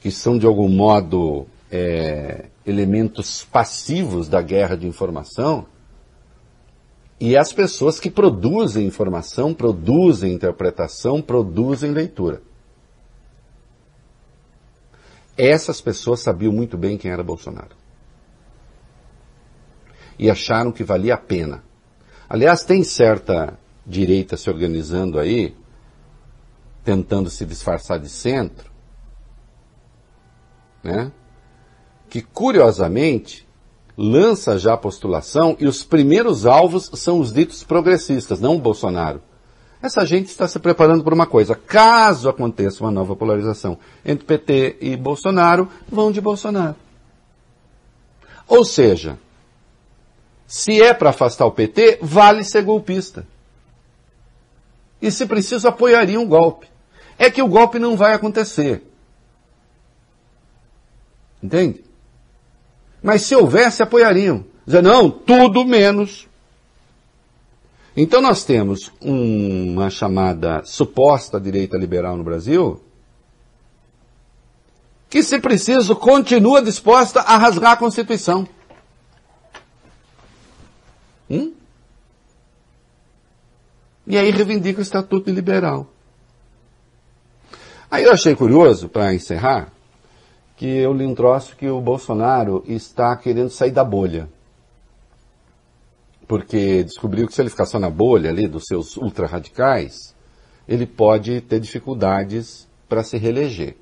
[0.00, 5.66] que são de algum modo é, elementos passivos da guerra de informação,
[7.18, 12.42] e as pessoas que produzem informação, produzem interpretação, produzem leitura.
[15.36, 17.74] Essas pessoas sabiam muito bem quem era Bolsonaro.
[20.18, 21.62] E acharam que valia a pena.
[22.28, 25.56] Aliás, tem certa direita se organizando aí,
[26.84, 28.70] tentando se disfarçar de centro,
[30.82, 31.12] né?
[32.16, 33.46] Que curiosamente
[33.94, 39.20] lança já a postulação e os primeiros alvos são os ditos progressistas, não o Bolsonaro.
[39.82, 41.54] Essa gente está se preparando para uma coisa.
[41.54, 46.76] Caso aconteça uma nova polarização entre PT e Bolsonaro, vão de Bolsonaro.
[48.48, 49.18] Ou seja,
[50.46, 53.26] se é para afastar o PT, vale ser golpista.
[55.02, 56.66] E se preciso, apoiaria um golpe.
[57.18, 58.90] É que o golpe não vai acontecer.
[61.42, 61.85] Entende?
[63.06, 64.44] Mas se houvesse, apoiariam.
[64.66, 66.26] Dizer, não, tudo menos.
[67.96, 72.82] Então nós temos uma chamada suposta direita liberal no Brasil,
[75.08, 78.44] que se preciso continua disposta a rasgar a Constituição.
[81.30, 81.52] Hum?
[84.04, 85.86] E aí reivindica o Estatuto de Liberal.
[87.88, 89.75] Aí eu achei curioso, para encerrar,
[90.56, 94.28] que eu li um troço que o Bolsonaro está querendo sair da bolha.
[96.26, 100.14] Porque descobriu que se ele ficar só na bolha ali dos seus ultra-radicais,
[100.66, 103.76] ele pode ter dificuldades para se reeleger.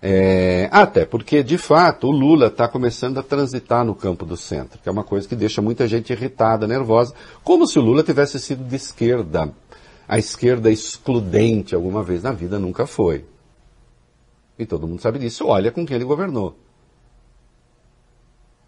[0.00, 4.78] É, até porque, de fato, o Lula está começando a transitar no campo do centro,
[4.78, 8.38] que é uma coisa que deixa muita gente irritada, nervosa, como se o Lula tivesse
[8.38, 9.50] sido de esquerda.
[10.06, 13.24] A esquerda excludente alguma vez na vida nunca foi.
[14.58, 16.56] E todo mundo sabe disso, olha com quem ele governou.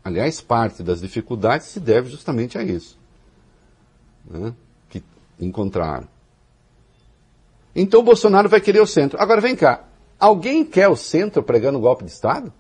[0.03, 2.99] Aliás, parte das dificuldades se deve justamente a isso.
[4.25, 4.55] Né,
[4.89, 5.03] que
[5.41, 6.09] encontraram.
[7.75, 9.21] Então Bolsonaro vai querer o centro.
[9.21, 9.85] Agora vem cá,
[10.19, 12.53] alguém quer o centro pregando golpe de Estado?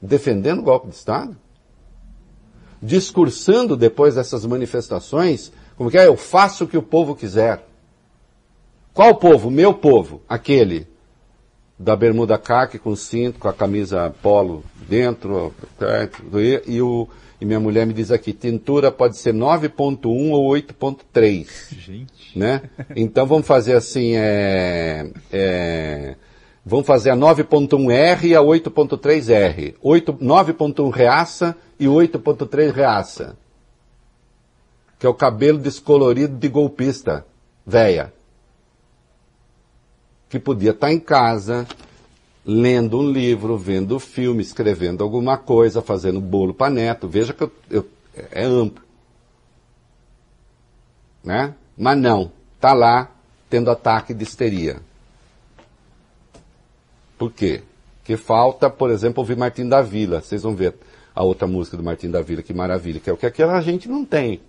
[0.00, 1.36] Defendendo golpe de Estado?
[2.82, 6.06] Discursando depois dessas manifestações, como que é?
[6.06, 7.66] Eu faço o que o povo quiser.
[8.92, 9.50] Qual povo?
[9.50, 10.22] Meu povo.
[10.28, 10.86] Aquele
[11.78, 15.52] da bermuda caque com cinto, com a camisa polo dentro,
[16.66, 17.08] e, o,
[17.40, 21.46] e minha mulher me diz aqui, tintura pode ser 9.1 ou 8.3.
[21.76, 22.38] Gente.
[22.38, 22.62] Né?
[22.94, 26.16] Então vamos fazer assim, é, é,
[26.64, 29.74] vamos fazer a 9.1R e a 8.3R.
[29.82, 33.36] 9.1 reaça e 8.3 reaça.
[34.98, 37.26] Que é o cabelo descolorido de golpista,
[37.66, 38.12] véia
[40.34, 41.64] que podia estar em casa,
[42.44, 47.06] lendo um livro, vendo filme, escrevendo alguma coisa, fazendo bolo para neto.
[47.06, 47.86] Veja que eu, eu,
[48.32, 48.82] é amplo.
[51.22, 51.54] Né?
[51.78, 53.12] Mas não, está lá
[53.48, 54.80] tendo ataque de histeria.
[57.16, 57.62] Por quê?
[57.98, 60.20] Porque falta, por exemplo, ouvir Martim da Vila.
[60.20, 60.74] Vocês vão ver
[61.14, 63.88] a outra música do Martim da Vila, que maravilha, que é o que aquela gente
[63.88, 64.40] não tem.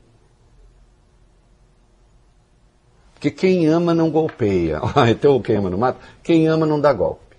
[3.15, 4.79] Porque quem ama não golpeia.
[5.09, 5.99] então quem ama não mata.
[6.21, 7.35] Quem ama não dá golpe.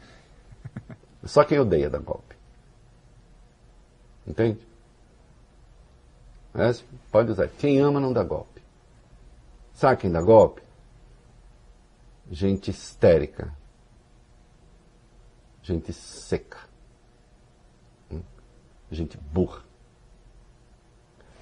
[1.24, 2.35] Só quem odeia dá golpe.
[4.27, 4.66] Entende?
[6.55, 6.73] É,
[7.12, 7.48] pode usar.
[7.48, 8.62] Quem ama não dá golpe.
[9.74, 10.62] Sabe quem dá golpe?
[12.31, 13.53] Gente histérica.
[15.62, 16.59] Gente seca.
[18.11, 18.23] Hum?
[18.90, 19.65] Gente burra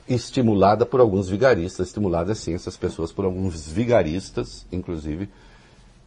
[0.08, 5.28] estimulada por alguns vigaristas, estimulada assim essas pessoas por alguns vigaristas, inclusive,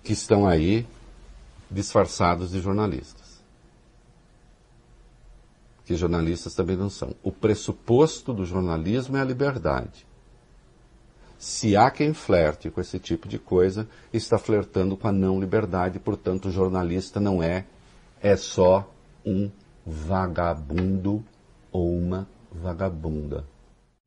[0.03, 0.85] que estão aí
[1.69, 3.41] disfarçados de jornalistas.
[5.85, 7.15] Que jornalistas também não são.
[7.23, 10.05] O pressuposto do jornalismo é a liberdade.
[11.39, 15.99] Se há quem flerte com esse tipo de coisa, está flertando com a não liberdade,
[15.99, 17.65] portanto, o jornalista não é,
[18.21, 18.91] é só
[19.25, 19.49] um
[19.85, 21.23] vagabundo
[21.71, 23.45] ou uma vagabunda.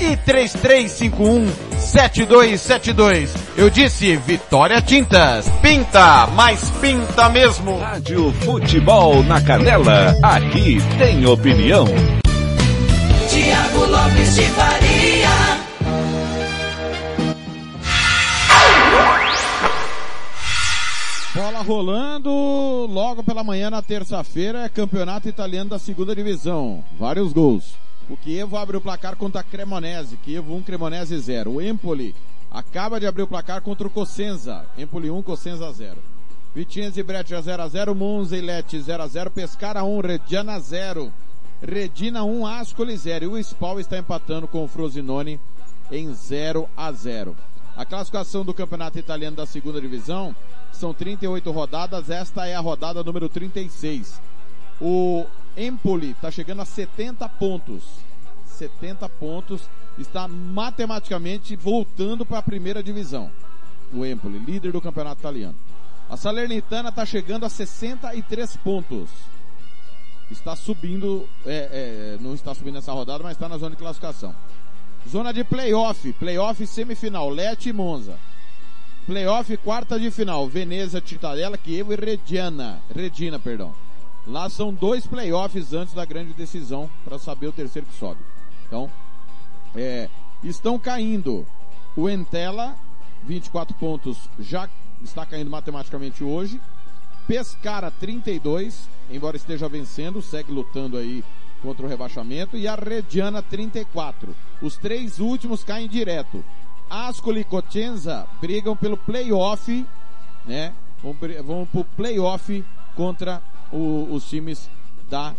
[0.00, 3.34] e 3351 7272.
[3.56, 5.48] Eu disse Vitória Tintas.
[5.62, 7.78] Pinta, mas pinta mesmo.
[7.78, 10.14] Rádio Futebol na Canela.
[10.22, 11.86] Aqui tem opinião.
[13.28, 15.66] Tiago Lopes de Faria.
[21.34, 22.30] Bola rolando
[22.90, 26.82] logo pela manhã na terça-feira é campeonato italiano da segunda divisão.
[26.98, 27.85] Vários gols.
[28.08, 30.18] O Chievo abre o placar contra a Cremonese.
[30.24, 31.50] Chievo 1, Cremonese 0.
[31.50, 32.14] O Empoli
[32.50, 34.64] acaba de abrir o placar contra o Cosenza.
[34.78, 35.96] Empoli 1, Cosenza 0.
[36.54, 40.60] Vitinhas e Breccia 0 a 0 Monza e Leti 0 a 0 Pescara 1, Rediana
[40.60, 41.12] 0.
[41.60, 43.24] Redina 1, Ascoli 0.
[43.24, 45.40] E o Spal está empatando com o Frosinone
[45.90, 47.36] em 0 a 0.
[47.76, 50.34] A classificação do Campeonato Italiano da segunda divisão
[50.72, 52.08] são 38 rodadas.
[52.08, 54.20] Esta é a rodada número 36.
[54.80, 55.26] O
[55.56, 57.82] Empoli está chegando a 70 pontos.
[58.46, 59.62] 70 pontos.
[59.98, 63.30] Está matematicamente voltando para a primeira divisão.
[63.92, 65.54] O Empoli, líder do campeonato italiano.
[66.08, 69.08] A Salernitana está chegando a 63 pontos.
[70.30, 74.34] Está subindo, é, é, não está subindo nessa rodada, mas está na zona de classificação.
[75.08, 78.18] Zona de playoff, playoff semifinal, Lete e Monza.
[79.06, 83.72] Playoff quarta de final, Veneza, Titadella, Chievo e Regina, Regina, perdão.
[84.26, 88.20] Lá são dois playoffs antes da grande decisão para saber o terceiro que sobe.
[88.66, 88.90] Então,
[89.74, 90.08] é,
[90.42, 91.46] estão caindo.
[91.96, 92.76] O Entela,
[93.24, 94.68] 24 pontos, já
[95.02, 96.60] está caindo matematicamente hoje.
[97.26, 101.24] Pescara, 32, embora esteja vencendo, segue lutando aí
[101.62, 102.56] contra o rebaixamento.
[102.56, 104.34] E a Rediana, 34.
[104.60, 106.44] Os três últimos caem direto.
[106.90, 109.86] Ascoli e Cocenza brigam pelo playoff,
[110.44, 110.72] né?
[111.02, 113.42] Vão, vão pro playoff contra
[113.72, 114.68] o, os times
[115.10, 115.34] da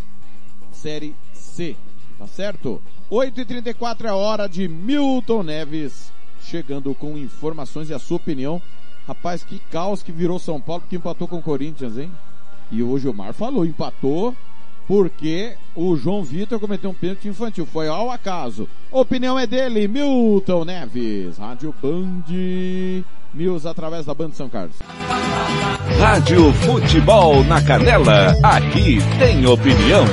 [0.72, 1.76] Série C.
[2.18, 2.82] Tá certo?
[3.12, 8.62] 8h34 é a hora de Milton Neves chegando com informações e a sua opinião.
[9.08, 12.12] Rapaz, que caos que virou São Paulo que empatou com o Corinthians, hein?
[12.72, 14.36] E hoje o Mar falou, empatou
[14.88, 17.66] porque o João Vitor cometeu um pênalti infantil.
[17.66, 18.68] Foi ao acaso.
[18.90, 21.38] Opinião é dele, Milton Neves.
[21.38, 22.24] Rádio Band
[23.38, 24.76] News através da Band São Carlos.
[26.00, 30.06] Rádio Futebol na Canela, aqui tem opinião.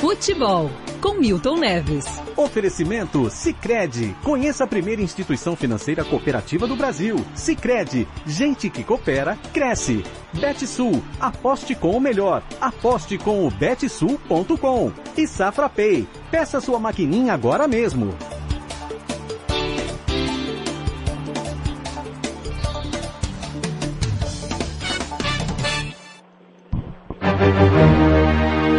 [0.00, 0.70] Futebol,
[1.00, 2.04] com Milton Neves.
[2.36, 4.14] Oferecimento Sicredi.
[4.22, 7.16] Conheça a primeira instituição financeira cooperativa do Brasil.
[7.34, 8.06] Sicredi.
[8.26, 10.04] Gente que coopera cresce.
[10.32, 11.02] Betsul.
[11.20, 12.42] Aposte com o melhor.
[12.60, 14.92] Aposte com o betsul.com.
[15.16, 16.06] E Safra Pay.
[16.30, 18.14] Peça sua maquininha agora mesmo.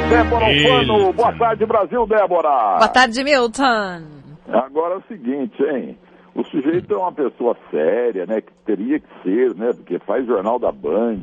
[0.09, 0.45] Débora.
[0.47, 2.77] Alfano, boa tarde Brasil, Débora.
[2.79, 4.01] Boa tarde, Milton.
[4.47, 5.95] Agora é o seguinte, hein?
[6.33, 8.41] O sujeito é uma pessoa séria, né?
[8.41, 9.71] Que teria que ser, né?
[9.71, 11.19] Porque faz jornal da Band,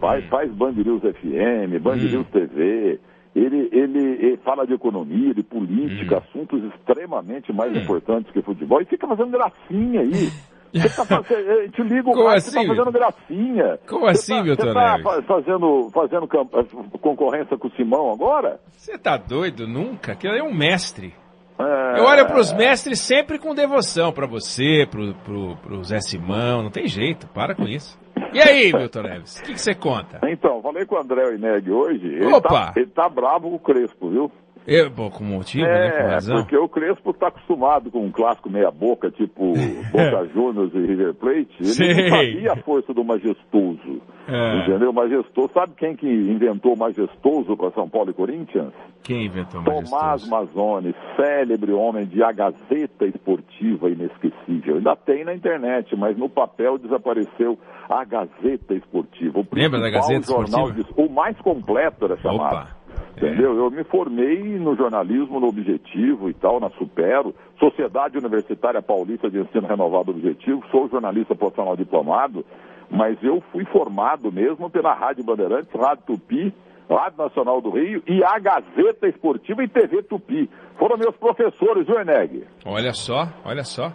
[0.00, 3.00] faz, faz Band News FM, Band News TV.
[3.34, 8.80] Ele, ele, ele fala de economia, de política, assuntos extremamente mais importantes que futebol.
[8.80, 10.30] E fica fazendo gracinha aí.
[10.72, 13.78] Você tá fazendo, eu te ligo, Como mais, você tá assim, fazendo gracinha.
[13.88, 16.54] Como Você assim, tá, Milton Você tá fa- fazendo, fazendo camp-
[17.00, 18.60] concorrência com o Simão agora?
[18.70, 19.66] Você tá doido?
[19.66, 20.12] Nunca.
[20.12, 21.12] Aquilo é um mestre.
[21.58, 22.00] É...
[22.00, 24.12] Eu olho pros mestres sempre com devoção.
[24.12, 26.62] Pra você, pro, pro, pro Zé Simão.
[26.62, 27.26] Não tem jeito.
[27.28, 27.98] Para com isso.
[28.32, 29.38] E aí, Milton Neves?
[29.40, 30.20] O que, que você conta?
[30.28, 32.06] Então, falei com o André Ineg hoje.
[32.06, 32.48] Ele Opa!
[32.48, 34.30] tá, ele tá bravo com o Crespo, viu?
[34.66, 35.90] Eu, bom, com motivo, né?
[35.90, 36.36] Com É, razão.
[36.36, 39.52] porque o Crespo tá acostumado com um clássico meia-boca, tipo
[39.90, 41.48] Boca Juniors e River Plate.
[41.58, 41.94] Ele Sei.
[41.94, 44.00] não sabia a força do majestoso.
[44.28, 44.58] É.
[44.60, 44.92] Entendeu?
[44.92, 45.50] Majestoso.
[45.52, 48.72] Sabe quem que inventou o majestoso para São Paulo e Corinthians?
[49.02, 50.30] Quem inventou o Tomás majestoso?
[50.30, 54.76] Mazzoni, célebre homem de A Gazeta Esportiva inesquecível.
[54.76, 57.58] Ainda tem na internet, mas no papel desapareceu
[57.88, 59.40] A Gazeta Esportiva.
[59.40, 60.94] O Lembra da Gazeta jornal Esportiva?
[60.94, 62.54] de- o mais completo era chamado.
[62.54, 62.79] Opa.
[63.16, 63.56] Entendeu?
[63.56, 69.38] Eu me formei no jornalismo no Objetivo e tal, na Supero, Sociedade Universitária Paulista de
[69.38, 72.44] Ensino Renovado Objetivo, sou jornalista profissional diplomado,
[72.90, 76.54] mas eu fui formado mesmo pela Rádio Bandeirantes, Rádio Tupi,
[76.88, 80.48] Rádio Nacional do Rio e a Gazeta Esportiva e TV Tupi.
[80.78, 82.44] Foram meus professores, viu, Eneg?
[82.64, 83.92] Olha só, olha só.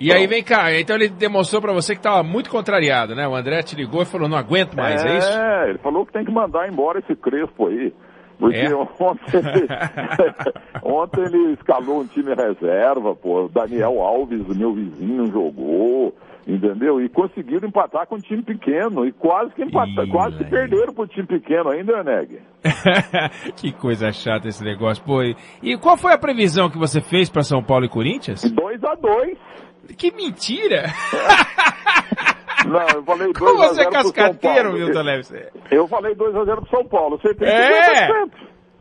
[0.00, 3.28] E aí, vem cá, então ele demonstrou pra você que tava muito contrariado, né?
[3.28, 5.28] O André te ligou e falou, não aguento mais, é, isso?
[5.28, 7.92] É, ele falou que tem que mandar embora esse Crespo aí.
[8.40, 8.74] Porque É?
[8.74, 9.68] ontem, ele,
[10.82, 13.48] ontem ele escalou um time reserva, pô.
[13.52, 16.16] Daniel Alves, meu vizinho, jogou,
[16.48, 17.00] entendeu?
[17.02, 19.04] E conseguiram empatar com um time pequeno.
[19.06, 22.40] E quase que empataram, quase que perderam pro time pequeno ainda, Neg.
[23.56, 25.04] que coisa chata esse negócio.
[25.04, 28.42] Pô, e, e qual foi a previsão que você fez pra São Paulo e Corinthians?
[28.50, 29.38] 2 a 2
[29.98, 30.84] Que mentira!
[32.66, 34.72] Não, eu falei 2 Como você é 0 pro São cascateiro.
[34.72, 35.32] Milton Neves?
[35.70, 37.18] Eu falei 2 a 0 pro São Paulo.
[37.20, 38.06] Você tem É!
[38.08, 38.30] 50%.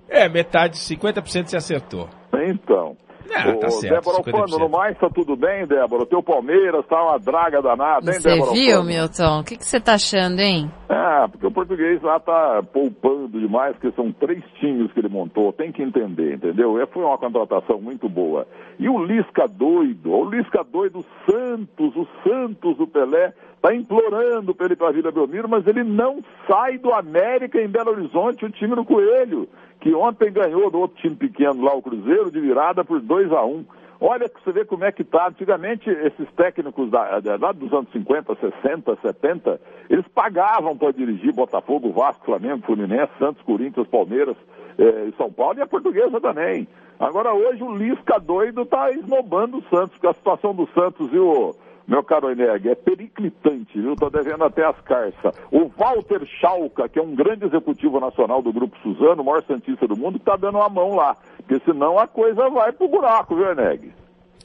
[0.09, 2.09] É, metade, 50% você acertou.
[2.33, 2.97] Então.
[3.31, 4.41] Ah, tá certo, Débora 50%.
[4.41, 6.01] Alfano, no mais tá tudo bem, Débora?
[6.01, 8.87] O teu Palmeiras tá uma draga danada, hein, Você Débora viu, Alfano?
[8.89, 9.39] Milton?
[9.39, 10.71] O que que você tá achando, hein?
[10.89, 15.53] Ah, porque o português lá tá poupando demais, porque são três times que ele montou,
[15.53, 16.81] tem que entender, entendeu?
[16.81, 18.47] E foi uma contratação muito boa.
[18.79, 23.31] E o Lisca doido, o Lisca doido, o Santos, o Santos do Pelé,
[23.61, 27.67] tá implorando pra ele ir pra Vila Belmiro, mas ele não sai do América em
[27.67, 29.47] Belo Horizonte, o time do Coelho,
[29.81, 33.43] que ontem ganhou do outro time pequeno lá, o Cruzeiro, de virada por 2 a
[33.43, 33.65] 1
[34.01, 35.27] Olha que você vê como é que tá.
[35.27, 39.59] Antigamente, esses técnicos da, da- lá dos anos 50, 60, 70,
[39.89, 44.37] eles pagavam para dirigir Botafogo, Vasco, Flamengo, Fluminense, Santos, Corinthians, Palmeiras
[44.77, 46.65] eh, e São Paulo, e a portuguesa também.
[46.97, 51.53] Agora, hoje, o Lisca doido tá esnobando o Santos, porque a situação do Santos, viu,
[51.89, 53.95] meu caro Eneg, é periclitante, viu?
[53.95, 55.35] Tô devendo até as carças.
[55.51, 59.87] O Walter Schalka, que é um grande executivo nacional do Grupo Suzano, o maior santista
[59.87, 61.17] do mundo, tá dando uma mão lá.
[61.37, 63.91] Porque senão a coisa vai pro buraco, viu, Eneg?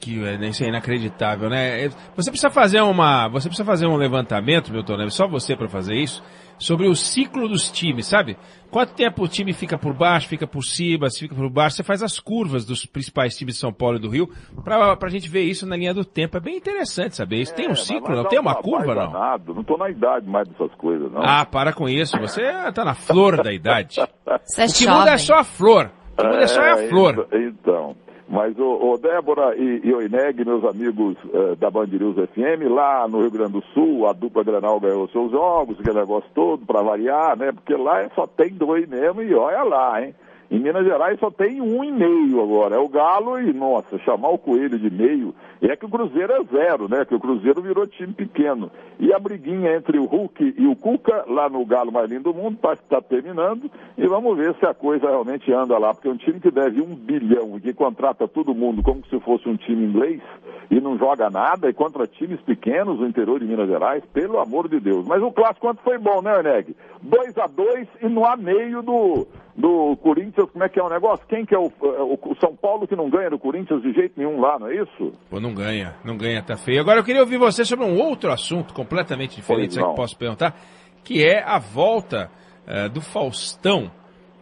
[0.01, 1.87] Que é, isso é inacreditável, né?
[2.15, 5.93] Você precisa fazer uma, você precisa fazer um levantamento, Milton Neves, só você para fazer
[5.93, 6.23] isso,
[6.57, 8.37] sobre o ciclo dos times, sabe?
[8.71, 11.83] Quanto tempo o time fica por baixo, fica por cima, se fica por baixo, você
[11.83, 14.29] faz as curvas dos principais times de São Paulo e do Rio,
[14.65, 16.35] pra, pra gente ver isso na linha do tempo.
[16.35, 17.55] É bem interessante saber isso.
[17.55, 19.11] Tem um É, ciclo, não tem um uma trabalho curva, não?
[19.13, 19.53] danado.
[19.53, 21.21] Não tô na idade mais dessas coisas, não.
[21.23, 22.41] Ah, para com isso, você
[22.73, 23.95] tá na flor da idade.
[24.43, 25.17] Você é o que muda é jovem.
[25.19, 25.91] só a flor.
[26.17, 27.27] O que muda é só a É, flor.
[27.31, 27.95] ent- Então,
[28.27, 33.07] mas o, Débora e, e o Ineg, meus amigos eh, da Band News FM, lá
[33.07, 36.81] no Rio Grande do Sul, a dupla Granal ganhou seus jogos, aquele negócio todo, para
[36.81, 37.51] variar, né?
[37.51, 40.15] Porque lá é- só tem dois mesmo e olha lá, hein?
[40.49, 42.75] Em Minas Gerais só tem um e meio agora.
[42.75, 45.33] É o Galo e, nossa, chamar o Coelho de meio.
[45.69, 47.05] É que o Cruzeiro é zero, né?
[47.05, 48.71] Que o Cruzeiro virou time pequeno.
[48.99, 52.33] E a briguinha entre o Hulk e o Cuca, lá no Galo mais lindo do
[52.33, 53.69] mundo, parece que está terminando.
[53.97, 55.93] E vamos ver se a coisa realmente anda lá.
[55.93, 59.19] Porque é um time que deve um bilhão e que contrata todo mundo como se
[59.19, 60.21] fosse um time inglês
[60.69, 64.67] e não joga nada, e contra times pequenos no interior de Minas Gerais, pelo amor
[64.67, 65.05] de Deus.
[65.05, 66.75] Mas o clássico quanto foi bom, né, Orneg?
[67.01, 71.25] 2 a 2 e no meio do, do Corinthians, como é que é o negócio?
[71.27, 74.39] Quem que é o, o, São Paulo que não ganha do Corinthians de jeito nenhum
[74.39, 75.13] lá, não é isso?
[75.29, 76.81] Pô, não ganha, não ganha, tá feio.
[76.81, 80.15] Agora eu queria ouvir você sobre um outro assunto completamente diferente, se é que posso
[80.17, 80.55] perguntar,
[81.03, 82.29] que é a volta
[82.67, 83.91] uh, do Faustão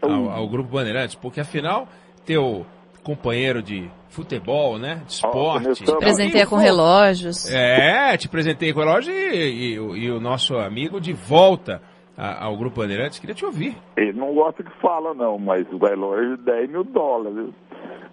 [0.01, 1.87] ao, ao Grupo Bandeirantes, porque afinal,
[2.25, 2.65] teu
[3.03, 5.01] companheiro de futebol, né?
[5.05, 5.83] De esporte.
[5.83, 7.49] Te presenteia com relógios.
[7.51, 11.81] É, te presentei com relógio e, e, e o nosso amigo de volta
[12.17, 13.19] ao Grupo Bandeirantes.
[13.19, 13.75] Queria te ouvir.
[13.97, 17.49] Ele não gosta que fala, não, mas o relógio de 10 mil dólares.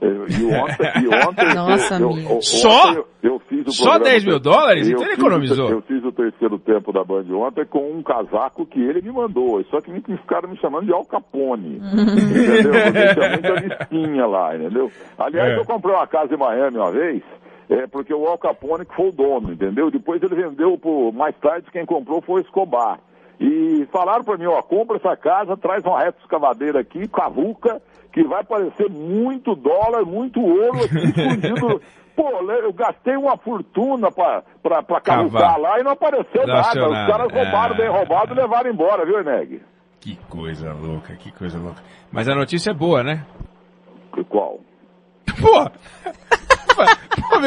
[0.02, 2.92] E ontem, e ontem Nossa, eu, eu, eu, Só?
[2.94, 4.88] Eu, eu fiz o Só 10 mil dólares?
[4.88, 5.68] Então ele economizou.
[5.68, 9.12] O, eu fiz o terceiro tempo da Band ontem com um casaco que ele me
[9.12, 9.62] mandou.
[9.64, 11.76] Só que me, me ficaram me chamando de Al Capone.
[11.84, 12.72] entendeu?
[13.14, 14.90] Tinha muita listinha lá, entendeu?
[15.18, 15.58] Aliás, É.
[15.58, 17.22] eu comprei uma casa em Miami uma vez.
[17.68, 19.90] É, porque o Al Capone que foi o dono, entendeu?
[19.90, 22.98] Depois ele vendeu por mais tarde, quem comprou foi o Escobar.
[23.40, 27.80] E falaram para mim, ó, compra essa casa, traz uma reta escavadeira aqui, cavuca,
[28.12, 31.80] que vai parecer muito dólar, muito ouro aqui escondido.
[32.14, 34.42] Pô, eu gastei uma fortuna pra
[35.02, 36.68] cavucar lá e não apareceu nada.
[36.68, 37.78] Os caras roubaram É.
[37.78, 39.62] bem roubado e levaram embora, viu, Neg?
[40.00, 41.80] Que coisa louca, que coisa louca.
[42.12, 43.24] Mas a notícia é boa, né?
[44.28, 44.60] Qual?
[45.40, 45.70] Pô!
[46.86, 47.40] Pô,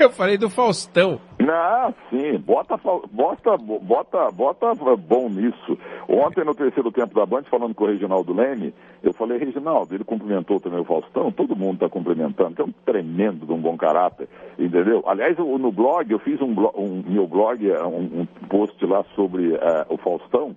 [0.00, 1.20] eu falei do Faustão.
[1.38, 2.76] Não, sim, bota,
[3.10, 5.76] bota, bota, bota bom nisso.
[6.08, 8.72] Ontem, no terceiro tempo da Band, falando com o Reginaldo Leme,
[9.02, 12.72] eu falei, Reginaldo, ele cumprimentou também o Faustão, todo mundo está cumprimentando, que é um
[12.84, 15.02] tremendo de um bom caráter, entendeu?
[15.06, 18.84] Aliás, eu- no blog, eu fiz um, blo- um meu blog, é, um, um post
[18.86, 20.56] lá sobre eh, o Faustão,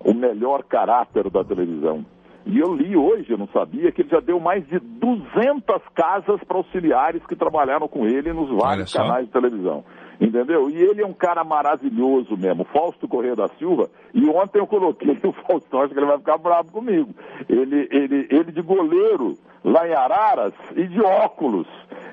[0.00, 2.04] o melhor caráter da televisão.
[2.46, 6.42] E eu li hoje, eu não sabia, que ele já deu mais de 200 casas
[6.44, 9.84] para auxiliares que trabalharam com ele nos vários canais de televisão.
[10.20, 10.70] Entendeu?
[10.70, 13.88] E ele é um cara maravilhoso mesmo, Fausto Correia da Silva.
[14.12, 17.14] E ontem eu coloquei o Faustão, acho que ele vai ficar bravo comigo.
[17.48, 21.66] Ele, ele, ele de goleiro lá em Araras e de óculos.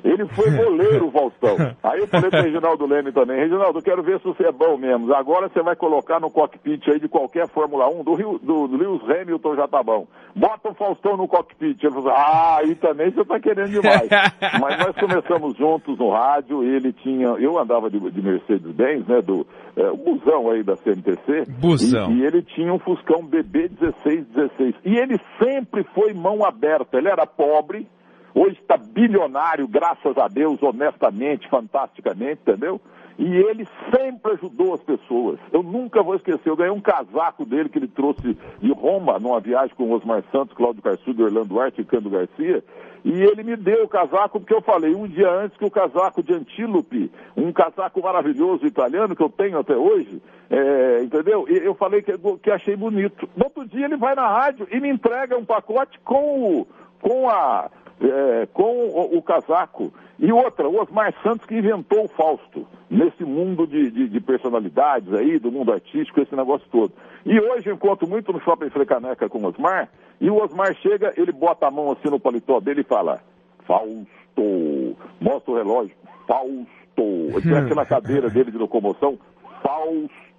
[0.03, 1.57] Ele foi goleiro, Faustão.
[1.83, 4.77] Aí eu falei pro Reginaldo Leme também, Reginaldo, eu quero ver se você é bom
[4.77, 5.13] mesmo.
[5.13, 8.77] Agora você vai colocar no cockpit aí de qualquer Fórmula 1, do, Rio, do, do
[8.77, 10.07] Lewis Hamilton já tá bom.
[10.35, 11.83] Bota o Faustão no cockpit.
[11.83, 14.09] Ele falou, ah, aí também você tá querendo demais.
[14.59, 19.45] Mas nós começamos juntos no rádio, ele tinha, eu andava de, de Mercedes-Benz, né, do
[19.75, 21.45] é, o busão aí da CMTC.
[21.59, 22.11] Busão.
[22.11, 24.75] E, e ele tinha um Fuscão BB 1616.
[24.85, 26.97] E ele sempre foi mão aberta.
[26.97, 27.87] Ele era pobre,
[28.33, 32.79] hoje está bilionário, graças a Deus, honestamente, fantasticamente, entendeu?
[33.17, 35.39] E ele sempre ajudou as pessoas.
[35.51, 39.39] Eu nunca vou esquecer, eu ganhei um casaco dele que ele trouxe de Roma, numa
[39.39, 42.63] viagem com Osmar Santos, Cláudio Carçudo, Orlando Duarte e Cando Garcia.
[43.03, 46.21] E ele me deu o casaco porque eu falei um dia antes que o casaco
[46.21, 51.45] de Antílope, um casaco maravilhoso italiano que eu tenho até hoje, é, entendeu?
[51.49, 53.27] E eu falei que, que achei bonito.
[53.35, 56.65] No outro dia ele vai na rádio e me entrega um pacote com
[57.01, 57.69] com a,
[58.01, 59.93] é, com o, o casaco.
[60.19, 65.13] E outra, o Osmar Santos que inventou o Fausto, nesse mundo de, de, de personalidades
[65.13, 66.93] aí, do mundo artístico, esse negócio todo.
[67.25, 71.13] E hoje eu encontro muito no Shopping Frecaneca com o Osmar, e o Osmar chega,
[71.17, 73.21] ele bota a mão assim no paletó dele e fala,
[73.65, 75.95] Fausto, mostra o relógio,
[76.27, 76.67] Fausto,
[76.97, 79.17] ele tem aquela cadeira dele de locomoção,
[79.63, 80.30] Fausto,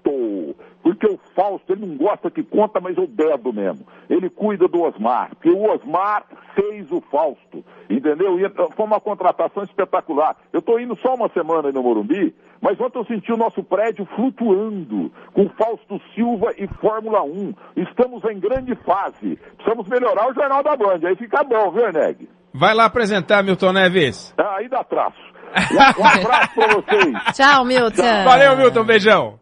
[0.83, 3.87] porque o Fausto, ele não gosta que conta, mas eu dedo mesmo.
[4.11, 6.24] Ele cuida do Osmar, porque o Osmar
[6.55, 8.39] fez o Fausto, entendeu?
[8.39, 10.37] E então, foi uma contratação espetacular.
[10.53, 13.62] Eu estou indo só uma semana aí no Morumbi, mas ontem eu senti o nosso
[13.62, 17.55] prédio flutuando, com Fausto Silva e Fórmula 1.
[17.77, 19.39] Estamos em grande fase.
[19.57, 22.29] Precisamos melhorar o Jornal da Band, aí fica bom, viu, Eneg?
[22.55, 24.35] Vai lá apresentar, Milton Neves.
[24.37, 25.16] Ah, aí dá traço.
[25.53, 27.37] Um, um abraço pra vocês.
[27.37, 28.24] Tchau, Milton.
[28.24, 28.85] Valeu, Milton.
[28.85, 29.41] Beijão.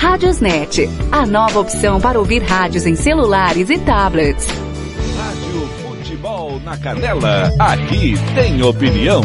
[0.00, 4.46] Radiosnet, a nova opção para ouvir rádios em celulares e tablets.
[4.46, 9.20] Rádio Futebol na Canela, aqui tem opinião.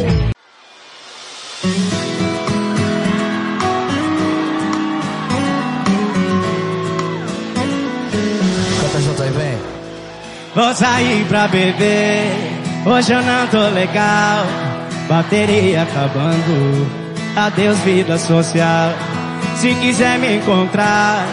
[10.53, 12.27] Vou sair pra beber,
[12.85, 14.45] hoje eu não tô legal.
[15.07, 16.91] Bateria acabando,
[17.37, 19.14] adeus vida social.
[19.55, 21.25] Se quiser me encontrar,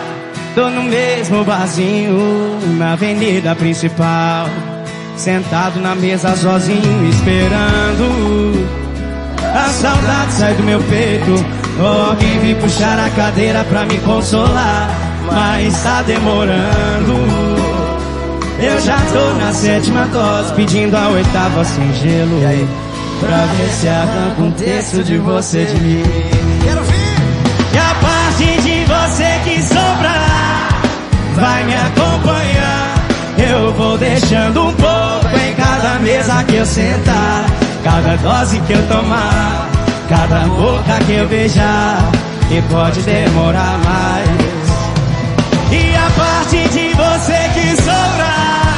[0.55, 4.47] tô no mesmo barzinho, na avenida principal.
[5.16, 8.66] Sentado na mesa sozinho, esperando.
[9.55, 11.32] A saudade sai do meu peito,
[11.81, 14.89] ou alguém vem puxar a cadeira pra me consolar.
[15.27, 17.12] Mas tá demorando.
[18.61, 22.39] Eu já tô na sétima dose, pedindo a oitava sem gelo.
[22.39, 22.66] E?
[23.20, 26.03] Pra ver se arranca um terço de você de mim.
[28.84, 30.68] Você que sobrar
[31.34, 32.94] vai me acompanhar.
[33.38, 37.44] Eu vou deixando um pouco em cada mesa que eu sentar.
[37.82, 39.68] Cada dose que eu tomar,
[40.09, 41.98] cada boca que eu beijar.
[42.50, 44.52] E pode demorar mais.
[45.72, 48.74] E a parte de você que sobrar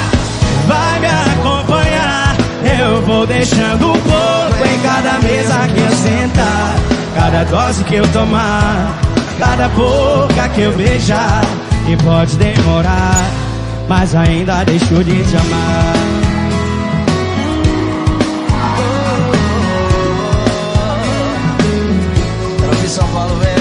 [0.66, 2.36] vai me acompanhar.
[2.78, 6.74] Eu vou deixando um pouco em cada mesa que eu sentar.
[7.14, 9.03] Cada dose que eu tomar,
[9.38, 11.42] cada boca que eu beijar.
[11.86, 13.30] E pode demorar,
[13.88, 15.94] mas ainda deixo de te amar.
[22.94, 23.54] São Paulo, vem.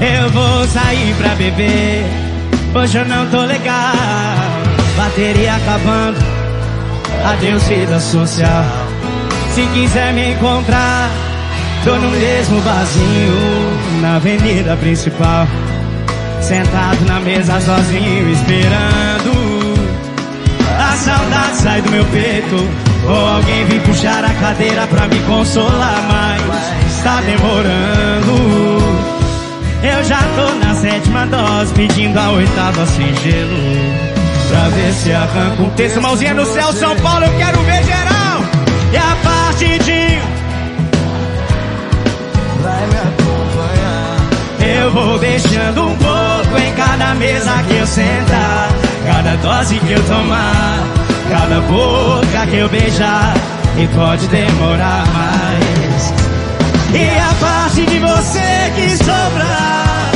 [0.00, 2.04] Eu vou sair pra beber.
[2.74, 3.92] Hoje eu não tô legal.
[4.96, 6.41] Bateria acabando.
[7.24, 8.64] Adeus, vida social.
[9.54, 11.10] Se quiser me encontrar,
[11.84, 15.46] tô no mesmo barzinho, na avenida principal.
[16.40, 19.32] Sentado na mesa sozinho, esperando.
[20.78, 22.56] A saudade sai do meu peito.
[23.06, 28.82] Ou alguém vem puxar a cadeira pra me consolar, mas tá demorando.
[29.82, 34.21] Eu já tô na sétima dose, pedindo a oitava sem gelo.
[34.52, 36.02] Pra ver se arranca um terço.
[36.02, 38.42] Mãozinha no céu, São Paulo, eu quero ver geral.
[38.92, 40.18] E a parte de.
[42.62, 44.18] Vai me acompanhar.
[44.78, 48.68] Eu vou deixando um pouco em cada mesa que eu sentar.
[49.06, 50.78] Cada dose que eu tomar,
[51.30, 53.34] cada boca que eu beijar.
[53.78, 56.12] E pode demorar mais.
[56.92, 60.12] E a parte de você que sobrar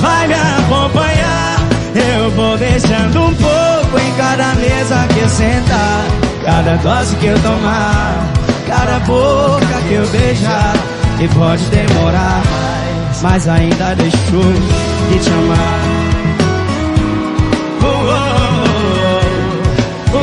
[0.00, 1.58] vai me acompanhar.
[1.94, 3.63] Eu vou deixando um pouco
[3.98, 6.04] em cada mesa que sentar.
[6.44, 8.28] Cada dose que eu tomar,
[8.66, 10.72] cada boca que eu beijar.
[11.20, 14.16] E pode demorar mais, mas ainda deixo
[15.10, 15.80] de te amar.
[17.82, 17.90] Oh, oh,
[20.12, 20.20] oh, oh, oh.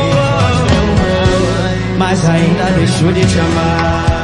[1.97, 4.20] Mas ainda deixo de te amar.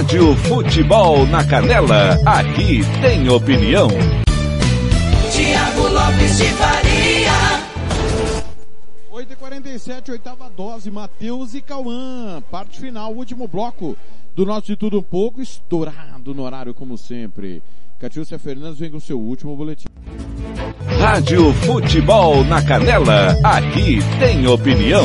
[0.00, 3.86] Rádio Futebol na Canela, aqui tem opinião.
[5.30, 7.30] Tiago Lopes de Faria.
[9.12, 12.42] 8h47, oitava dose, Matheus e Cauã.
[12.50, 13.94] Parte final, último bloco
[14.34, 17.62] do nosso De Tudo Um Pouco, estourado no horário como sempre.
[18.00, 19.84] Catiúcia Fernandes vem com o seu último boletim.
[20.98, 25.04] Rádio Futebol na Canela, aqui tem opinião.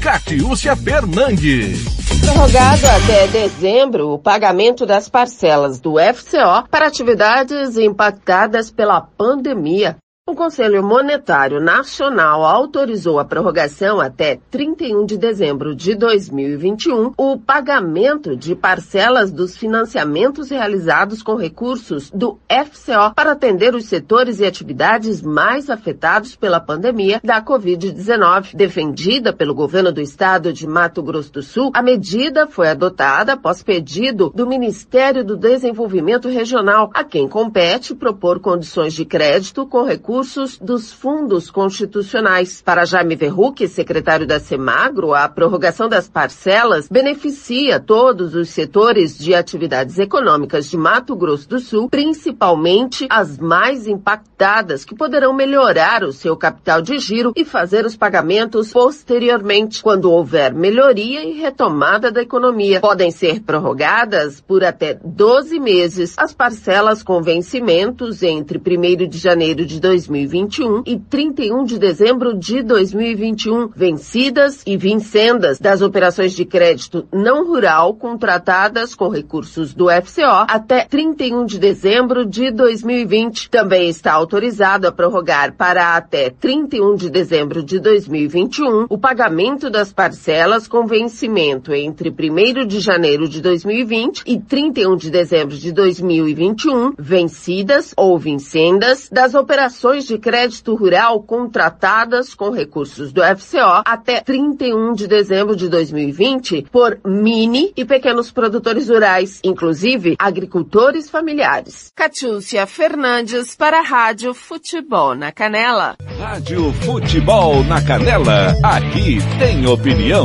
[0.00, 1.84] Catiúcia Fernandes.
[2.22, 9.98] Prorrogado até dezembro o pagamento das parcelas do FCO para atividades impactadas pela pandemia.
[10.30, 18.36] O Conselho Monetário Nacional autorizou a prorrogação até 31 de dezembro de 2021 o pagamento
[18.36, 25.20] de parcelas dos financiamentos realizados com recursos do FCO para atender os setores e atividades
[25.20, 28.54] mais afetados pela pandemia da Covid-19.
[28.54, 33.64] Defendida pelo governo do estado de Mato Grosso do Sul, a medida foi adotada após
[33.64, 40.19] pedido do Ministério do Desenvolvimento Regional, a quem compete propor condições de crédito com recursos
[40.60, 42.62] dos fundos constitucionais.
[42.62, 49.34] Para Jaime Verruc, secretário da Semagro, a prorrogação das parcelas beneficia todos os setores de
[49.34, 56.12] atividades econômicas de Mato Grosso do Sul, principalmente as mais impactadas, que poderão melhorar o
[56.12, 62.22] seu capital de giro e fazer os pagamentos posteriormente, quando houver melhoria e retomada da
[62.22, 62.80] economia.
[62.80, 69.64] Podem ser prorrogadas por até 12 meses as parcelas com vencimentos entre 1 de janeiro
[69.64, 76.44] de 2020 2021 e 31 de dezembro de 2021, vencidas e vincendas das operações de
[76.44, 83.48] crédito não rural contratadas com recursos do FCO até 31 de dezembro de 2020.
[83.50, 89.92] Também está autorizado a prorrogar para até 31 de dezembro de 2021 o pagamento das
[89.92, 96.94] parcelas com vencimento entre 1 de janeiro de 2020 e 31 de dezembro de 2021,
[96.98, 104.92] vencidas ou vincendas das operações de crédito rural contratadas com recursos do FCO até 31
[104.92, 111.92] de dezembro de 2020 por mini e pequenos produtores rurais, inclusive agricultores familiares.
[111.94, 115.96] Catiúcia Fernandes para a Rádio Futebol na Canela.
[116.18, 120.24] Rádio Futebol na Canela, aqui tem opinião.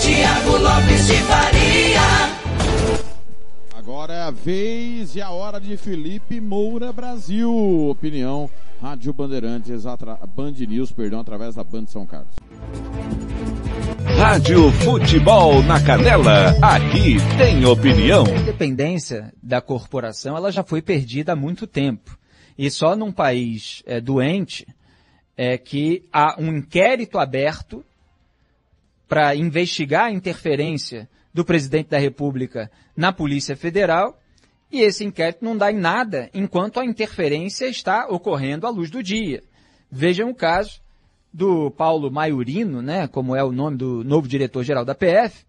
[0.00, 1.91] Tiago Lopes de Faria.
[4.02, 7.88] Agora é a vez e a hora de Felipe Moura Brasil.
[7.88, 8.50] Opinião,
[8.80, 10.18] Rádio Bandeirantes, atra...
[10.26, 12.34] Band News, perdão, através da Band São Carlos.
[14.18, 18.24] Rádio Futebol na Canela, aqui tem opinião.
[18.26, 22.18] A independência da corporação ela já foi perdida há muito tempo.
[22.58, 24.66] E só num país é, doente
[25.36, 27.84] é que há um inquérito aberto
[29.06, 34.18] para investigar a interferência do presidente da República na Polícia Federal
[34.70, 39.02] e esse inquérito não dá em nada enquanto a interferência está ocorrendo à luz do
[39.02, 39.42] dia.
[39.90, 40.80] Vejam o caso
[41.32, 45.44] do Paulo Maiorino, né, como é o nome do novo diretor-geral da PF,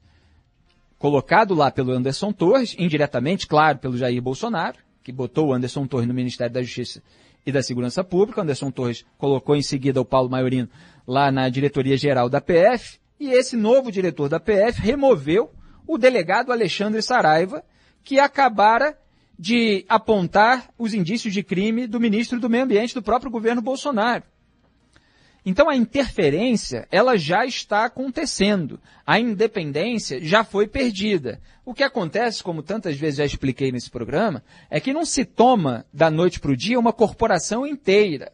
[0.98, 6.08] colocado lá pelo Anderson Torres, indiretamente, claro, pelo Jair Bolsonaro, que botou o Anderson Torres
[6.08, 7.02] no Ministério da Justiça
[7.46, 8.40] e da Segurança Pública.
[8.40, 10.70] O Anderson Torres colocou em seguida o Paulo Maiorino
[11.06, 13.00] lá na diretoria-geral da PF.
[13.20, 15.52] E esse novo diretor da PF removeu
[15.88, 17.64] o delegado Alexandre Saraiva,
[18.04, 18.98] que acabara
[19.38, 24.24] de apontar os indícios de crime do ministro do Meio Ambiente do próprio governo Bolsonaro.
[25.46, 28.80] Então a interferência, ela já está acontecendo.
[29.06, 31.42] A independência já foi perdida.
[31.66, 35.86] O que acontece, como tantas vezes já expliquei nesse programa, é que não se toma
[35.94, 38.32] da noite para o dia uma corporação inteira.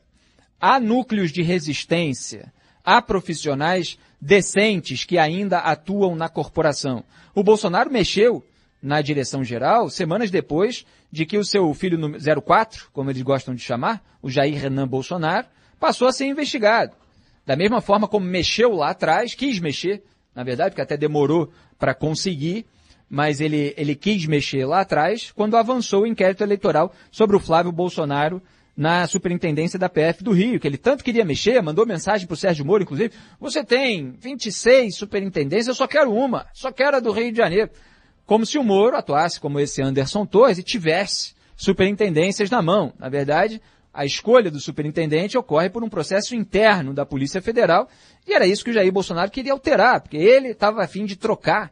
[0.62, 2.54] Há núcleos de resistência,
[2.90, 7.04] há profissionais decentes que ainda atuam na corporação.
[7.36, 8.44] O Bolsonaro mexeu
[8.82, 12.00] na direção geral semanas depois de que o seu filho
[12.42, 15.46] 04, como eles gostam de chamar, o Jair Renan Bolsonaro,
[15.80, 16.94] passou a ser investigado.
[17.46, 20.02] Da mesma forma como mexeu lá atrás, quis mexer,
[20.34, 22.66] na verdade, porque até demorou para conseguir,
[23.08, 27.72] mas ele, ele quis mexer lá atrás quando avançou o inquérito eleitoral sobre o Flávio
[27.72, 28.42] Bolsonaro
[28.80, 32.38] na superintendência da PF do Rio, que ele tanto queria mexer, mandou mensagem para o
[32.38, 37.12] Sérgio Moro, inclusive, você tem 26 superintendências, eu só quero uma, só quero a do
[37.12, 37.70] Rio de Janeiro.
[38.26, 42.94] Como se o Moro atuasse como esse Anderson Torres e tivesse superintendências na mão.
[42.98, 43.62] Na verdade,
[43.94, 47.90] a escolha do superintendente ocorre por um processo interno da Polícia Federal,
[48.26, 51.18] e era isso que o Jair Bolsonaro queria alterar, porque ele estava a fim de
[51.18, 51.70] trocar,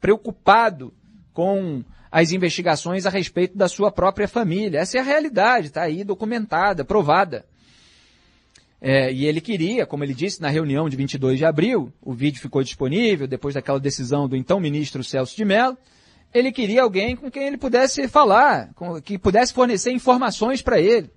[0.00, 0.94] preocupado
[1.32, 4.80] com as investigações a respeito da sua própria família.
[4.80, 7.44] Essa é a realidade, está aí documentada, provada.
[8.80, 12.40] É, e ele queria, como ele disse na reunião de 22 de abril, o vídeo
[12.40, 15.76] ficou disponível depois daquela decisão do então ministro Celso de Mello,
[16.32, 21.10] ele queria alguém com quem ele pudesse falar, com, que pudesse fornecer informações para ele.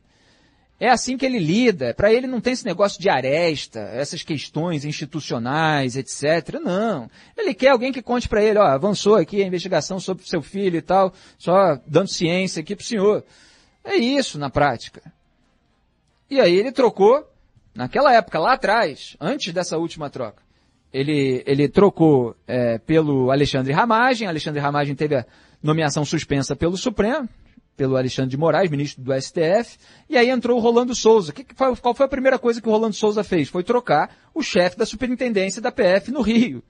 [0.79, 1.93] É assim que ele lida.
[1.93, 6.59] Para ele não tem esse negócio de aresta, essas questões institucionais, etc.
[6.61, 7.09] Não.
[7.37, 10.77] Ele quer alguém que conte para ele, ó, avançou aqui a investigação sobre seu filho
[10.77, 13.25] e tal, só dando ciência aqui pro senhor.
[13.83, 15.01] É isso na prática.
[16.29, 17.27] E aí ele trocou,
[17.75, 20.43] naquela época, lá atrás, antes dessa última troca,
[20.93, 25.25] ele, ele trocou é, pelo Alexandre Ramagem, Alexandre Ramagem teve a
[25.61, 27.27] nomeação suspensa pelo Supremo,
[27.79, 29.77] pelo Alexandre de Moraes, ministro do STF,
[30.09, 31.31] e aí entrou o Rolando Souza.
[31.31, 33.47] Que, qual foi a primeira coisa que o Rolando Souza fez?
[33.47, 36.61] Foi trocar o chefe da superintendência da PF no Rio.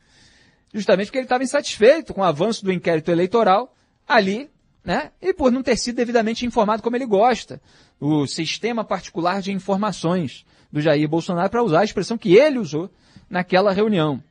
[0.71, 3.75] Justamente porque ele estava insatisfeito com o avanço do inquérito eleitoral
[4.07, 4.51] ali,
[4.85, 5.11] né?
[5.19, 7.59] E por não ter sido devidamente informado como ele gosta.
[7.99, 12.87] O sistema particular de informações do Jair Bolsonaro para usar a expressão que ele usou
[13.27, 14.23] naquela reunião.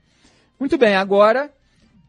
[0.61, 1.53] Muito bem, agora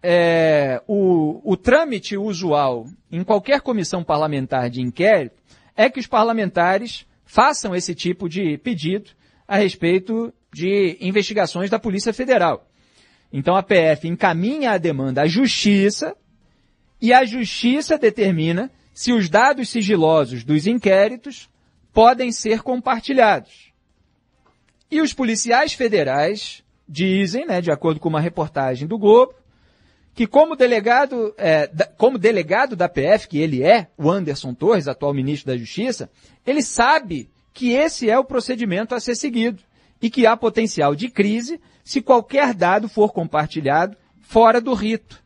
[0.02, 5.36] é, o, o trâmite usual em qualquer comissão parlamentar de inquérito
[5.76, 9.12] é que os parlamentares façam esse tipo de pedido
[9.48, 12.68] a respeito de investigações da Polícia Federal.
[13.32, 16.16] Então a PF encaminha a demanda à Justiça
[17.02, 21.50] e a Justiça determina se os dados sigilosos dos inquéritos
[21.94, 23.72] podem ser compartilhados.
[24.92, 29.34] E os policiais federais dizem, né, de acordo com uma reportagem do Globo,
[30.14, 31.68] que como delegado, é,
[31.98, 36.10] como delegado da PF, que ele é, o Anderson Torres, atual ministro da Justiça,
[36.46, 39.62] ele sabe que esse é o procedimento a ser seguido
[40.02, 45.24] e que há potencial de crise se qualquer dado for compartilhado fora do rito.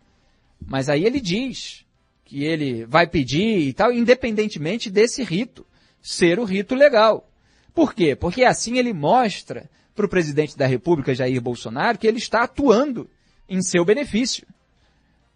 [0.66, 1.86] Mas aí ele diz
[2.24, 5.66] que ele vai pedir e tal, independentemente desse rito
[6.02, 7.30] ser o rito legal.
[7.74, 8.16] Por quê?
[8.16, 13.10] Porque assim ele mostra para o presidente da República, Jair Bolsonaro, que ele está atuando
[13.48, 14.46] em seu benefício.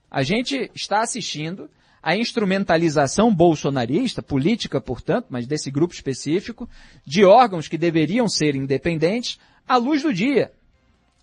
[0.10, 1.70] A gente está assistindo
[2.02, 6.70] a instrumentalização bolsonarista, política, portanto, mas desse grupo específico,
[7.06, 10.52] de órgãos que deveriam ser independentes à luz do dia.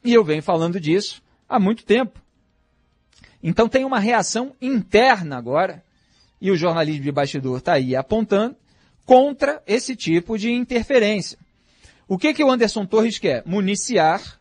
[0.05, 2.20] E eu venho falando disso há muito tempo.
[3.43, 5.82] Então tem uma reação interna agora,
[6.40, 8.56] e o jornalismo de bastidor está aí apontando,
[9.06, 11.39] contra esse tipo de interferência.
[12.06, 13.43] O que, que o Anderson Torres quer?
[13.47, 14.39] Municiar.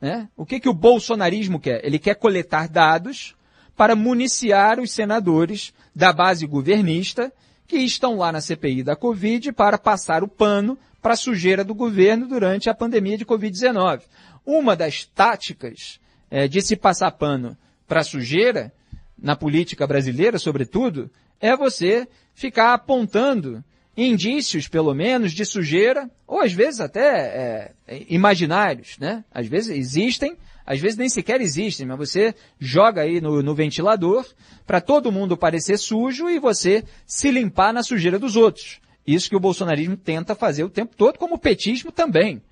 [0.00, 0.28] Né?
[0.36, 1.84] O que, que o bolsonarismo quer?
[1.84, 3.36] Ele quer coletar dados
[3.76, 7.32] para municiar os senadores da base governista
[7.66, 11.74] que estão lá na CPI da Covid para passar o pano para a sujeira do
[11.74, 14.02] governo durante a pandemia de Covid-19.
[14.44, 17.56] Uma das táticas é, de se passar pano
[17.86, 18.72] para a sujeira,
[19.18, 21.10] na política brasileira, sobretudo,
[21.40, 23.62] é você ficar apontando
[23.96, 29.24] indícios, pelo menos, de sujeira, ou às vezes até é, imaginários, né?
[29.32, 34.26] Às vezes existem, às vezes nem sequer existem, mas você joga aí no, no ventilador
[34.66, 38.80] para todo mundo parecer sujo e você se limpar na sujeira dos outros.
[39.06, 42.42] Isso que o bolsonarismo tenta fazer o tempo todo, como o petismo também.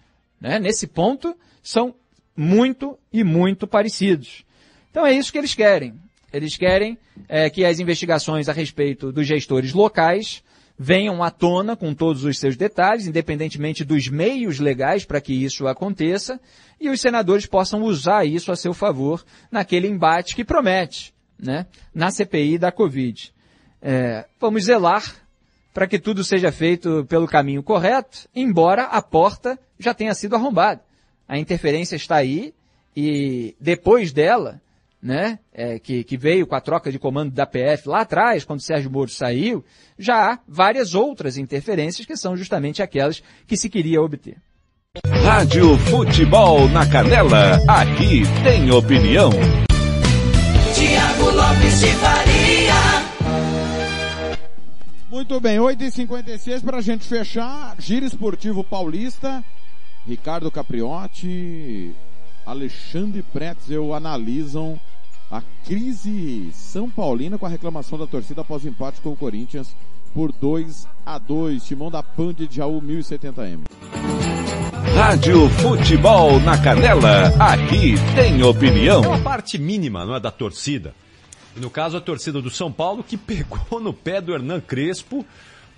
[0.40, 0.59] Né?
[0.59, 1.94] Nesse ponto, são
[2.36, 4.44] muito e muito parecidos.
[4.90, 5.94] Então é isso que eles querem.
[6.32, 6.98] Eles querem
[7.28, 10.43] é, que as investigações a respeito dos gestores locais
[10.83, 15.69] venham à tona com todos os seus detalhes, independentemente dos meios legais para que isso
[15.69, 16.41] aconteça,
[16.81, 22.11] e os senadores possam usar isso a seu favor naquele embate que promete, né, na
[22.11, 23.33] CPI da Covid.
[23.81, 25.05] É, vamos zelar
[25.73, 30.83] para que tudo seja feito pelo caminho correto, embora a porta já tenha sido arrombada.
[31.29, 32.53] A interferência está aí
[32.97, 34.61] e depois dela,
[35.03, 38.61] né, é, que, que veio com a troca de comando da PF lá atrás, quando
[38.61, 39.65] Sérgio Moro saiu,
[39.99, 44.37] já há várias outras interferências que são justamente aquelas que se queria obter.
[45.24, 49.31] Rádio Futebol na Canela, aqui tem opinião.
[50.74, 53.03] Tiago Lopes de Faria.
[55.11, 57.74] Muito bem, 8h56 para a gente fechar.
[57.79, 59.45] Giro Esportivo Paulista.
[60.07, 61.95] Ricardo Capriotti,
[62.45, 64.81] Alexandre Pretzel analisam
[65.33, 69.75] a crise São Paulina com a reclamação da torcida após empate com o Corinthians
[70.13, 71.65] por 2 a 2.
[71.65, 73.63] Timão da Pan de Jaú 1070M.
[74.95, 79.03] Rádio Futebol na Canela, aqui tem opinião.
[79.03, 80.95] É uma parte mínima, não é, da torcida.
[81.57, 85.25] No caso, a torcida do São Paulo que pegou no pé do Hernan Crespo,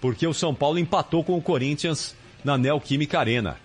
[0.01, 3.57] porque o São Paulo empatou com o Corinthians na Neoquímica Arena.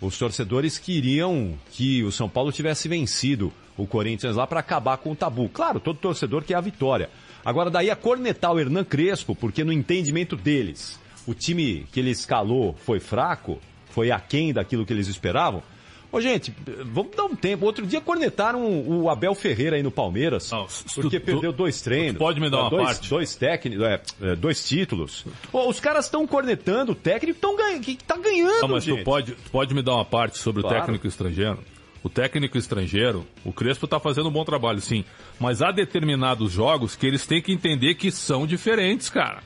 [0.00, 5.12] Os torcedores queriam que o São Paulo tivesse vencido o Corinthians lá para acabar com
[5.12, 5.48] o tabu.
[5.48, 7.10] Claro, todo torcedor quer a vitória.
[7.44, 12.10] Agora, daí a cornetar o Hernan Crespo, porque no entendimento deles, o time que ele
[12.10, 13.58] escalou foi fraco,
[13.90, 15.62] foi aquém daquilo que eles esperavam.
[16.10, 16.54] Ô, gente,
[16.92, 17.66] vamos dar um tempo.
[17.66, 22.18] Outro dia cornetaram o Abel Ferreira aí no Palmeiras, Não, porque tu, perdeu dois treinos.
[22.18, 23.10] pode me dar uma dois, parte?
[23.10, 25.26] Dois técnicos, é, é, dois títulos.
[25.52, 29.00] Ô, os caras estão cornetando o técnico tão ganha, que tá ganhando, Não, mas gente.
[29.00, 30.76] tu pode, tu pode me dar uma parte sobre Claro.
[30.76, 31.58] o técnico estrangeiro?
[32.04, 35.06] O técnico estrangeiro, o Crespo tá fazendo um bom trabalho, sim.
[35.40, 39.42] Mas há determinados jogos que eles têm que entender que são diferentes, cara.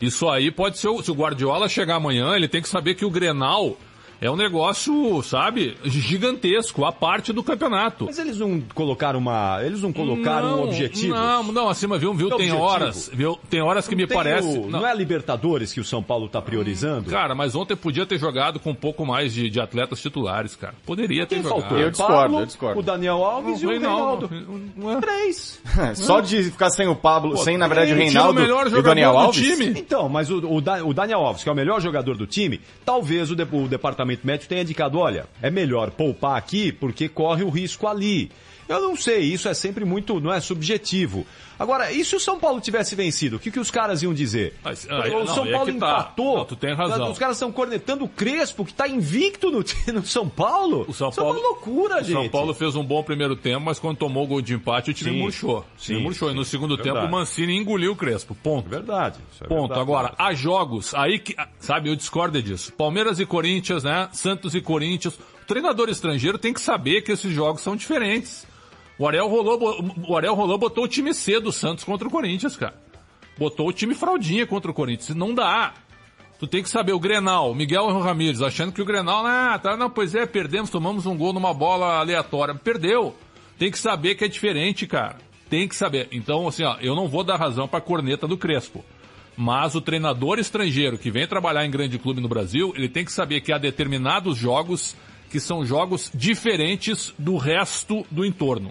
[0.00, 3.10] Isso aí pode ser, se o Guardiola chegar amanhã, ele tem que saber que o
[3.10, 3.76] Grenal
[4.22, 8.04] é um negócio, sabe, gigantesco, a parte do campeonato.
[8.06, 9.58] Mas eles não colocaram uma.
[9.62, 11.14] Eles não colocaram um objetivo.
[11.14, 12.62] Não, não, acima, viu, viu, tem objetivo?
[12.62, 14.46] horas, viu, tem horas que Não me tem parece...
[14.58, 14.86] o- não.
[14.86, 17.10] é a Libertadores que o São Paulo tá priorizando?
[17.10, 20.74] Cara, mas ontem podia ter jogado com um pouco mais de, de atletas titulares, cara.
[20.86, 21.60] Poderia ter Quem jogado.
[21.68, 21.88] faltou?
[21.88, 24.26] O Pablo, O Daniel Alves e o Reinaldo.
[24.28, 25.00] Reinaldo.
[25.00, 25.60] Três.
[25.96, 27.96] Só de ficar sem o Pablo, Pô, sem na verdade o.
[27.96, 29.42] Reinaldo o melhor e o Daniel jogador do Alves.
[29.56, 29.80] time.
[29.80, 32.60] Então, mas o, o Da- o Daniel Alves, que é o melhor jogador do time,
[32.84, 37.42] talvez o, de- o departamento médico tenha indicado, olha, é melhor poupar aqui porque corre
[37.42, 38.30] o risco ali.
[38.68, 41.26] Eu não sei, isso é sempre muito, não é subjetivo.
[41.62, 43.36] Agora, e se o São Paulo tivesse vencido?
[43.36, 44.54] O que, que os caras iam dizer?
[44.64, 45.72] Mas, o ah, não, São é Paulo tá.
[45.72, 46.38] empatou.
[46.38, 47.12] Não, tu tem razão.
[47.12, 49.64] Os caras estão cornetando o Crespo, que tá invicto no,
[49.94, 50.84] no São Paulo.
[50.88, 52.14] O São Isso é uma loucura, o gente.
[52.14, 54.94] São Paulo fez um bom primeiro tempo, mas quando tomou o gol de empate, o
[54.94, 55.18] time Sim.
[55.18, 55.60] murchou.
[55.60, 56.32] O Sim, murchou.
[56.32, 56.50] E no sim.
[56.50, 56.96] segundo Verdade.
[56.96, 58.34] tempo, o Mancini engoliu o Crespo.
[58.34, 58.68] Ponto.
[58.68, 59.20] Verdade.
[59.32, 59.68] isso é Ponto.
[59.68, 59.80] verdade.
[59.80, 62.72] Agora, há jogos aí que, sabe, eu discordo disso.
[62.72, 64.08] Palmeiras e Corinthians, né?
[64.12, 65.14] Santos e Corinthians.
[65.14, 68.50] O treinador estrangeiro tem que saber que esses jogos são diferentes.
[69.02, 72.56] O Ariel rolou, o Ariel rolou botou o time C do Santos contra o Corinthians,
[72.56, 72.76] cara.
[73.36, 75.16] Botou o time fraldinha contra o Corinthians.
[75.16, 75.74] Não dá.
[76.38, 79.90] Tu tem que saber, o Grenal, Miguel Ramírez, achando que o Grenal, ah, tá, não,
[79.90, 82.54] pois é, perdemos, tomamos um gol numa bola aleatória.
[82.54, 83.12] Perdeu.
[83.58, 85.16] Tem que saber que é diferente, cara.
[85.50, 86.06] Tem que saber.
[86.12, 88.84] Então, assim, ó, eu não vou dar razão pra corneta do Crespo.
[89.36, 93.10] Mas o treinador estrangeiro que vem trabalhar em grande clube no Brasil, ele tem que
[93.10, 94.94] saber que há determinados jogos
[95.28, 98.70] que são jogos diferentes do resto do entorno.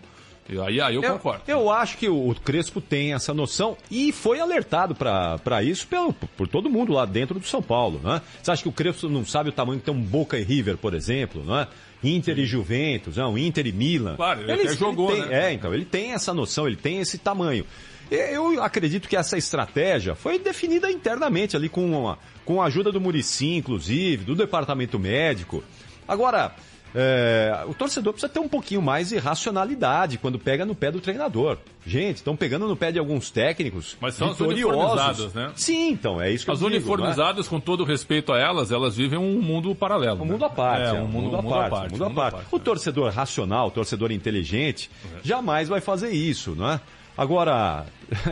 [0.60, 1.44] Aí, aí eu, concordo.
[1.48, 6.48] Eu acho que o Crespo tem essa noção e foi alertado para isso pelo, por
[6.48, 8.22] todo mundo lá dentro do São Paulo, né?
[8.41, 10.78] Você acha que o Crespo não sabe o tamanho que tem um Boca e River,
[10.78, 11.68] por exemplo, né?
[12.03, 14.15] Inter e Juventus, não, Inter e Milan.
[14.15, 15.49] Claro, ele até jogou, tem, né?
[15.49, 17.65] É, então, ele tem essa noção, ele tem esse tamanho.
[18.10, 22.99] Eu acredito que essa estratégia foi definida internamente ali com a, com a ajuda do
[22.99, 25.64] Murici, inclusive, do departamento médico.
[26.06, 26.53] Agora,
[26.93, 30.99] é, o torcedor precisa ter um pouquinho mais de racionalidade quando pega no pé do
[30.99, 31.57] treinador.
[31.85, 34.76] Gente, estão pegando no pé de alguns técnicos Mas são as vitoriosos.
[34.77, 35.51] uniformizadas, né?
[35.55, 38.95] Sim, então, é isso que As eu digo, uniformizadas, com todo respeito a elas, elas
[38.95, 40.22] vivem um mundo paralelo.
[40.22, 41.88] Um mundo à parte, É, é, um mundo, à mundo parte, à parte.
[41.88, 42.45] um mundo à mundo à parte.
[42.51, 45.19] O torcedor racional, o torcedor inteligente, É.
[45.27, 46.80] jamais vai fazer isso, não é?
[47.18, 47.85] Agora,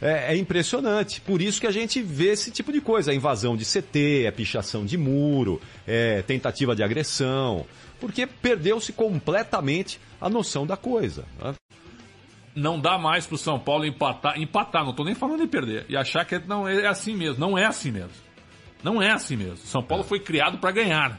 [0.00, 1.20] é, é impressionante.
[1.20, 3.10] Por isso que a gente vê esse tipo de coisa.
[3.10, 7.64] A invasão de CT, a pichação de muro, é, tentativa de agressão.
[8.04, 11.24] Porque perdeu-se completamente a noção da coisa.
[11.42, 11.54] né?
[12.54, 15.86] Não dá mais pro São Paulo empatar, empatar, não tô nem falando em perder.
[15.88, 17.40] E achar que é- não é assim mesmo.
[17.40, 18.10] Não é assim mesmo.
[18.82, 19.56] Não é assim mesmo.
[19.56, 21.18] São Paulo foi criado para ganhar.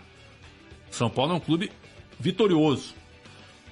[0.92, 1.72] São Paulo é um clube
[2.20, 2.94] vitorioso.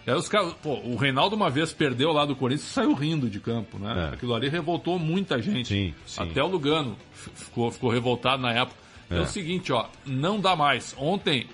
[0.06, 2.94] E aí os caras, pô, o Reinaldo uma vez perdeu lá do Corinthians e saiu
[2.94, 4.10] rindo de campo, né?
[4.12, 4.16] É.
[4.16, 5.68] Aquilo ali revoltou muita gente.
[5.70, 6.22] Sim, sim.
[6.24, 8.76] Até o Lugano ficou, ficou revoltado na época.
[9.10, 9.18] É.
[9.18, 9.22] É.
[9.22, 10.94] o seguinte, ó, não dá mais.
[10.98, 11.48] Ontem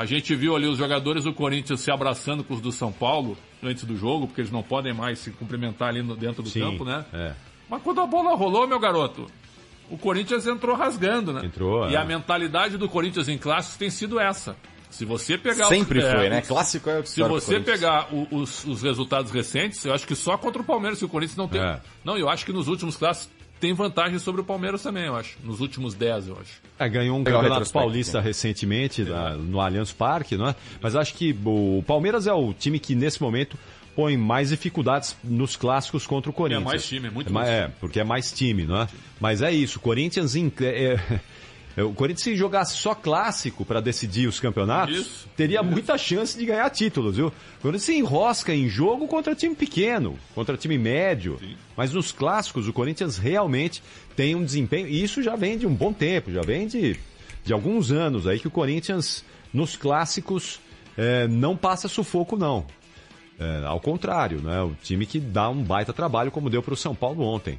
[0.00, 3.36] a gente viu ali os jogadores do Corinthians se abraçando com os do São Paulo
[3.62, 6.60] antes do jogo, porque eles não podem mais se cumprimentar ali no- dentro do Sim,
[6.60, 7.04] campo, né?
[7.12, 7.32] é.
[7.68, 9.26] Mas quando a bola rolou, meu garoto,
[9.90, 11.42] o Corinthians entrou rasgando, né?
[11.44, 11.98] Entrou, E é.
[11.98, 14.56] a mentalidade do Corinthians em clássicos tem sido essa.
[14.88, 16.40] Se você pegar os- Sempre é, foi, né?
[16.40, 19.92] os- Clássico é o Se histórico do você pegar o- os, os resultados recentes, eu
[19.92, 21.60] acho que só contra o Palmeiras que o Corinthians não tem.
[21.60, 21.80] É.
[22.04, 25.36] Não, eu acho que nos últimos clássicos tem vantagem sobre o Palmeiras também, eu acho.
[25.44, 26.60] Nos últimos 10, eu acho.
[26.78, 28.24] É, ganhou um Pegar o campeonato paulista sim.
[28.26, 30.54] recentemente na- no Allianz Parque, não é?
[30.80, 33.56] Mas acho que o Palmeiras é o time que nesse momento
[33.96, 36.64] põe mais dificuldades nos clássicos contra o Corinthians.
[36.64, 38.88] mais time, é muito é, mais É, porque é mais time, não é?
[39.20, 41.20] Mas é isso, Corinthians é- é,
[41.82, 46.44] o Corinthians se jogasse só clássico para decidir os campeonatos, Isso, teria muita chance de
[46.44, 47.28] ganhar títulos, viu?
[47.28, 51.38] O Corinthians se enrosca em jogo contra time pequeno, contra time médio.
[51.76, 53.82] Mas nos clássicos o Corinthians realmente
[54.16, 56.96] tem um desempenho, e isso já vem de um bom tempo, já vem de,
[57.44, 60.60] de alguns anos aí que o Corinthians nos clássicos
[60.96, 62.66] é, não passa sufoco não.
[63.38, 64.60] É, ao contrário, né?
[64.62, 67.58] O time que dá um baita trabalho como deu para o São Paulo ontem.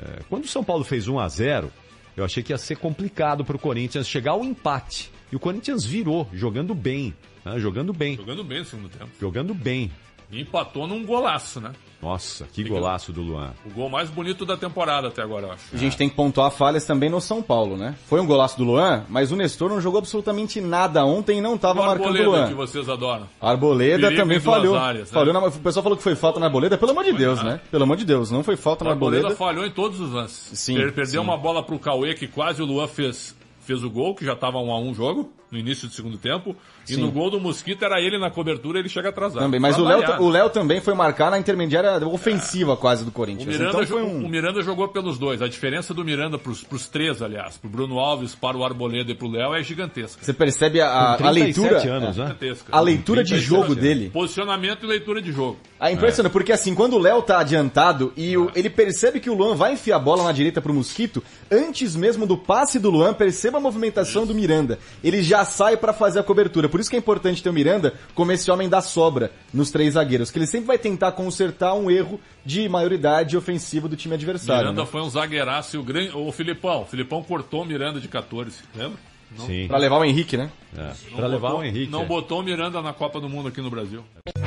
[0.00, 1.72] É, quando o São Paulo fez 1 a 0
[2.16, 5.10] eu achei que ia ser complicado para o Corinthians chegar ao empate.
[5.32, 7.14] E o Corinthians virou, jogando bem.
[7.44, 7.58] né?
[7.58, 8.16] Jogando bem.
[8.16, 9.10] Jogando bem no segundo tempo.
[9.20, 9.90] Jogando bem.
[10.32, 11.72] E empatou num golaço, né?
[12.00, 13.52] Nossa, que golaço do Luan.
[13.66, 15.64] O gol mais bonito da temporada até agora, eu acho.
[15.74, 17.94] A gente tem que pontuar falhas também no São Paulo, né?
[18.06, 21.56] Foi um golaço do Luan, mas o Nestor não jogou absolutamente nada ontem e não
[21.56, 22.48] estava O marcando o Arboleda, Luan.
[22.48, 23.28] que vocês adoram.
[23.38, 24.78] A Arboleda Perigo também falhou.
[24.78, 25.14] áreas, né?
[25.18, 27.60] falhou na- o pessoal falou que foi falta na Arboleda, pelo amor de Deus, né?
[27.70, 29.36] Pelo amor de Deus, não foi falta na Arboleda Arboleda.
[29.44, 30.58] falhou em todos os lances.
[30.58, 31.28] Sim, Per- Perdeu sim.
[31.28, 34.58] uma bola pro Cauê, que quase o Luan fez, fez o gol, que já tava
[34.58, 36.54] 1 a 1 o jogo, no início do segundo tempo.
[36.88, 37.00] E Sim.
[37.00, 39.42] no gol do Mosquito era ele na cobertura ele chega atrasado.
[39.42, 43.12] Também, mas o Léo, o Léo também foi marcar na intermediária ofensiva quase do O
[43.12, 43.48] Corinthians.
[43.48, 44.24] Miranda, então foi jo- um...
[44.24, 45.42] o Miranda jogou pelos dois.
[45.42, 49.14] A diferença do Miranda pros, pros três, aliás, pro Bruno Alves, para o Arboleda e
[49.14, 50.22] pro Léo é gigantesca.
[50.24, 52.24] Você percebe a, a leitura, 37 anos, né?
[52.26, 52.68] Gigantesca.
[52.72, 53.76] a leitura de 37 jogo anos.
[53.76, 54.10] dele.
[54.10, 55.58] Posicionamento e leitura de jogo.
[55.80, 59.34] É impressionante, porque assim, quando o Léo tá adiantado e o- ele percebe que o
[59.34, 63.12] Luan vai enfiar a bola na direita pro Mosquito, antes mesmo do passe do Luan,
[63.14, 64.78] perceba a movimentação do Miranda.
[65.02, 66.68] Ele já sai pra fazer a cobertura.
[66.68, 69.94] Por isso que é importante ter o Miranda como esse homem da sobra nos três
[69.94, 74.62] zagueiros, que ele sempre vai tentar consertar um erro de maioridade ofensiva do time adversário.
[74.62, 74.88] Miranda né?
[74.90, 76.10] foi um zagueiraço e o grande.
[76.16, 76.82] O Filipão.
[76.82, 78.98] O Filipão cortou o Miranda de 14, lembra?
[79.38, 79.68] Não, Sim.
[79.68, 80.50] Pra levar o Henrique, né?
[80.76, 81.92] É, Pra levar botou- o Henrique.
[81.92, 82.04] Não é.
[82.04, 84.02] botou o Miranda na Copa do Mundo aqui no Brasil.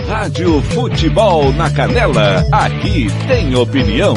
[0.08, 4.14] Rádio Futebol na Canela, aqui tem opinião.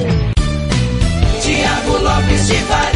[1.40, 2.95] Tiago Lopes de Faria.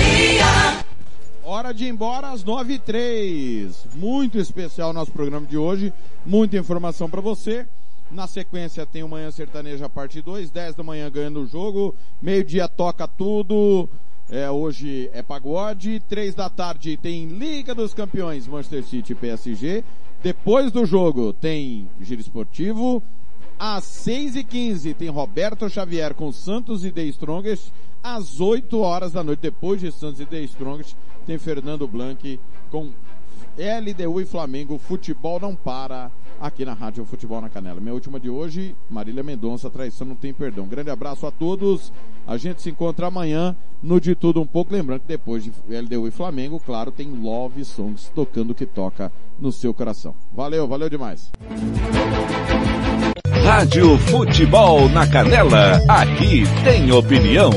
[1.52, 5.92] Hora de ir embora às 9 e 3 Muito especial nosso programa de hoje.
[6.24, 7.66] Muita informação para você.
[8.08, 11.92] Na sequência tem o Manhã Sertaneja parte 2, 10 da manhã ganhando o jogo.
[12.22, 13.88] Meio-dia toca tudo.
[14.28, 15.98] É, hoje é pagode.
[16.08, 19.82] 3 da tarde tem Liga dos Campeões, Manchester City PSG.
[20.22, 23.02] Depois do jogo tem Giro Esportivo.
[23.58, 27.72] Às 6 e 15 tem Roberto Xavier com Santos e The Strongest.
[28.02, 32.38] Às 8 horas da noite, depois de Santos e The Strongest, tem Fernando Blanc
[32.70, 32.90] com
[33.56, 36.10] LDU e Flamengo, futebol não para
[36.40, 37.80] aqui na Rádio Futebol na Canela.
[37.80, 40.66] Minha última de hoje, Marília Mendonça, traição não tem perdão.
[40.66, 41.92] Grande abraço a todos.
[42.26, 44.72] A gente se encontra amanhã no De Tudo Um pouco.
[44.72, 49.12] Lembrando que depois de LDU e Flamengo, claro, tem Love Songs tocando o que toca
[49.38, 50.14] no seu coração.
[50.32, 51.30] Valeu, valeu demais.
[53.44, 57.50] Rádio Futebol na Canela, aqui tem opinião.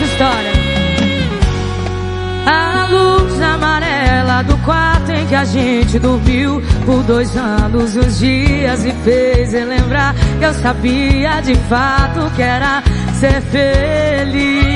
[0.00, 0.52] Essa história.
[2.46, 8.18] A luz amarela do quarto em que a gente dormiu por dois anos e uns
[8.18, 12.82] dias me fez relembrar que eu sabia de fato que era
[13.14, 14.70] ser feliz.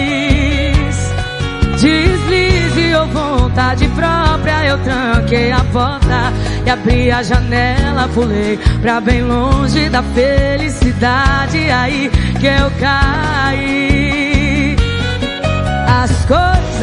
[1.80, 6.32] Deslize ou vontade própria, eu tranquei a porta
[6.64, 11.70] e abri a janela, pulei pra bem longe da felicidade.
[11.70, 14.23] Aí que eu caí.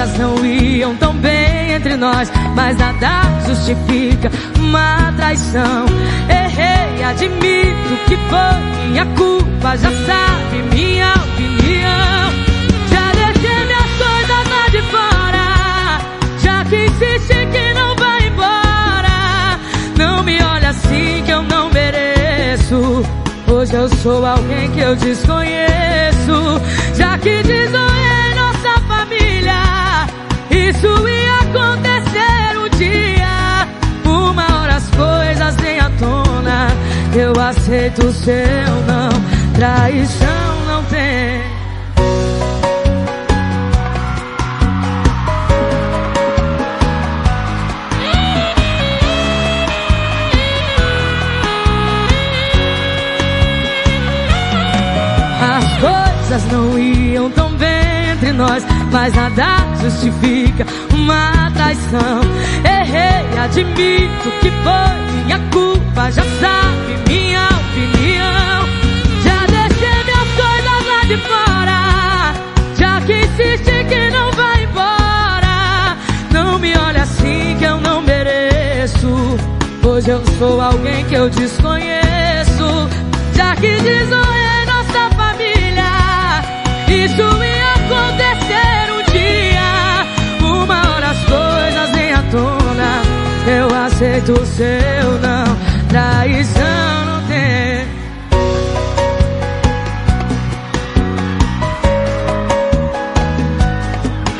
[0.01, 5.85] As coisas não iam tão bem entre nós, mas nada justifica uma traição.
[6.27, 12.31] Errei, admito que foi minha culpa, já sabe minha opinião.
[12.89, 16.01] Já deixei minhas coisas lá de fora,
[16.39, 19.59] já que insiste que não vai embora.
[19.99, 23.03] Não me olha assim que eu não mereço.
[23.47, 26.59] Hoje eu sou alguém que eu desconheço,
[26.95, 27.90] já que família.
[30.71, 33.67] Isso ia acontecer um dia.
[34.05, 36.67] Uma hora as coisas vêm à tona.
[37.13, 38.33] Eu aceito o seu
[38.87, 39.09] não,
[39.53, 41.41] traição não tem.
[55.41, 57.40] As coisas não iam tão
[59.01, 60.63] mas nada justifica
[60.93, 62.21] uma traição.
[62.63, 68.61] Errei, admito que foi minha culpa, já sabe minha opinião.
[69.23, 72.33] Já deixei minhas coisas lá de fora,
[72.77, 75.97] já que insiste que não vai embora.
[76.31, 79.35] Não me olha assim que eu não mereço.
[79.83, 82.87] Hoje eu sou alguém que eu desconheço,
[83.33, 86.43] já que desonrei nossa família.
[86.87, 88.30] Isso ia acontecer
[93.47, 95.57] Eu aceito o seu não,
[95.89, 97.87] traição não tem.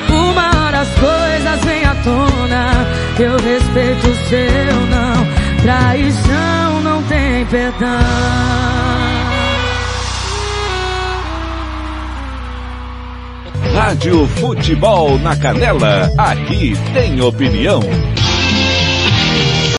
[0.10, 2.72] Uma hora as coisas vêm à tona.
[3.20, 7.88] Eu respeito o seu não, traição não tem perdão.
[13.74, 17.82] Rádio Futebol na Canela, aqui tem opinião.